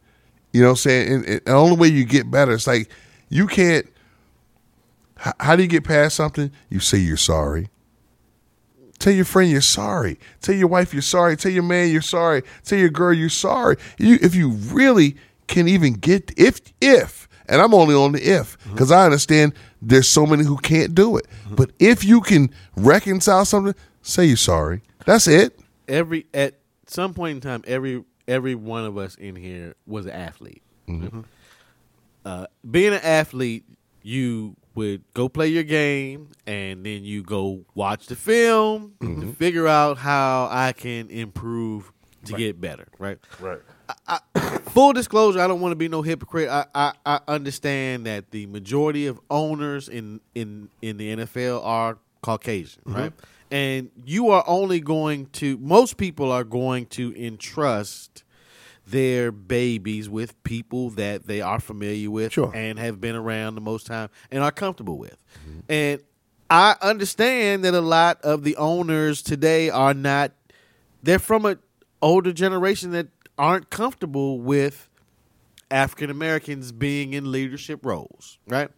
[0.52, 2.90] You know, I'm saying and, and the only way you get better, it's like
[3.28, 3.86] you can't.
[5.38, 6.50] How do you get past something?
[6.68, 7.68] You say you're sorry.
[9.02, 10.16] Tell your friend you're sorry.
[10.42, 11.36] Tell your wife you're sorry.
[11.36, 12.44] Tell your man you're sorry.
[12.62, 13.76] Tell your girl you're sorry.
[13.98, 15.16] You, if you really
[15.48, 18.70] can even get if if, and I'm only on the if mm-hmm.
[18.70, 21.26] because I understand there's so many who can't do it.
[21.26, 21.56] Mm-hmm.
[21.56, 24.82] But if you can reconcile something, say you're sorry.
[25.04, 25.58] That's it.
[25.88, 30.12] Every at some point in time, every every one of us in here was an
[30.12, 30.62] athlete.
[30.86, 31.22] Mm-hmm.
[32.24, 33.64] Uh, being an athlete,
[34.04, 39.30] you would go play your game, and then you go watch the film to mm-hmm.
[39.32, 41.92] figure out how I can improve
[42.26, 42.88] to get better.
[42.98, 43.18] Right.
[43.40, 43.60] Right.
[44.70, 46.48] Full disclosure, I don't want to be no hypocrite.
[46.48, 51.98] I, I, I understand that the majority of owners in in in the NFL are
[52.22, 52.98] Caucasian, mm-hmm.
[52.98, 53.12] right?
[53.50, 58.24] And you are only going to most people are going to entrust
[58.86, 62.52] their babies with people that they are familiar with Sure.
[62.54, 65.16] and have been around the most time and are comfortable with.
[65.68, 66.00] And
[66.50, 70.32] I understand that a lot of the owners today are not
[71.02, 71.58] they're from an
[72.00, 73.08] older generation that
[73.38, 74.88] aren't comfortable with
[75.70, 78.70] African Americans being in leadership roles, right?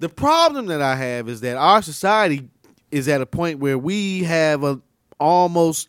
[0.00, 2.48] The problem that I have is that our society
[2.90, 4.80] is at a point where we have a,
[5.18, 5.88] almost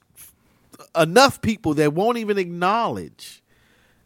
[0.95, 3.41] enough people that won't even acknowledge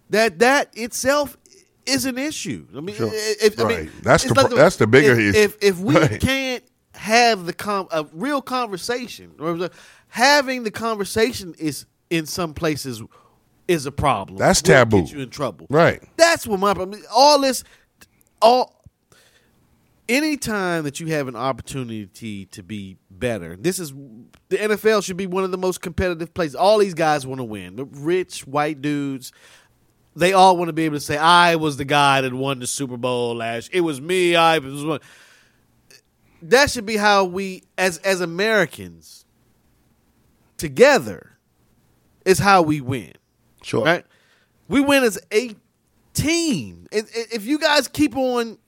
[0.10, 1.38] that that itself
[1.86, 2.66] is an issue.
[2.76, 3.90] I mean, if, I mean, Right.
[4.04, 5.40] That's the pro- that's the bigger if, issue.
[5.40, 6.20] If if we Right.
[6.22, 6.64] can't
[6.96, 9.70] have the com- a real conversation, or
[10.10, 13.02] having the conversation is in some places
[13.68, 14.38] is a problem.
[14.38, 15.02] That's Will taboo.
[15.02, 15.68] Get you in trouble.
[15.70, 16.02] Right.
[16.18, 17.02] That's what my problem.
[17.14, 17.64] All this,
[18.42, 18.83] all.
[20.14, 23.92] Anytime that you have an opportunity to be better, this is
[24.50, 26.56] the NFL should be one of the most competitive places.
[26.56, 27.78] All these guys want to win.
[27.78, 29.32] The rich white dudes,
[30.16, 32.68] they all want to be able to say, "I was the guy that won the
[32.68, 33.72] Super Bowl last.
[33.74, 34.36] It was me.
[34.36, 35.00] I was one."
[36.44, 39.26] That should be how we, as as Americans,
[40.58, 41.40] together,
[42.24, 43.14] is how we win.
[43.64, 43.84] Sure.
[43.84, 44.06] Right?
[44.68, 45.56] We win as a
[46.14, 46.88] team.
[46.92, 48.60] If you guys keep on,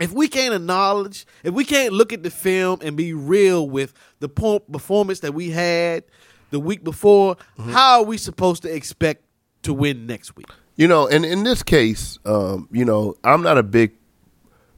[0.00, 3.94] if we can't acknowledge, if we can't look at the film and be real with
[4.20, 6.04] the po- performance that we had
[6.50, 9.24] the week before, how are we supposed to expect
[9.62, 10.46] to win next week?
[10.76, 13.92] You know, and in this case, um, you know, I'm not a big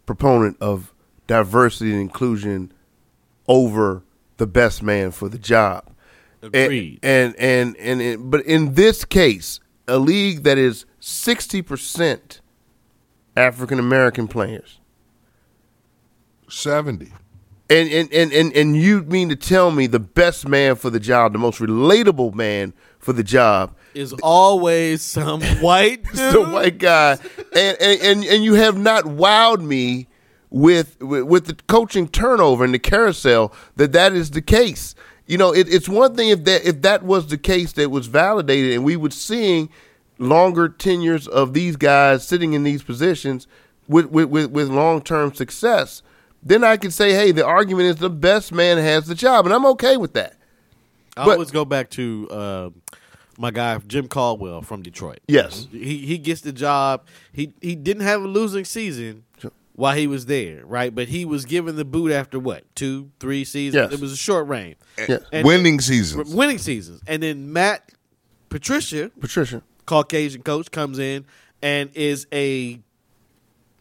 [0.07, 0.95] proponent of
[1.27, 2.73] diversity and inclusion
[3.49, 4.03] over
[4.37, 5.85] the best man for the job.
[6.41, 7.01] Agreed.
[7.03, 9.59] And and and, and but in this case,
[9.89, 12.41] a league that is 60%
[13.37, 14.81] African American players.
[16.49, 17.13] 70.
[17.71, 20.99] And and, and, and and you mean to tell me the best man for the
[21.01, 26.33] job, the most relatable man for the job Is always some white dude.
[26.33, 27.19] the white guy,
[27.55, 30.09] and, and and and you have not wowed me
[30.51, 34.95] with with, with the coaching turnover and the carousel that that is the case.
[35.27, 38.07] You know, it, it's one thing if that if that was the case that was
[38.07, 39.69] validated, and we would seeing
[40.19, 43.47] longer tenures of these guys sitting in these positions
[43.89, 46.03] with with with, with long term success.
[46.43, 49.55] Then I could say, hey, the argument is the best man has the job, and
[49.55, 50.35] I'm okay with that.
[51.17, 52.71] I But- always go back to uh,
[53.39, 55.19] my guy Jim Caldwell from Detroit.
[55.27, 55.67] Yes.
[55.73, 57.07] he he gets the job.
[57.33, 59.25] He he didn't have a losing season
[59.75, 60.93] while he was there, right?
[60.95, 63.91] But he was given the boot after what two, three seasons.
[63.91, 63.93] Yes.
[63.93, 64.77] It was a short reign.
[65.09, 65.19] Yeah.
[65.33, 66.33] And- Winning seasons.
[66.35, 67.93] winning seasons, and then Matt
[68.49, 71.25] Patricia, Patricia, Caucasian coach, comes in
[71.63, 72.81] and is a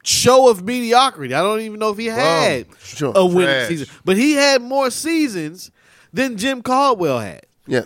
[0.08, 1.34] show of mediocrity.
[1.34, 3.12] I don't even know if he had sure.
[3.16, 3.68] a winning Trash.
[3.68, 5.72] season, but he had more seasons
[6.14, 7.46] than Jim Caldwell had.
[7.68, 7.86] yeah,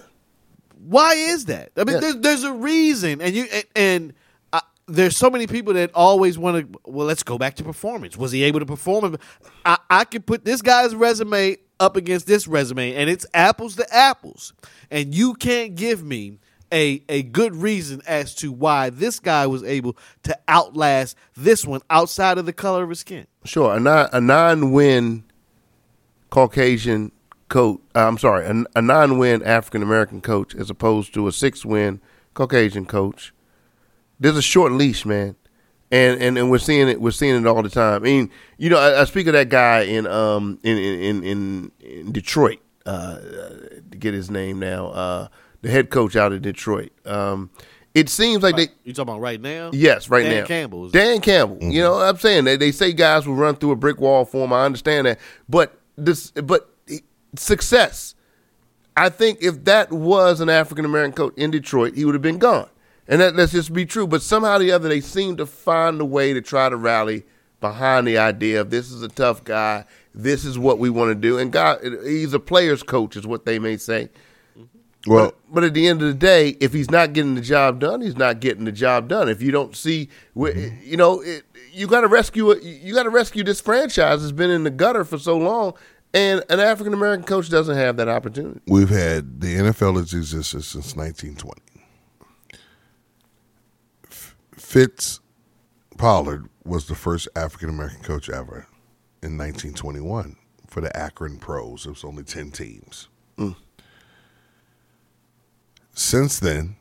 [0.85, 1.71] Why is that?
[1.77, 1.99] I mean, Yeah.
[2.01, 4.13] there's there's a reason, and you and, and
[4.53, 6.79] uh, there's so many people that always want to.
[6.85, 8.15] Well, let's go back to performance.
[8.17, 9.17] Was he able to perform?
[9.65, 13.95] I I could put this guy's resume up against this resume, and it's apples to
[13.95, 14.53] apples,
[14.91, 16.37] and you can't give me.
[16.73, 21.81] A, a good reason as to why this guy was able to outlast this one
[21.89, 23.27] outside of the color of his skin.
[23.43, 25.23] Sure, a non a non win
[26.29, 27.11] Caucasian
[27.49, 27.79] coach.
[27.93, 31.65] Uh, I'm sorry, a, a non win African American coach as opposed to a six
[31.65, 31.99] win
[32.33, 33.33] Caucasian coach.
[34.19, 35.35] There's a short leash, man,
[35.91, 37.01] and and, and we're seeing it.
[37.01, 37.95] We're seeing it all the time.
[37.95, 41.71] I mean, you know, I, I speak of that guy in um in in in,
[41.81, 42.59] in Detroit.
[42.83, 43.17] Uh,
[43.91, 45.27] to get his name now, uh,
[45.61, 46.91] the head coach out of Detroit.
[47.05, 47.49] Um,
[47.93, 49.71] it seems like they You talking about right now?
[49.73, 50.29] Yes, right now.
[50.29, 50.45] Dan now.
[50.47, 51.57] Campbell is- Dan Campbell.
[51.61, 54.23] You know, what I'm saying they, they say guys will run through a brick wall
[54.25, 54.53] for him.
[54.53, 56.69] I understand that, but this, but
[57.35, 58.15] success.
[58.95, 62.37] I think if that was an African American coach in Detroit, he would have been
[62.37, 62.69] gone.
[63.07, 64.05] And that, let's just be true.
[64.07, 67.23] But somehow or the other, they seem to find a way to try to rally
[67.59, 69.85] behind the idea of this is a tough guy.
[70.13, 71.37] This is what we want to do.
[71.37, 74.09] And God, he's a player's coach, is what they may say.
[75.07, 77.79] Well, But, but at the end of the day, if he's not getting the job
[77.79, 79.29] done, he's not getting the job done.
[79.29, 80.77] If you don't see, wh- mm-hmm.
[80.83, 82.61] you know, it, you got to rescue it.
[82.63, 84.21] You got to rescue this franchise.
[84.21, 85.73] that's been in the gutter for so long.
[86.13, 88.59] And an African American coach doesn't have that opportunity.
[88.67, 91.61] We've had the NFL has existed since 1920.
[94.07, 95.21] F- Fritz
[95.97, 98.67] Pollard was the first African American coach ever
[99.23, 100.35] in 1921
[100.67, 101.85] for the Akron Pros.
[101.85, 103.07] It was only 10 teams.
[103.37, 103.55] Mm.
[106.01, 106.75] Since then,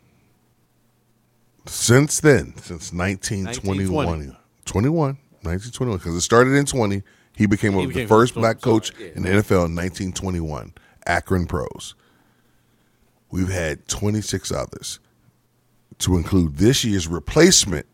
[1.66, 4.38] since then, since 1921, 1920.
[4.64, 5.04] 21,
[5.42, 7.02] 1921, because it started in 20,
[7.36, 9.08] he became, He the became first the- black so- coach yeah.
[9.14, 10.72] in the NFL in 1921,
[11.06, 11.94] Akron Pros.
[13.30, 14.98] We've had 26 others,
[15.98, 17.86] to include this year's replacement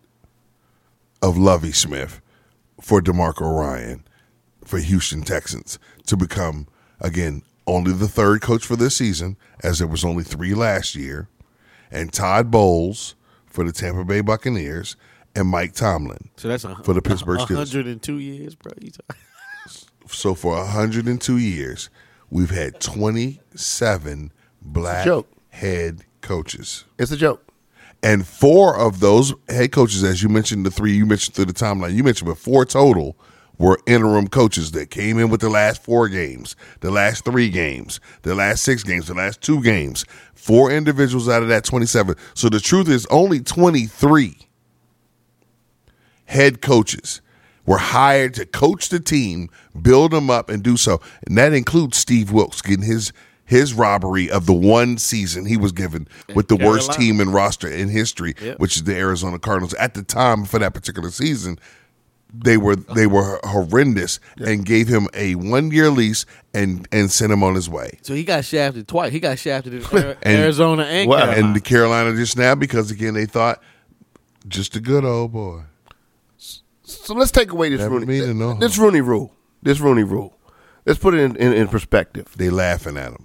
[1.20, 2.20] of Lovie Smith
[2.80, 4.04] for DeMeco Ryan
[4.64, 6.68] for Houston Texans to become,
[7.00, 11.28] again, only the third coach for this season, as there was only three last year,
[11.90, 13.14] and Todd Bowles
[13.46, 14.96] for the Tampa Bay Buccaneers,
[15.34, 16.30] and Mike Tomlin.
[16.36, 17.56] So that's a, For the Pittsburgh Steelers.
[17.74, 18.72] 102 years, bro.
[18.80, 19.16] You talk-
[20.08, 21.90] So for 102 years,
[22.30, 25.28] we've had 27 black joke.
[25.50, 26.84] head coaches.
[26.98, 27.42] It's a joke.
[28.02, 31.52] And four of those head coaches, as you mentioned, the three you mentioned through the
[31.52, 33.16] timeline, you mentioned, but four total
[33.58, 38.00] were interim coaches that came in with the last four games, the last three games,
[38.22, 40.04] the last six games, the last two games.
[40.34, 42.14] Four individuals out of that 27.
[42.34, 44.38] So the truth is, only 23
[46.26, 47.20] head coaches
[47.64, 49.48] were hired to coach the team,
[49.80, 51.00] build them up, and do so.
[51.26, 53.12] And that includes Steve Wilks getting his
[53.44, 57.68] his robbery of the one season he was given with the worst team in roster
[57.68, 58.58] in history, Yep.
[58.58, 59.72] which is the Arizona Cardinals.
[59.74, 61.56] At the time for that particular season,
[62.34, 67.32] they were they were horrendous and gave him a one year lease and and sent
[67.32, 67.98] him on his way.
[68.02, 69.12] So he got shafted twice.
[69.12, 71.18] He got shafted in Ari- And- Arizona and Wow.
[71.18, 71.46] Carolina.
[71.46, 73.62] And the Carolina just now because again they thought
[74.48, 75.62] just a good old boy.
[76.82, 78.54] So let's take away this Never Rooney, mean to know.
[78.54, 79.32] this Rooney rule.
[79.62, 80.36] This Rooney rule.
[80.84, 82.32] Let's put it in, in, in perspective.
[82.36, 83.24] They laughing at him.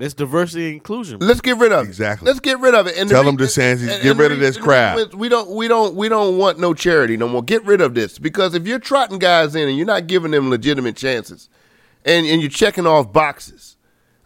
[0.00, 1.18] It's diversity and inclusion.
[1.18, 1.28] bro.
[1.28, 1.88] Let's get rid of it.
[1.88, 2.26] Exactly.
[2.26, 2.96] Let's get rid of it.
[2.96, 4.96] And Tell the them, to DeSantis, and- get and rid of this crap.
[5.14, 5.48] We don't.
[5.50, 5.94] We don't.
[5.94, 7.42] We don't want no charity no more.
[7.42, 10.50] Get rid of this because if you're trotting guys in and you're not giving them
[10.50, 11.48] legitimate chances,
[12.04, 13.76] and and you're checking off boxes,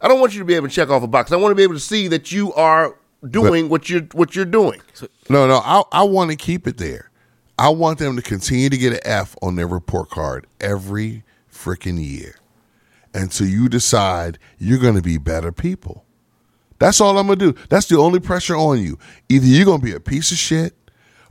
[0.01, 1.33] I don't want you to be able to check off a box.
[1.33, 2.97] I want to be able to see that you are
[3.29, 4.81] doing what you're what you're doing.
[5.29, 7.11] No, no, I I want to keep it there.
[7.59, 11.23] I want them to continue to get an F on their report card every
[11.53, 12.35] freaking year
[13.15, 16.05] until you decide you're going to be better people.
[16.79, 17.61] That's all I'm going to do.
[17.69, 18.99] That's the only pressure on you.
[19.29, 20.75] Either you're going to be a piece of shit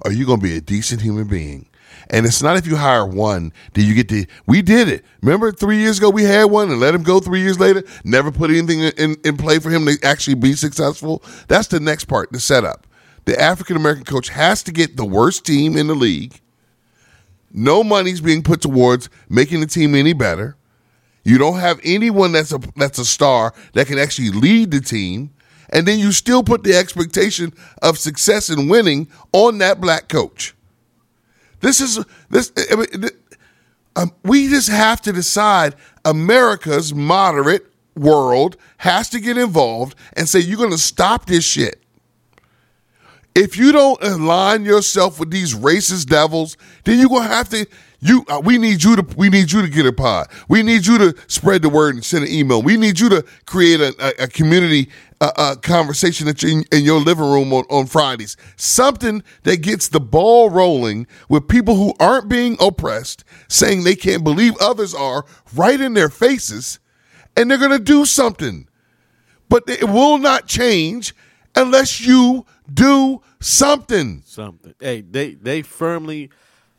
[0.03, 1.67] or you're going to be a decent human being.
[2.09, 4.25] And it's not if you hire one that you get to.
[4.47, 5.05] We did it.
[5.21, 7.83] Remember three years ago we had one and let him go three years later.
[8.03, 11.23] Never put anything in, in play for him to actually be successful.
[11.47, 12.87] That's the next part, the setup.
[13.25, 16.41] The African American coach has to get the worst team in the league.
[17.51, 20.57] No money's being put towards making the team any better.
[21.23, 25.31] You don't have anyone that's a that's a star that can actually lead the team,
[25.69, 30.53] and then you still put the expectation of success and winning on that black coach.
[31.61, 32.51] This is this.
[32.71, 33.09] I mean,
[33.95, 35.75] um, we just have to decide.
[36.05, 37.65] America's moderate
[37.95, 41.81] world has to get involved and say you're going to stop this shit.
[43.35, 47.65] If you don't align yourself with these racist devils, then you're gonna have to.
[48.03, 49.05] You, uh, we need you to.
[49.15, 50.27] We need you to get a pod.
[50.49, 52.61] We need you to spread the word and send an email.
[52.61, 54.89] We need you to create a, a, a community
[55.21, 58.35] uh, uh, conversation that you in, in your living room on, on Fridays.
[58.57, 64.23] Something that gets the ball rolling with people who aren't being oppressed, saying they can't
[64.23, 65.25] believe others are
[65.55, 66.79] right in their faces,
[67.37, 68.67] and they're gonna do something
[69.53, 71.13] but it will not change
[71.55, 72.43] unless you
[72.73, 74.23] do something.
[74.25, 74.73] something.
[74.79, 76.31] Hey, they they firmly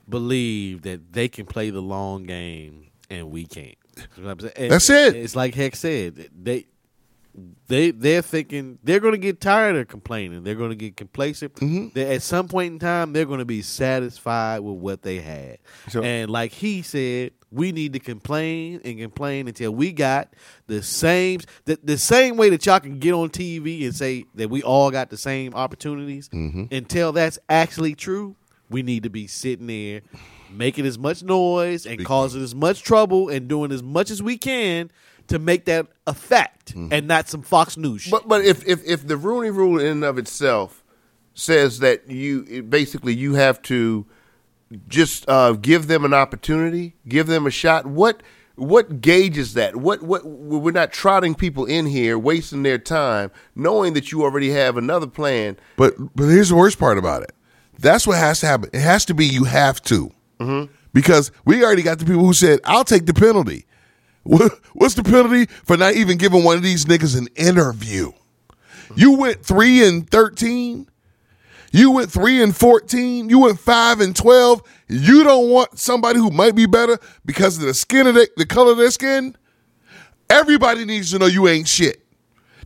[0.09, 3.77] believe that they can play the long game and we can't.
[4.17, 4.53] You know what I'm saying?
[4.57, 5.17] And That's it.
[5.17, 6.31] It's like Hex said.
[6.35, 6.67] They
[7.67, 10.45] they they're thinking they're going to get tired of complaining.
[10.45, 11.55] They're going to get complacent.
[11.55, 11.99] Mm-hmm.
[11.99, 15.59] At some point in time, they're going to be satisfied with what they had.
[16.03, 20.35] and like he said, we need to complain and complain until we got
[20.67, 24.51] the same the, the same way that y'all can get on TV and say that
[24.51, 26.29] we all got the same opportunities.
[26.29, 26.75] Mm-hmm.
[26.75, 28.37] Until that's actually true,
[28.75, 30.03] we need to be sitting there
[30.51, 34.37] making as much noise and causing as much trouble and doing as much as we
[34.37, 34.91] can
[35.29, 36.93] to make that a fact Mm-hmm.
[36.93, 38.11] and not some Fox News shit.
[38.11, 40.83] But but if if if the Rooney Rule in and of itself
[41.35, 44.07] says that you basically you have to
[44.89, 47.87] just uh, give them an opportunity, give them a shot.
[47.87, 48.23] What
[48.57, 49.77] what gauges that?
[49.77, 54.51] What what we're not trotting people in here, wasting their time, knowing that you already
[54.51, 55.57] have another plan.
[55.77, 57.33] But but here's the worst part about it.
[57.79, 58.71] That's what has to happen.
[58.73, 60.11] It has to be you have to.
[60.93, 63.67] Because we already got the people who said, I'll take the penalty.
[64.23, 68.13] What's the penalty for not even giving one of these niggas an interview?
[68.97, 70.89] You went three and thirteen.
[71.73, 73.29] You went three and fourteen.
[73.29, 74.63] You went five and twelve.
[74.89, 78.47] You don't want somebody who might be better because of the skin of the, the
[78.47, 79.37] color of their skin.
[80.31, 82.03] Everybody needs to know you ain't shit.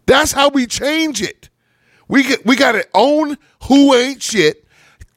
[0.07, 1.49] That's how we change it.
[2.09, 4.65] We get we got to own who ain't shit,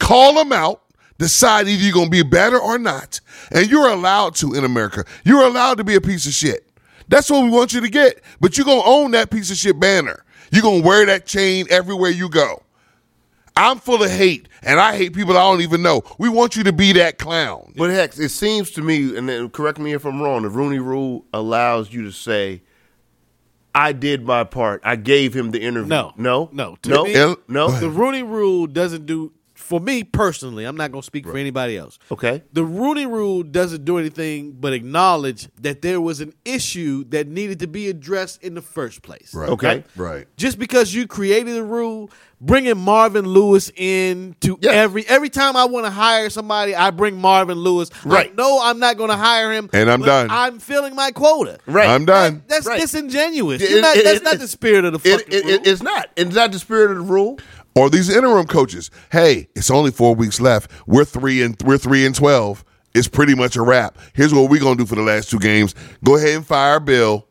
[0.02, 0.82] call them out,
[1.18, 3.22] decide if you're gonna be better or not,
[3.52, 5.06] and you're allowed to in America.
[5.24, 6.68] You're allowed to be a piece of shit.
[7.08, 8.22] That's what we want you to get.
[8.40, 10.24] But you're gonna own that piece of shit banner.
[10.52, 12.64] You're gonna wear that chain everywhere you go.
[13.56, 16.04] I'm full of hate, and I hate people I don't even know.
[16.18, 17.74] We want you to be that clown.
[17.76, 20.80] But Hex, it seems to me, and then correct me if I'm wrong, the Rooney
[20.80, 22.62] Rule allows you to say,
[23.76, 24.82] "I did my part.
[24.86, 26.14] I gave him the interview." No.
[26.18, 26.78] no, No.
[26.84, 27.70] To no, me- no.
[27.72, 29.34] The Rooney Rule doesn't do
[29.72, 30.66] for me personally.
[30.66, 31.98] I'm not going to speak for anybody else.
[32.12, 32.44] Okay.
[32.52, 37.60] The Rooney Rule doesn't do anything but acknowledge that there was an issue that needed
[37.60, 39.34] to be addressed in the first place.
[39.34, 39.48] Right.
[39.48, 39.86] Okay.
[39.96, 40.28] Right.
[40.36, 42.12] Just because you created a rule,
[42.42, 44.72] bringing Marvin Lewis in to Yeah.
[44.72, 47.90] every every time I want to hire somebody, I bring Marvin Lewis.
[48.04, 48.36] Right.
[48.36, 50.28] No, I'm not going to hire him, And I'm done.
[50.30, 51.60] I'm filling my quota.
[51.66, 51.88] Right.
[51.88, 52.44] I'm done.
[52.48, 52.82] That's Right.
[52.82, 53.62] disingenuous.
[53.62, 55.54] It- not- it- that's it- not it- the spirit of the It, fucking it, rule.
[55.54, 56.10] it- it's not.
[56.18, 57.40] It's not the spirit of the rule.
[57.76, 58.92] Or these interim coaches.
[59.12, 60.72] Hey, it's only four weeks left.
[60.88, 62.64] We're three and we're three and twelve.
[62.94, 63.98] It's pretty much a wrap.
[64.14, 65.74] Here's what we're gonna do for the last two games.
[66.04, 67.28] Go ahead and fire Bill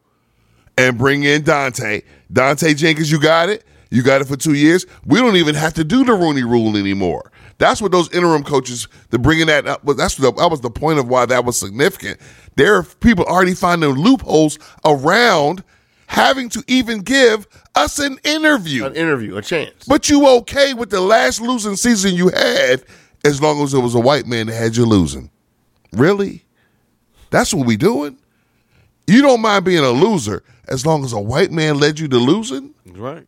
[0.78, 2.02] and bring in Dante.
[2.32, 3.64] Dante Jenkins, you got it.
[3.90, 4.86] You got it for two years.
[5.04, 7.32] We don't even have to do the Rooney Rule anymore.
[7.58, 8.88] That's what those interim coaches.
[9.10, 9.84] They're bringing that up.
[9.84, 12.20] That's the, that was the point of why that was significant.
[12.56, 15.64] There are people already finding loopholes around
[16.10, 17.46] having to even give
[17.76, 18.84] us an interview.
[18.84, 19.84] An interview, a chance.
[19.86, 22.82] But you okay with the last losing season you had
[23.24, 25.30] as long as it was a white man that had you losing.
[25.92, 26.44] Really?
[27.30, 28.18] That's what we doing?
[29.06, 32.18] You don't mind being a loser as long as a white man led you to
[32.18, 32.74] losing?
[32.84, 33.26] That's right.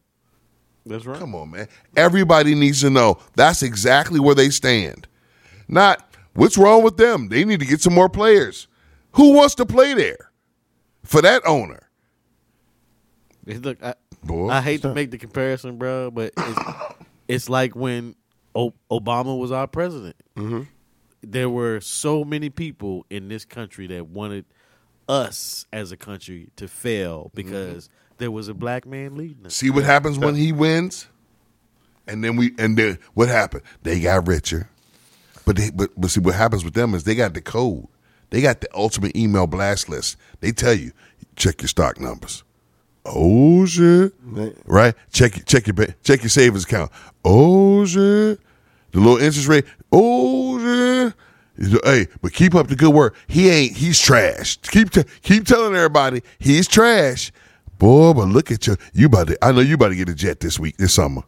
[0.85, 1.21] That's right.
[1.21, 1.69] Come on, man.
[1.97, 5.07] Everybody needs to know that's exactly where they stand.
[5.69, 7.29] Not what's wrong with them.
[7.29, 8.67] They need to get some more players.
[9.13, 10.33] Who wants to play there
[11.05, 11.91] for that owner?
[13.47, 16.61] Look, I, Boy, I hate to make the comparison, bro, but it's,
[17.29, 18.15] it's like when
[18.55, 20.17] o- Obama was our president.
[20.37, 20.63] Mm-hmm.
[21.23, 24.45] There were so many people in this country that wanted
[25.09, 27.89] us as a country to fail because
[28.19, 29.55] there was a black man leading us.
[29.55, 31.07] See what happens when he wins,
[32.07, 33.63] and then we and then what happened?
[33.83, 34.69] They got richer,
[35.45, 37.87] but they but, but see what happens with them is they got the code.
[38.31, 40.17] They got the ultimate email blast list.
[40.41, 40.93] They tell you
[41.37, 42.43] check your stock numbers.
[43.05, 44.15] Oh shit!
[44.65, 44.95] Right?
[45.13, 46.91] Check check your check your savings account.
[47.25, 48.41] Oh shit!
[48.93, 49.65] The little interest rate.
[49.91, 51.15] Oh shit!
[51.85, 53.17] Hey, but keep up the good work.
[53.27, 53.77] He ain't.
[53.77, 54.57] He's trash.
[54.59, 57.33] Keep t- keep telling everybody he's trash.
[57.79, 58.77] Boy, but look at you.
[58.93, 59.45] You about to.
[59.45, 61.23] I know you about to get a jet this week, this summer.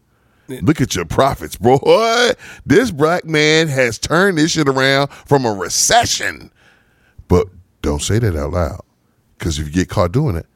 [0.47, 2.33] Look at your profits, boy.
[2.66, 6.51] This black man has turned this shit around from a recession.
[7.29, 7.49] But
[7.81, 8.83] don't say that out loud,
[9.39, 10.47] because if you get caught doing it,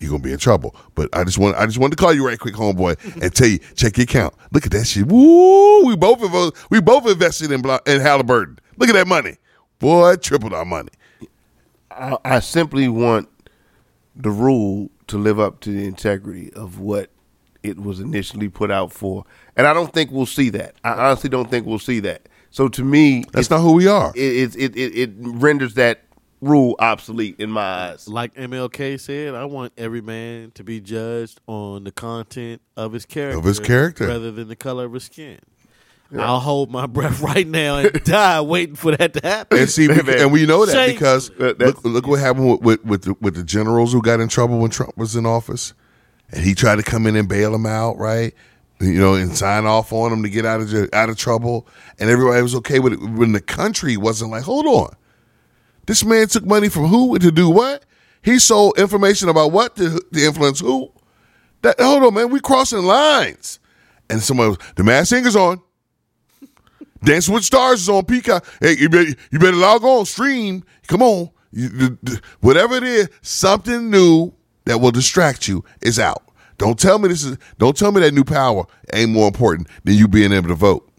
[0.00, 0.74] you're gonna be in trouble.
[0.94, 3.48] But I just want I just wanted to call you right quick, homeboy, and tell
[3.48, 4.34] you check your account.
[4.52, 5.06] Look at that shit.
[5.06, 5.84] Woo!
[5.86, 8.58] We both invo- we both invested in Bla- in Halliburton.
[8.78, 9.36] Look at that money,
[9.78, 10.16] boy.
[10.16, 10.90] Tripled our money.
[11.90, 13.28] I, I simply want
[14.14, 17.10] the rule to live up to the integrity of what
[17.62, 19.24] it was initially put out for,
[19.56, 20.74] and I don't think we'll see that.
[20.84, 22.28] I honestly don't think we'll see that.
[22.50, 24.12] So to me, That's not who we are.
[24.14, 26.04] it, it, it, it renders that
[26.40, 28.08] rule obsolete in my eyes.
[28.08, 33.06] Like MLK said, I want every man to be judged on the content of his
[33.06, 34.06] character, of his character.
[34.06, 35.38] rather than the color of his skin.
[36.16, 39.58] I'll hold my breath right now and die waiting for that to happen.
[39.58, 40.94] And see, we, and we know that Shame.
[40.94, 44.28] because look, look what happened with with, with, the, with the generals who got in
[44.28, 45.74] trouble when Trump was in office,
[46.30, 48.34] and he tried to come in and bail them out, right?
[48.78, 51.66] You know, and sign off on them to get out of out of trouble,
[51.98, 53.00] and everybody was okay with it.
[53.00, 54.94] When the country wasn't like, hold on,
[55.86, 57.84] this man took money from who to do what?
[58.22, 60.92] He sold information about what to, to influence who?
[61.62, 63.58] That hold on, man, we crossing lines.
[64.10, 65.60] And someone was the Masked Singer's on.
[67.04, 68.44] Dancing with Stars is on Peacock.
[68.60, 70.64] Hey, you better, you better log on, stream.
[70.88, 71.30] Come on.
[71.52, 71.98] You,
[72.40, 74.32] whatever it is, something new
[74.64, 76.22] that will distract you is out.
[76.58, 77.38] Don't tell me this is.
[77.58, 80.90] Don't tell me that new power ain't more important than you being able to vote.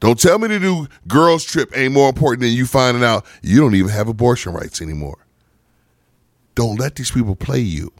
[0.00, 3.60] Don't tell me the new girls trip ain't more important than you finding out you
[3.60, 5.26] don't even have abortion rights anymore.
[6.54, 7.92] Don't let these people play you.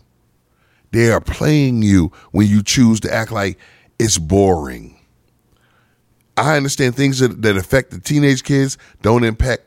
[0.92, 3.58] They are playing you when you choose to act like
[3.98, 4.96] it's boring.
[6.36, 9.62] I understand things that, that affect the teenage kids don't impact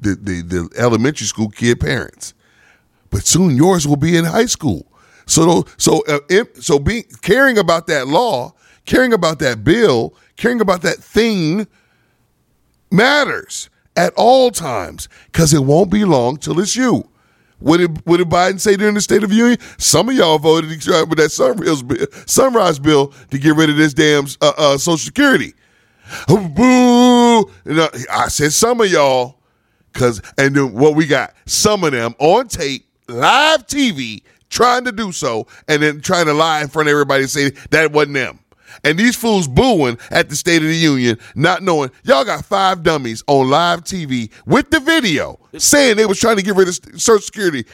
[0.00, 2.34] the, the, the elementary school kid parents.
[3.10, 4.86] but soon yours will be in high school.
[5.26, 10.82] So, so, uh, so being caring about that law, caring about that bill, caring about
[10.82, 11.66] that thing
[12.90, 17.08] matters at all times because it won't be long till it's you.
[17.58, 19.58] What did, what did Biden say during the State of the Union?
[19.78, 24.52] Some of y'all voted with that Sunrise bill, to get rid of this damn uh,
[24.58, 25.54] uh, Social Security.
[26.28, 27.50] Boo!
[27.64, 29.38] You know, I said some of y'all,
[29.94, 31.34] cause and then what we got?
[31.46, 36.34] Some of them on tape, live TV, trying to do so, and then trying to
[36.34, 38.38] lie in front of everybody and say that wasn't them.
[38.84, 42.82] And these fools booing at the State of the Union, not knowing y'all got five
[42.82, 46.74] dummies on live TV with the video saying they was trying to get rid of
[46.74, 47.64] Social Security.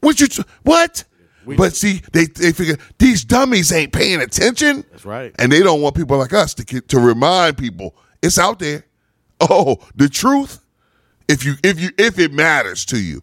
[0.00, 0.28] What you
[0.62, 1.04] what?
[1.44, 4.84] But see, they they figure these dummies ain't paying attention.
[4.90, 5.34] That's right.
[5.38, 8.84] And they don't want people like us to to remind people it's out there.
[9.40, 10.60] Oh, the truth.
[11.28, 13.22] If you if you if it matters to you,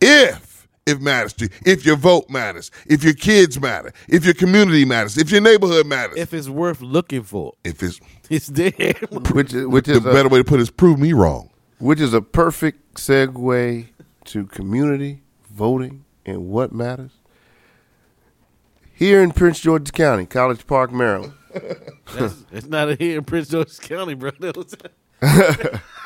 [0.00, 0.49] if
[0.86, 4.84] it matters to you, if your vote matters, if your kids matter, if your community
[4.84, 8.00] matters, if your neighborhood matters, if, If it's worth looking for, if it's
[8.30, 8.94] it's there.
[9.32, 11.50] which is which the is better way to put it is prove me wrong.
[11.78, 13.86] which is a perfect segue
[14.24, 17.12] to community voting and what matters.
[18.92, 21.32] Here in Prince George's County, College Park, Maryland.
[22.14, 24.30] That's, it's not here in Prince George's County, bro.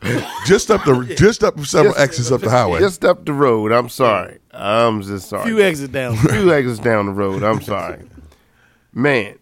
[0.00, 2.80] That was- Just up the just up several exits up the highway.
[2.80, 3.70] Just up the road.
[3.72, 4.38] I'm sorry.
[4.52, 5.44] I'm just sorry.
[5.44, 6.16] few exits down.
[6.16, 7.42] few exits down the road.
[7.42, 8.02] I'm sorry,
[8.92, 9.38] man.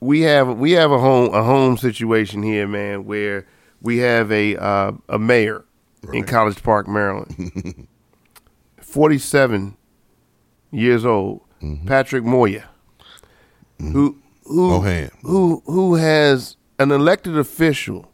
[0.00, 3.46] We have we have a home a home situation here, man, where
[3.80, 5.64] we have a uh, a mayor
[6.12, 7.88] in College Park, Maryland,
[8.82, 9.76] forty seven
[10.70, 11.40] years old,
[11.86, 12.68] Patrick Moya,
[13.78, 15.10] who who Wojahn.
[15.22, 18.12] who who has an elected official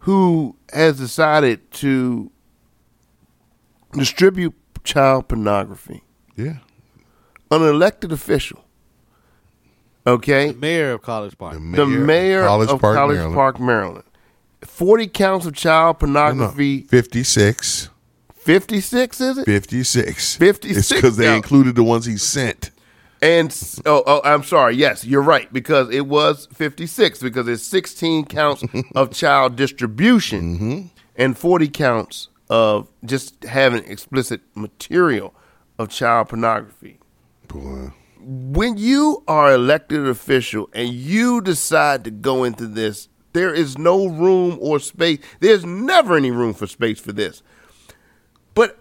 [0.00, 2.30] who has decided to
[3.92, 4.54] distribute
[4.84, 6.02] child pornography
[6.36, 6.58] Yeah.
[7.50, 8.64] an elected official.
[10.06, 11.54] Okay, Mayor of College Park.
[11.54, 13.34] the mayor College of Park, College Maryland.
[13.34, 14.04] Park, Maryland.
[14.62, 16.12] Forty counts of child No, no.
[16.14, 16.82] pornography.
[16.82, 17.90] 56.
[18.34, 19.44] Fifty-six is it?
[19.44, 20.36] 56.
[20.36, 21.34] 56 It's because they yeah.
[21.36, 22.70] included the ones he sent.
[23.22, 24.76] And oh, oh, I'm sorry.
[24.76, 28.64] Yes, you're right because it was 56 because it's 16 counts
[28.94, 30.80] of child distribution Mm-hmm.
[31.16, 35.34] and 40 counts of just having explicit material
[35.78, 36.98] of child pornography.
[37.48, 37.92] Boy.
[38.20, 44.06] when you are elected official and you decide to go into this, there is no
[44.06, 45.18] room or space.
[45.40, 47.42] There's never any room for space for this.
[48.54, 48.78] But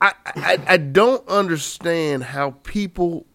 [0.00, 3.26] I, I, I don't understand how people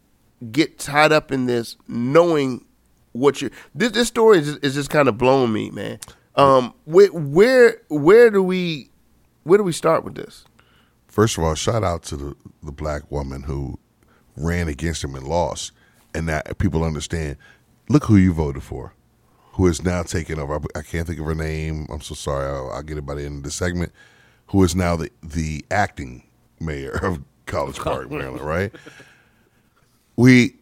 [0.52, 2.66] get tied up in this, knowing
[3.12, 3.50] what you.
[3.74, 6.00] This, this story is just, is just kind of blowing me, man.
[6.36, 8.92] Um, where, where where do we
[9.44, 10.46] where do we start with this?
[11.08, 13.80] First of all, shout out to the, the black woman who
[14.36, 15.72] ran against him and lost.
[16.14, 17.38] And that people understand
[17.90, 18.94] look who you voted for,
[19.54, 20.56] who is now taking over.
[20.56, 21.88] I, I can't think of her name.
[21.92, 22.48] I'm so sorry.
[22.48, 23.92] I'll, I'll get it by the end of the segment.
[24.48, 26.24] Who is now the, the acting
[26.60, 28.74] mayor of College Park, Maryland, right?
[30.18, 30.56] We,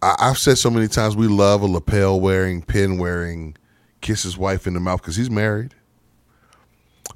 [0.00, 3.56] I, I've said so many times, we love a lapel wearing, pin wearing,
[4.00, 5.74] kiss his wife in the mouth because he's married.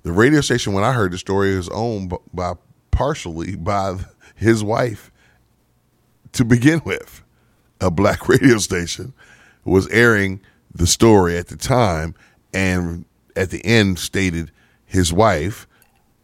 [0.02, 2.54] The radio station, when I heard the story, was owned by
[2.90, 3.98] partially by
[4.34, 5.10] his wife
[6.32, 7.22] to begin with.
[7.80, 9.12] A black radio station
[9.64, 10.40] was airing
[10.74, 12.14] the story at the time,
[12.52, 13.04] and
[13.36, 14.50] at the end stated
[14.84, 15.66] his wife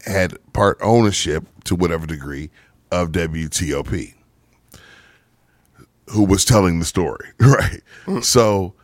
[0.07, 2.51] had part ownership to whatever degree
[2.91, 4.15] of WTOP,
[6.11, 7.81] who was telling the story, right?
[8.07, 8.25] Mm.
[8.25, 8.75] So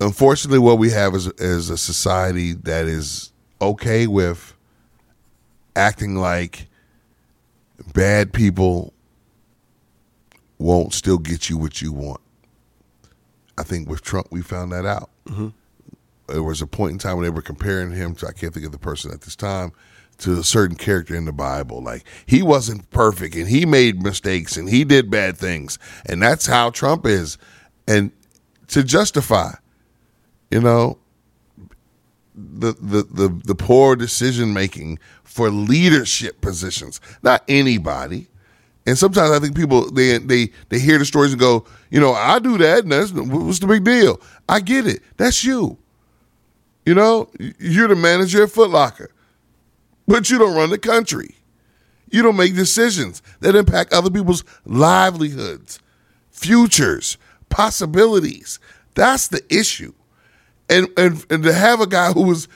[0.00, 4.54] unfortunately, what we have is, is a society that is okay with
[5.76, 6.66] acting like
[7.94, 8.92] bad people
[10.58, 12.20] won't still get you what you want.
[13.56, 15.10] I think with Trump, we found that out.
[15.26, 15.48] Mm-hmm.
[16.28, 18.66] There was a point in time when they were comparing him to, I can't think
[18.66, 19.72] of the person at this time,
[20.20, 21.82] to a certain character in the Bible.
[21.82, 25.78] Like, he wasn't perfect and he made mistakes and he did bad things.
[26.06, 27.38] And that's how Trump is.
[27.86, 28.12] And
[28.68, 29.52] to justify,
[30.50, 30.98] you know
[32.34, 38.28] the the the, the poor decision making for leadership positions not anybody
[38.86, 42.12] and sometimes i think people they they they hear the stories and go you know
[42.14, 45.76] i do that and that's what's the big deal i get it that's you
[46.86, 47.28] you know
[47.58, 49.10] you're the manager at Foot Locker,
[50.10, 51.36] but you don't run the country.
[52.10, 55.78] You don't make decisions that impact other people's livelihoods
[56.32, 57.16] futures
[57.48, 58.58] possibilities.
[58.94, 59.92] That's the issue.
[60.68, 62.48] And, and and to have a guy who was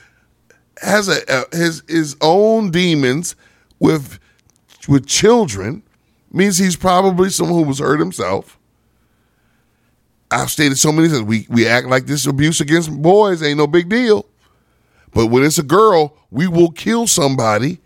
[0.81, 3.37] has a, a his his own demons
[3.79, 4.19] with
[4.89, 5.81] with children
[6.31, 8.57] means he's probably someone who was hurt himself.
[10.29, 13.67] I've stated so many times we we act like this abuse against boys ain't no
[13.67, 14.25] big deal,
[15.15, 17.79] but when it's a girl, we will kill somebody.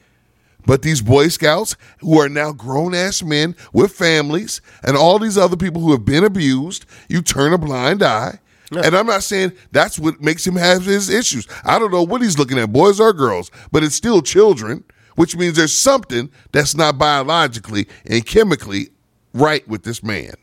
[0.66, 5.38] But these Boy Scouts who are now grown ass men with families and all these
[5.38, 8.40] other people who have been abused, you turn a blind eye.
[8.72, 11.48] And I'm not saying that's what makes him have his issues.
[11.64, 14.84] I don't know what he's looking at, boys or girls, but it's still children,
[15.16, 18.90] which means there's something that's not biologically and chemically
[19.34, 20.34] right with this man.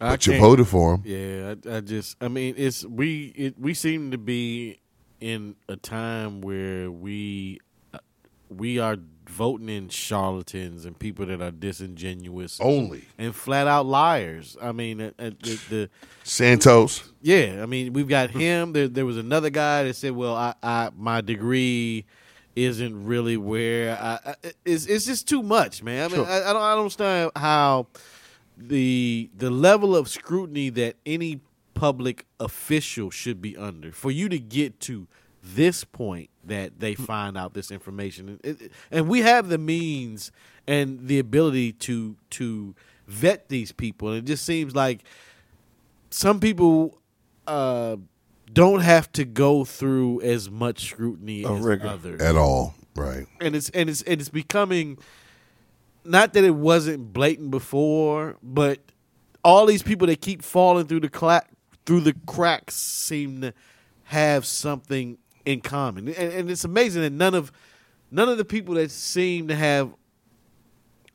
[0.00, 1.02] I But you voted for him.
[1.04, 4.80] Yeah, I, I just, I mean, it's we, it, we seem to be
[5.24, 7.58] in a time where we,
[8.50, 14.54] we are voting in charlatans and people that are disingenuous Only and flat out liars.
[14.60, 15.90] I mean, uh, uh, the, the
[16.24, 17.10] Santos.
[17.22, 18.74] yeah, I mean, we've got him.
[18.74, 22.04] There, there was another guy that said, "Well, I, I my degree
[22.54, 24.34] isn't really where I, I
[24.66, 26.12] it's it's just too much, man.
[26.12, 27.86] I mean, I, I don't I don't understand how
[28.58, 31.40] the the level of scrutiny that any
[31.84, 35.06] public official should be under for you to get to
[35.42, 40.32] this point that they find out this information and, and we have the means
[40.66, 42.74] and the ability to to
[43.06, 45.04] vet these people and it just seems like
[46.08, 46.98] some people
[47.46, 47.96] uh,
[48.50, 52.74] don't have to go through as much scrutiny as others, At all.
[52.96, 53.26] Right.
[53.42, 54.96] and it's and it's and it's becoming
[56.04, 58.78] not that it wasn't blatant before, but
[59.42, 61.44] all these people that keep falling through the cla-
[61.86, 63.54] through the cracks seem to
[64.04, 67.52] have something in common, and, and it's amazing that none of
[68.10, 69.92] none of the people that seem to have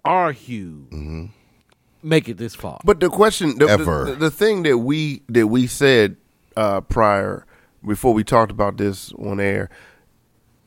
[0.06, 1.30] our hue
[2.02, 2.80] make it this far.
[2.84, 4.06] But the question, the, Ever.
[4.06, 6.18] the, the thing that we that we said
[6.56, 7.46] uh, prior,
[7.86, 9.70] before we talked about this on air,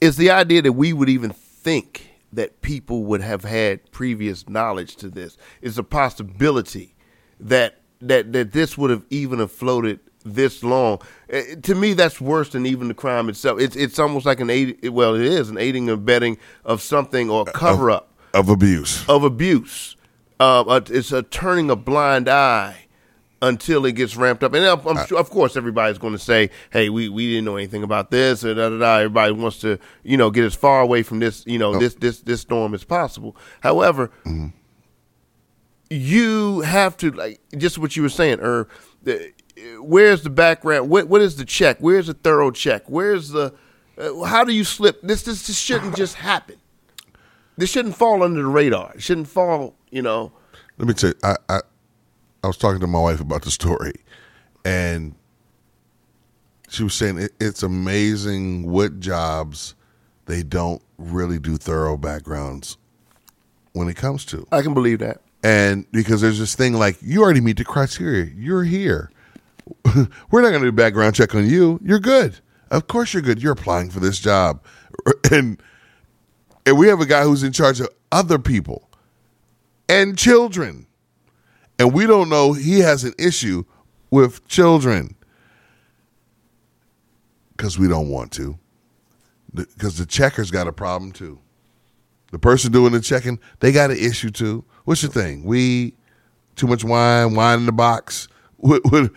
[0.00, 4.96] is the idea that we would even think that people would have had previous knowledge
[4.96, 5.36] to this.
[5.60, 6.94] Is a possibility
[7.38, 11.00] that that that this would have even have floated this long.
[11.30, 13.60] Eh, to me, that's worse than even the crime itself.
[13.60, 14.88] It's it's almost like an aid.
[14.88, 19.08] Well, it is an aiding and abetting of something or cover up Of abuse.
[19.08, 19.96] of abuse.
[20.38, 22.76] Uh, uh, it's a turning a blind eye
[23.40, 24.54] until it gets ramped up.
[24.54, 27.56] And I'm, I'm sure, of course, everybody's going to say, "Hey, we, we didn't know
[27.56, 28.96] anything about this." Or da, da, da.
[28.98, 32.20] Everybody wants to, you know, get as far away from this, you know, this this
[32.20, 33.36] this storm as possible.
[33.60, 34.10] However,
[35.92, 38.68] you have to like just what you were saying, or
[39.02, 39.32] the-
[39.78, 40.88] Where's the background?
[40.88, 41.76] What what is the check?
[41.78, 42.84] Where's the thorough check?
[42.88, 43.52] Where's the?
[43.98, 45.00] Uh, how do you slip?
[45.02, 46.56] This this, this shouldn't just happen.
[47.58, 48.92] This shouldn't fall under the radar.
[48.94, 49.76] It shouldn't fall.
[49.90, 50.32] You know.
[50.78, 51.60] Let me tell you, I, I
[52.42, 53.92] I was talking to my wife about the story,
[54.64, 55.14] and
[56.68, 59.74] she was saying it, it's amazing what jobs
[60.26, 62.78] they don't really do thorough backgrounds
[63.74, 64.46] when it comes to.
[64.50, 65.20] I can believe that.
[65.42, 69.10] And because there's this thing like you already meet the criteria, you're here.
[70.30, 71.80] We're not going to do background check on you.
[71.82, 72.38] You're good.
[72.70, 73.42] Of course you're good.
[73.42, 74.64] You're applying for this job,
[75.30, 75.62] and
[76.64, 78.88] and we have a guy who's in charge of other people
[79.88, 80.86] and children,
[81.78, 83.64] and we don't know he has an issue
[84.10, 85.16] with children
[87.56, 88.58] because we don't want to.
[89.54, 91.38] Because the checker's got a problem too.
[92.32, 94.64] The person doing the checking, they got an issue too.
[94.84, 95.44] What's your thing?
[95.44, 95.94] We
[96.56, 98.28] too much wine, wine in the box.
[98.62, 99.10] What, what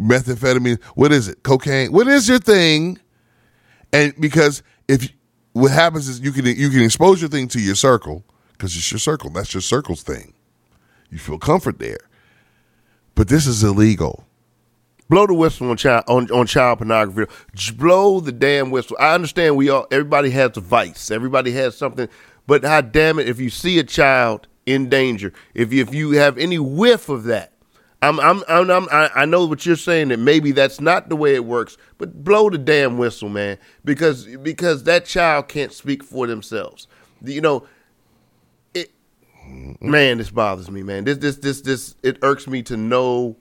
[0.00, 0.82] methamphetamine?
[0.96, 1.44] What is it?
[1.44, 1.92] Cocaine?
[1.92, 2.98] What is your thing?
[3.92, 5.12] And because if
[5.52, 8.90] what happens is you can you can expose your thing to your circle because it's
[8.90, 9.30] your circle.
[9.30, 10.34] That's your circle's thing.
[11.10, 12.00] You feel comfort there.
[13.14, 14.24] But this is illegal.
[15.08, 17.32] Blow the whistle on child on, on child pornography.
[17.54, 18.96] J- Blow the damn whistle.
[18.98, 21.10] I understand we all everybody has a vice.
[21.12, 22.08] Everybody has something.
[22.48, 26.12] But how damn it, if you see a child in danger, if you, if you
[26.12, 27.52] have any whiff of that,
[28.00, 31.34] I'm I'm, I'm, I'm I know what you're saying that maybe that's not the way
[31.34, 31.76] it works.
[31.98, 36.86] But blow the damn whistle, man, because because that child can't speak for themselves.
[37.22, 37.66] You know,
[38.72, 38.92] it
[39.80, 41.04] man, this bothers me, man.
[41.04, 43.36] This this this this it irks me to no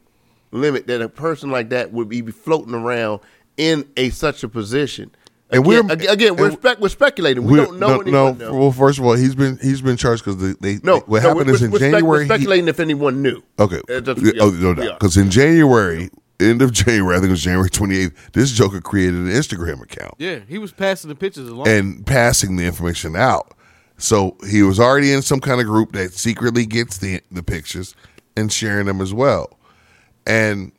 [0.52, 3.22] limit that a person like that would be floating around
[3.56, 5.12] in a such a position.
[5.50, 7.44] And again, we're- ag- again we're, and- spec- we're speculating.
[7.46, 8.38] We We're- don't know no, anyone.
[8.38, 11.00] no, No, Well, first of all, he's been he's been charged because they, they no,
[11.06, 12.18] what no, happened we're, is in we're spec- January.
[12.18, 13.42] We're he- speculating if anyone knew.
[13.58, 13.78] Okay.
[13.90, 14.86] Uh, that's- Yeah, yeah, oh, no doubt.
[14.86, 14.92] yeah.
[14.94, 16.10] Because in January,
[16.40, 20.14] end of January, I think it was January 28th, this Joker created an Instagram account
[20.20, 21.68] yeah, he was passing the pictures along.
[21.68, 23.54] and passing the information out.
[23.98, 27.96] So he was already in some kind of group that secretly gets the the pictures
[28.36, 29.50] and sharing them as well.
[30.28, 30.72] And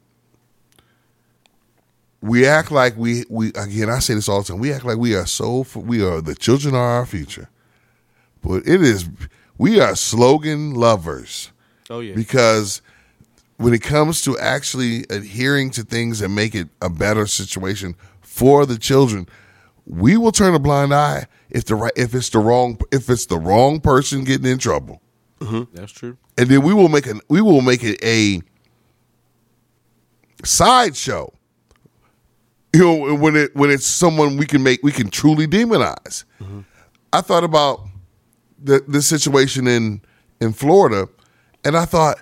[2.20, 3.90] we act like we we again.
[3.90, 4.58] I say this all the time.
[4.58, 7.48] We act like we are so we are the children are our future,
[8.42, 9.08] but it is
[9.56, 11.52] we are slogan lovers.
[11.90, 12.14] Oh yeah.
[12.14, 12.82] because
[13.56, 18.66] when it comes to actually adhering to things and make it a better situation for
[18.66, 19.26] the children,
[19.86, 23.26] we will turn a blind eye if the right if it's the wrong if it's
[23.26, 25.00] the wrong person getting in trouble,
[25.40, 25.62] mm-hmm.
[25.74, 26.18] That's true.
[26.36, 28.42] and then we will make an we will make it a
[30.44, 31.32] sideshow.
[32.74, 36.24] You know when it when it's someone we can make we can truly demonize.
[37.12, 37.80] I thought about
[38.62, 40.02] the the situation in
[40.40, 41.08] in Florida,
[41.64, 42.18] and I thought,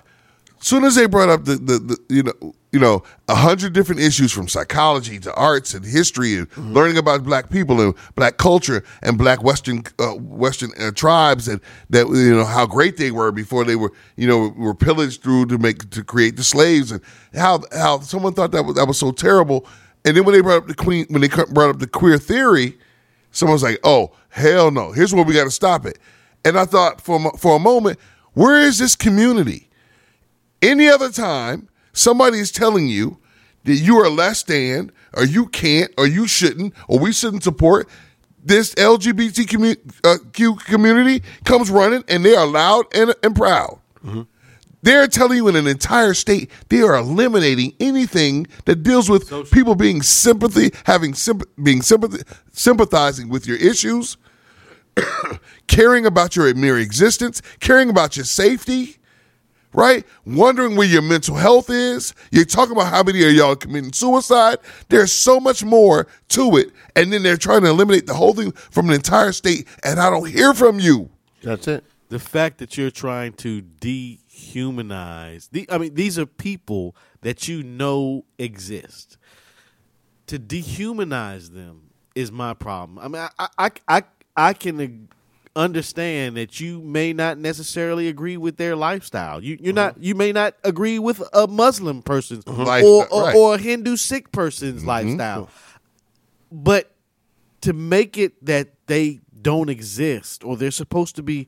[0.59, 3.73] as soon as they brought up the the, the you know you know a hundred
[3.73, 8.37] different issues from psychology to arts and history and learning about black people and black
[8.37, 11.59] culture and black Western uh, Western uh, tribes and
[11.89, 15.45] that you know how great they were before they were you know were pillaged through
[15.47, 17.01] to make to create the slaves and
[17.33, 19.67] how how someone thought that was that was so terrible.
[20.07, 22.77] And then when they brought up the queen, when they brought up the queer theory,
[23.31, 24.93] someone's like, "Oh hell no!
[24.93, 25.99] Here's where we got to stop it."
[26.45, 27.99] And I thought for for a moment,
[28.31, 29.69] where is this community?
[30.61, 33.17] Any other time, somebody is telling you
[33.65, 37.89] that you are less than, or you can't, or you shouldn't, or we shouldn't support
[38.41, 39.75] this LGBT commu-
[40.05, 43.81] uh, community comes running and they are loud and, and proud.
[44.83, 49.75] They're telling you in an entire state they are eliminating anything that deals with people
[49.75, 54.17] being sympathy, having symp- being sympathy, sympathizing with your issues,
[55.67, 58.97] caring about your mere existence, caring about your safety,
[59.73, 60.05] right?
[60.25, 62.13] Wondering where your mental health is.
[62.31, 64.57] You're talking about how many of y'all are committing suicide.
[64.89, 68.51] There's so much more to it, and then they're trying to eliminate the whole thing
[68.51, 71.09] from an entire state, and I don't hear from you.
[71.43, 71.83] That's it.
[72.09, 73.61] the fact that you're trying to
[74.37, 79.17] dehumanize the, i mean these are people that you know exist.
[80.27, 82.99] To dehumanize them is my problem.
[82.99, 84.03] I mean i i i,
[84.35, 85.09] I can
[85.55, 89.43] understand that you may not necessarily agree with their lifestyle.
[89.43, 90.03] You you're not mm-hmm.
[90.03, 92.63] you may not agree with a muslim person's mm-hmm.
[92.63, 93.35] Life- or, or, right.
[93.35, 94.89] or a hindu sikh person's mm-hmm.
[94.89, 95.49] lifestyle.
[96.51, 96.91] But
[97.61, 101.47] to make it that they don't exist or they're supposed to be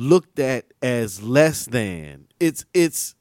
[0.00, 3.14] looked at as less than it's it's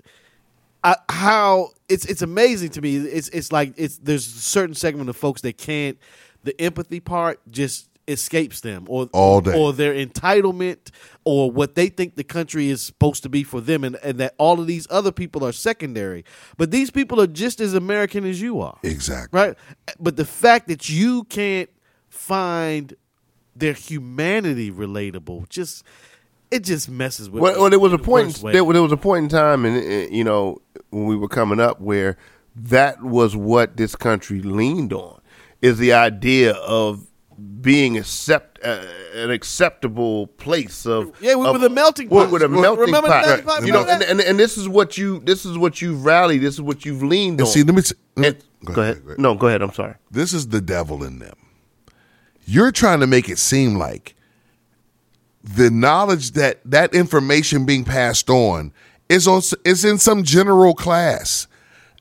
[0.84, 5.10] I, how it's it's amazing to me it's it's like it's there's a certain segment
[5.10, 5.98] of folks that can't
[6.44, 9.56] the empathy part just escapes them or All day.
[9.56, 10.90] or their entitlement
[11.26, 14.34] or what they think the country is supposed to be for them and, and that
[14.40, 16.24] all of these other people are secondary
[16.58, 19.38] but these people are just as american as you are Exactly.
[19.40, 19.56] right?
[20.00, 21.70] But the fact that you can't
[22.08, 22.94] find
[23.56, 25.84] their humanity relatable just
[26.52, 27.42] it just messes with.
[27.42, 28.36] Well, well, there was a the point.
[28.42, 31.80] There, there was a point in time, and you know, when we were coming up,
[31.82, 32.18] where
[32.56, 35.22] that was what this country leaned on
[35.62, 37.06] is the idea of
[37.62, 38.84] being accept uh,
[39.16, 42.86] an acceptable place of Yeah, we of- were the melting pot we were the Remember
[42.86, 43.26] melting the pot.
[43.26, 43.66] melting pot?
[43.66, 46.42] You know, Remember and, and and this is what you this is what you've rallied.
[46.42, 47.54] This is what you've leaned And on.
[47.54, 47.82] see, let me.
[47.82, 49.02] t- And- go, go ahead.
[49.06, 49.20] ahead.
[49.20, 49.62] No, go ahead.
[49.62, 49.96] I'm sorry.
[50.12, 51.36] This is the devil in them.
[52.46, 54.16] You're trying to make it seem like
[55.44, 58.74] the knowledge that that information being passed on
[59.08, 61.48] is on is in some general class.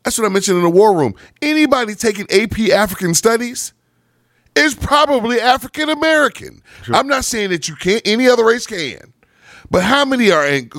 [0.04, 1.14] That's what I mentioned in the war room.
[1.42, 3.72] Anybody taking AP African Studies
[4.54, 6.62] is probably African American.
[6.88, 8.02] I'm not saying that you can't.
[8.04, 9.12] Any other race can,
[9.70, 10.70] but how many are in?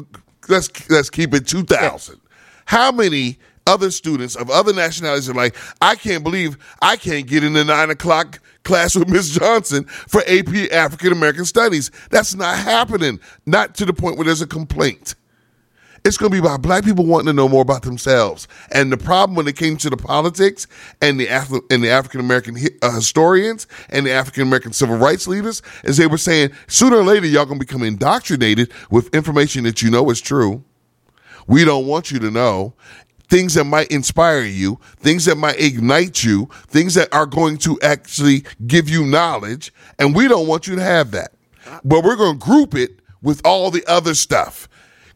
[0.48, 2.20] Let's let's keep it two thousand.
[2.66, 5.56] How many other students of other nationalities are like?
[5.82, 8.40] I can't believe I can't get in the nine o'clock
[8.70, 11.90] class with Miss Johnson for AP African American Studies.
[12.12, 13.20] That's not happening.
[13.48, 15.16] Not to the point where there's a complaint.
[16.06, 18.48] It's going to be about black people wanting to know more about themselves.
[18.72, 20.68] And the problem when it came to the politics
[21.02, 25.28] and the Af- and the African American uh, historians and the African American civil rights
[25.28, 29.64] leaders is they were saying sooner or later y'all going to become indoctrinated with information
[29.64, 30.64] that you know is true.
[31.48, 32.76] We don't want you to know
[33.30, 37.80] things that might inspire you, things that might ignite you, things that are going to
[37.82, 41.34] actually give you knowledge, and we don't want you to have that.
[41.84, 44.68] But we're going to group it with all the other stuff.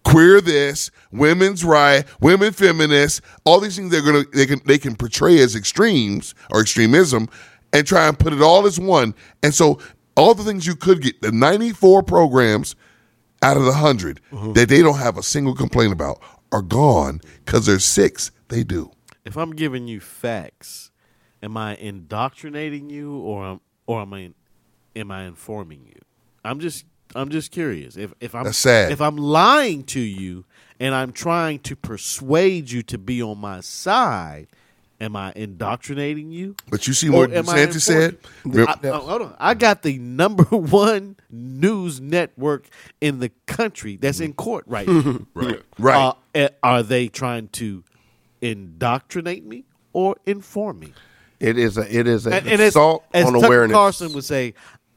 [0.04, 4.98] Queer this, women's right, women feminists, all these things they're gonna they can they can
[4.98, 7.30] portray as extremes or extremism
[7.72, 9.16] and try and put it all as one.
[9.42, 9.80] And so
[10.18, 12.76] all the things you could get, the 94 programs
[13.42, 14.54] out of the 100 mm-hmm.
[14.54, 16.22] that they don't have a single complaint about
[16.54, 18.92] are gone because they're six they do.
[19.26, 20.92] if I'm giving you facts,
[21.42, 24.32] am I indoctrinating you or am or am I
[24.96, 26.00] am I informing you?
[26.46, 26.86] I'm just
[27.16, 27.98] I'm just curious.
[27.98, 30.46] If if I'm if I'm lying to you
[30.80, 34.48] and I'm trying to persuade you to be on my side,
[35.02, 36.56] Am I indoctrinating you?
[36.70, 38.18] But you see what am DeSantis said?
[38.46, 39.36] I, oh, hold on.
[39.40, 42.68] I got the number one news network
[43.02, 45.20] in the country that's in court right now.
[45.34, 45.62] right.
[45.78, 45.96] Right.
[45.96, 47.84] Uh, eh, are they trying to
[48.42, 50.94] indoctrinate me or inform me?
[51.40, 53.76] It is a it is a And, and as, assault as on Tucker awareness.
[53.76, 54.54] Carlson would say,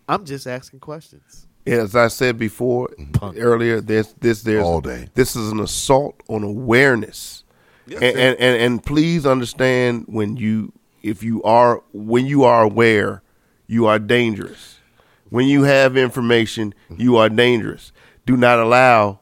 [0.08, 1.48] I'm just asking questions.
[1.66, 2.90] As I said before
[3.36, 5.08] earlier, this this there's All day.
[5.14, 7.42] This is an assault on awareness,
[7.86, 10.72] and, and, and and please understand when you
[11.02, 13.22] if you are when you are aware,
[13.66, 14.78] you are dangerous.
[15.28, 17.92] When you have information, you are dangerous.
[18.26, 19.20] Do not allow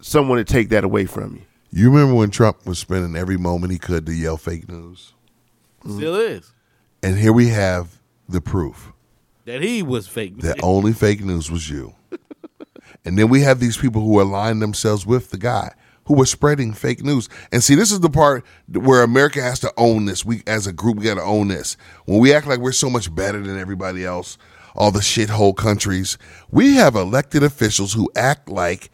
[0.00, 1.42] someone to take that away from you.
[1.72, 5.14] You remember when Trump was spending every moment he could to yell fake news?
[5.84, 6.52] Still is.
[7.02, 7.98] And here we have
[8.28, 8.92] the proof
[9.46, 10.34] That he was fake.
[10.34, 10.42] News.
[10.44, 11.94] that only fake news was you.
[13.04, 15.74] and then we have these people who align themselves with the guy
[16.06, 17.28] who was spreading fake news.
[17.52, 20.24] And see, this is the part where America has to own this.
[20.24, 21.76] We, as a group, we got to own this.
[22.06, 24.38] When we act like we're so much better than everybody else,
[24.74, 26.18] all the shithole countries,
[26.50, 28.90] we have elected officials who act like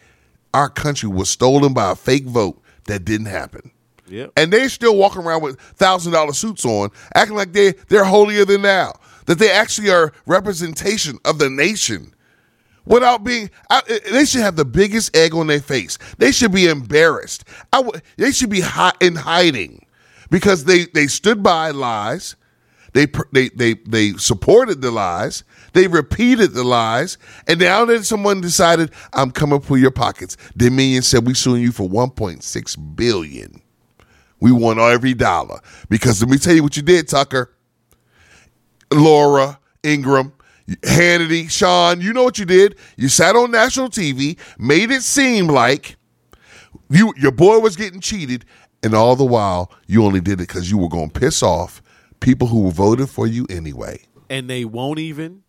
[0.52, 3.70] our country was stolen by a fake vote that didn't happen.
[4.08, 4.32] Yep.
[4.36, 8.44] And they still walking around with thousand dollar suits on, acting like they they're holier
[8.44, 8.98] than thou.
[9.26, 12.14] That they actually are representation of the nation.
[12.88, 15.98] Without being, I, they should have the biggest egg on their face.
[16.18, 17.44] They should be embarrassed.
[18.16, 19.86] They should be hi- in hiding
[20.30, 22.36] because they they stood by lies.
[22.94, 25.44] They they they they supported the lies.
[25.74, 31.02] They repeated the lies, and now that someone decided, "I'm coming for your pockets," Dominion
[31.02, 33.60] said, "We suing you for 1.6 billion.
[34.40, 35.60] We want every dollar.
[35.90, 37.52] Because let me tell you what you did, Tucker.
[38.92, 40.32] Laura, Ingraham,
[40.82, 42.76] Hannity, Sean, you know what you did?
[42.96, 45.96] You sat on national TV, made it seem like
[46.90, 48.44] you your boy was getting cheated,
[48.82, 51.82] and all the while you only did it because you were going to piss off
[52.20, 54.00] people who voted for you anyway.
[54.28, 55.42] and they won't even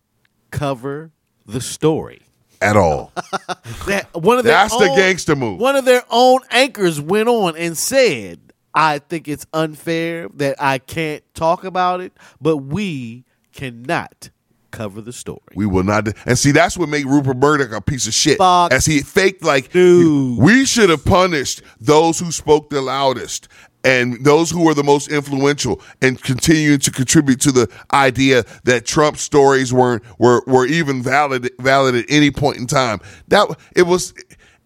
[0.50, 1.10] cover
[1.46, 2.22] the story.
[2.62, 3.12] At all.
[3.86, 5.60] That one of their That's the gangster move.
[5.60, 8.38] One of their own anchors went on and said,
[8.74, 14.30] "I think it's unfair that I can't talk about it, but we cannot
[14.70, 16.08] cover the story." We will not.
[16.26, 18.38] And see, that's what made Rupert Murdoch a piece of shit.
[18.38, 18.72] Fuck.
[18.72, 20.38] As he faked like, Dude.
[20.38, 23.48] we should have punished those who spoke the loudest
[23.82, 28.84] and those who were the most influential and continue to contribute to the idea that
[28.84, 33.00] Trump's stories weren't were were even valid valid at any point in time.
[33.28, 34.12] That it was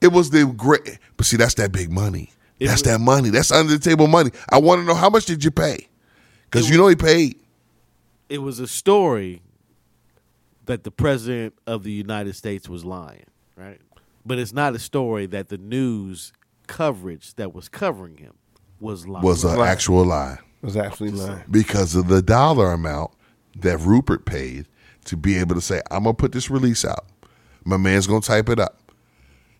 [0.01, 0.99] it was the great.
[1.17, 2.33] But see, that's that big money.
[2.59, 3.31] It that's was- that money.
[3.31, 4.31] That's under the table money.
[4.51, 5.89] I want to know how much did you pay?
[6.51, 7.37] Because you know he paid.
[8.29, 9.43] It was a story
[10.67, 13.27] that the president of the United States was lying,
[13.57, 13.81] right?
[14.27, 16.33] But it's not a story that the news
[16.67, 18.35] coverage that was covering him
[18.81, 19.25] was lying.
[19.25, 20.39] Was an actual lie.
[20.63, 21.45] It was actually lying.
[21.51, 23.11] because of the dollar amount
[23.61, 24.67] that Rupert paid
[25.05, 27.07] to be able to say, I'm gonna put this release out.
[27.65, 28.81] My man's gonna type it up.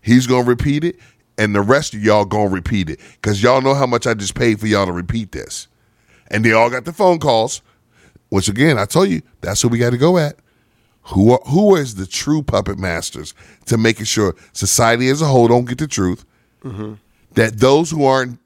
[0.01, 0.97] He's gonna repeat it,
[1.37, 2.99] and the rest of y'all gonna repeat it.
[3.21, 5.67] Cause y'all know how much I just paid for y'all to repeat this.
[6.31, 7.61] And they all got the phone calls,
[8.29, 10.37] which again, I told you, that's who we gotta go at.
[11.09, 13.35] Who are, who is the true puppet masters
[13.67, 16.25] to making sure society as a whole don't get the truth?
[16.63, 16.93] Mm-hmm.
[17.33, 18.39] That those who aren't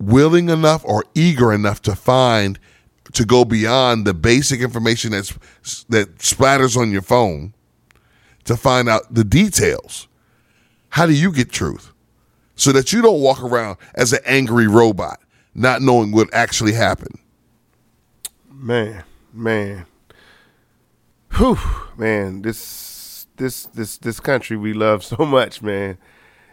[0.00, 2.58] willing enough or eager enough to find
[3.12, 5.32] to go beyond the basic information that's
[5.84, 7.54] that splatters on your phone
[8.44, 10.08] to find out the details.
[10.88, 11.92] How do you get truth?
[12.56, 15.20] So that you don't walk around as an angry robot,
[15.54, 17.18] not knowing what actually happened.
[18.50, 19.86] Man, man.
[21.36, 21.58] Whew,
[21.96, 25.98] man, this this this this country we love so much, man.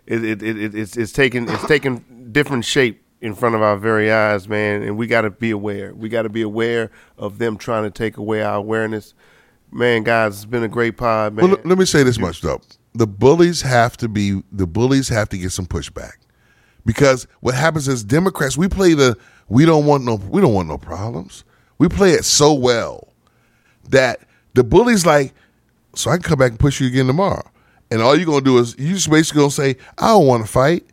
[0.05, 3.77] It it, it, it it's it's taking it's taking different shape in front of our
[3.77, 5.93] very eyes, man, and we got to be aware.
[5.93, 9.13] We got to be aware of them trying to take away our awareness.
[9.71, 11.45] Man, guys, it's been a great pod, man.
[11.45, 12.59] Well, let- let me say this much though:
[12.93, 16.15] the bullies have to be the bullies have to get some pushback
[16.85, 20.67] because what happens is Democrats we play the we don't want no we don't want
[20.67, 21.45] no problems.
[21.77, 23.13] We play it so well
[23.89, 24.19] that
[24.53, 25.33] the bully's like
[25.95, 27.43] so I can come back and push you again tomorrow,
[27.91, 30.51] and all you're gonna do is you just basically gonna say I don't want to
[30.51, 30.85] fight.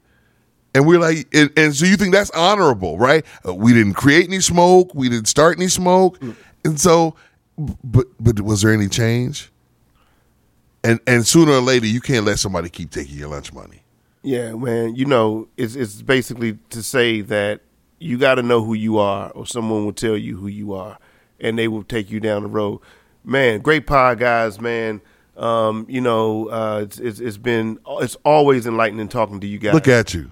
[0.73, 3.25] And we're like, and, and so you think that's honorable, right?
[3.45, 6.17] Uh, we didn't create any smoke, we didn't start any smoke,
[6.65, 7.17] and so,
[7.83, 9.51] but but was there any change?
[10.85, 13.83] And and sooner or later, you can't let somebody keep taking your lunch money.
[14.23, 14.95] Yeah, man.
[14.95, 17.63] You know, it's it's basically to say that
[17.99, 20.99] you got to know who you are, or someone will tell you who you are,
[21.41, 22.81] and they will take you down the road.
[23.25, 24.61] Man, great pod, guys.
[24.61, 25.01] Man,
[25.37, 29.75] um, you know, uh, it's, it's it's been it's always enlightening talking to you guys.
[29.75, 30.31] Look at you.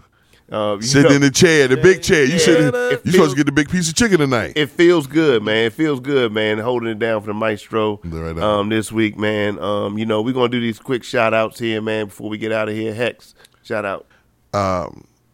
[0.50, 2.24] Uh, you Sitting know, in the chair, the big chair.
[2.24, 2.38] You Yeah.
[2.38, 2.66] sitting.
[2.74, 4.54] It You supposed to get the big piece of chicken tonight.
[4.56, 5.66] it feels good, man.
[5.66, 6.58] It feels good, man.
[6.58, 9.58] Holding it down for the maestro Right um, this week, man.
[9.58, 12.50] Um, you know, we're gonna do these quick shout outs here, man, before we get
[12.50, 12.94] out of here.
[12.94, 14.06] Hex, shout out.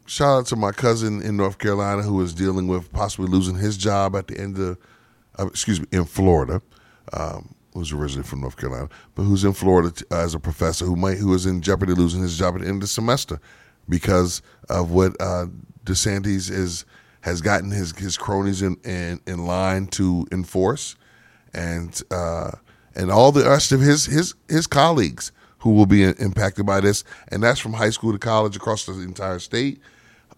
[0.07, 3.77] Shout out to my cousin in North Carolina who is dealing with possibly losing his
[3.77, 4.77] job at the end of,
[5.39, 6.61] uh, excuse me, in Florida.
[7.13, 10.85] Um, who's originally from North Carolina, but who's in Florida t- uh, as a professor
[10.85, 12.87] who might who is in jeopardy of losing his job at the end of the
[12.87, 13.41] semester
[13.89, 15.47] because of what uh,
[15.85, 16.85] DeSantis is
[17.23, 20.97] has gotten his his cronies in in, in line to enforce,
[21.53, 22.53] and uh,
[22.95, 27.05] and all the rest of his his his colleagues who will be impacted by this,
[27.29, 29.81] and that's from high school to college across the entire state.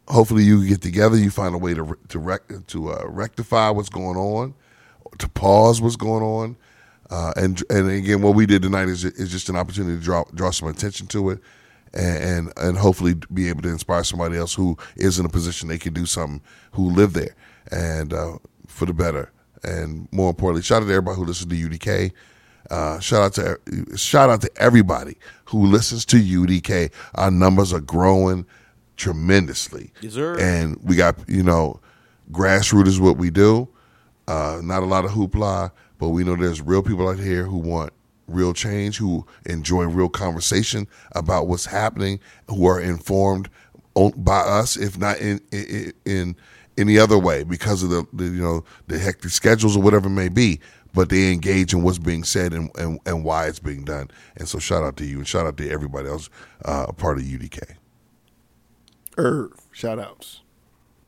[0.08, 3.88] Hopefully, you get together, you find a way to to rec- to uh, rectify what's
[3.88, 4.54] going on,
[5.18, 6.56] to pause what's going on,
[7.10, 10.24] uh, and and again, what we did tonight is is just an opportunity to draw
[10.34, 11.40] draw some attention to it,
[11.94, 15.68] and, and and hopefully be able to inspire somebody else who is in a position
[15.68, 16.40] they can do something,
[16.72, 17.34] who live there,
[17.70, 19.32] and uh, for the better,
[19.62, 22.12] and more importantly, shout out to everybody who listens to UDK.
[22.70, 25.16] Uh, shout out to shout out to everybody
[25.46, 26.90] who listens to UDK.
[27.14, 28.44] Our numbers are growing
[28.96, 29.92] tremendously.
[30.00, 30.16] Yes.
[30.16, 31.80] And we got you know,
[32.32, 33.68] grassroots is what we do.
[34.28, 37.58] Uh, not a lot of hoopla, but we know there's real people out here who
[37.58, 37.92] want
[38.26, 43.48] real change, who enjoy real conversation about what's happening, who are informed
[44.16, 46.36] by us, if not in in, in
[46.76, 50.12] any other way, because of the, the you know the hectic schedules or whatever it
[50.12, 50.60] may be.
[50.92, 54.10] But they engage in what's being said and, and, and why it's being done.
[54.36, 56.30] And so, shout out to you and shout out to everybody else
[56.64, 57.76] uh, a part of UDK.
[59.18, 60.40] Irv, shout outs.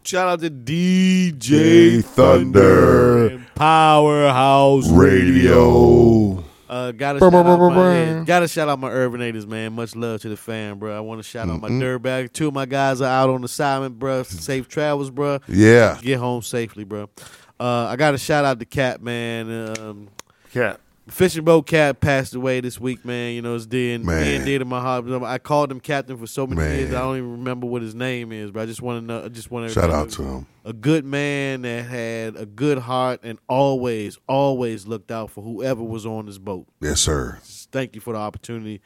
[0.09, 3.27] Shout out to DJ Thunder.
[3.27, 6.43] and Powerhouse Radio.
[6.67, 9.75] Uh, gotta shout out my yeah, gotta shout out my Urbanators, man.
[9.75, 10.97] Much love to the fan, bro.
[10.97, 12.33] I want to shout out my dirtbag.
[12.33, 14.23] Two of my guys are out on assignment, bro.
[14.23, 15.41] Safe travels, bro.
[15.47, 15.99] Yeah.
[16.01, 17.11] Get home safely, bro.
[17.61, 19.79] Uh, I got to shout out to Cat, man.
[19.79, 20.09] Um,
[20.55, 20.81] Cap.
[21.11, 23.33] Fishing boat cat passed away this week, man.
[23.35, 24.25] You know, it's dear, Man.
[24.25, 25.07] near and dear to my heart.
[25.23, 26.79] I called him captain for so many Man.
[26.79, 26.91] years.
[26.95, 29.25] I don't even remember what his name is, but I just want to know.
[29.25, 30.47] I just want to Shout out to him.
[30.65, 35.83] a good man that had a good heart and always, always looked out for whoever
[35.83, 36.67] was on this boat.
[36.81, 37.39] Yes, sir.
[37.73, 38.81] Thank you for the opportunity.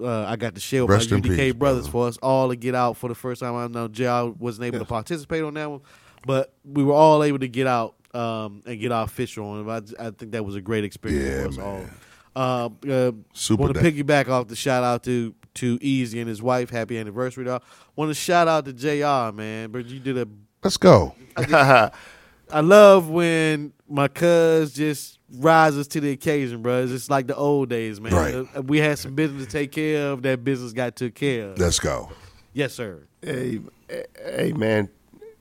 [0.00, 1.90] Uh, I got to share with Rest my UDK peace, brothers brother.
[1.90, 3.54] for us all to get out for the first time.
[3.54, 5.80] I know JR wasn't able to participate on that one,
[6.26, 9.68] but we were all able to get out um, and get our fish on.
[9.68, 9.76] I,
[10.06, 11.66] I think that was a great experience Yeah, for us man.
[11.66, 11.86] all.
[12.34, 16.40] Uh, uh, Super Want to piggyback off the shout out to to Easy and his
[16.42, 16.70] wife.
[16.70, 17.62] Happy anniversary, dog.
[17.94, 19.34] Want to shout out to Jr.
[19.36, 20.26] Man, but you did a
[20.64, 21.14] Let's go.
[21.36, 26.82] I love when my cuz just rises to the occasion, bro.
[26.82, 28.12] It's just like the old days, man.
[28.14, 28.34] Right.
[28.56, 30.22] Uh, We had some business to take care of.
[30.22, 31.58] That business got took care of.
[31.58, 32.10] Let's go.
[32.52, 33.06] yes, sir.
[33.22, 33.60] Hey,
[33.90, 34.88] hey, man.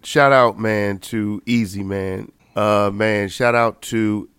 [0.03, 2.31] Shout out, man, to Easy, man.
[2.55, 4.29] Uh, man, shout out to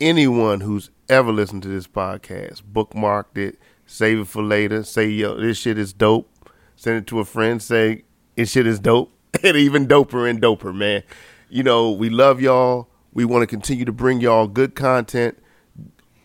[0.00, 2.62] anyone who's ever listened to this podcast.
[2.62, 4.82] Bookmarked it, save it for later.
[4.82, 6.28] Say, yo, this shit is dope.
[6.76, 7.62] Send it to a friend.
[7.62, 8.04] Say,
[8.36, 9.12] this shit is dope.
[9.42, 11.02] And even doper and doper, man.
[11.48, 12.88] You know, we love y'all.
[13.14, 15.42] We want to continue to bring y'all good content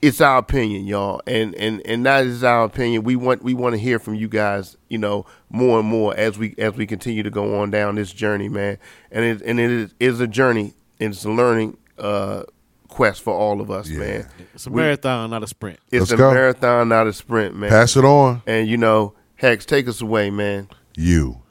[0.02, 3.03] it's our opinion, y'all, and and and that is our opinion.
[3.03, 6.38] We want we want to hear from you guys, you know, more and more as
[6.38, 8.78] we as we continue to go on down this journey, man.
[9.11, 12.44] And it and it is, is a journey, it's a learning uh,
[12.88, 13.99] quest for all of us, Yeah.
[13.99, 14.28] man.
[14.53, 15.80] It's a marathon, not a sprint.
[15.91, 16.34] It's Let's a go.
[16.34, 17.69] marathon, not a sprint, man.
[17.69, 18.41] Pass it on.
[18.48, 20.68] And you know, Hex, take us away, man.
[20.95, 21.41] U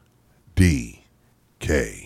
[0.55, 1.05] D
[1.61, 2.06] K.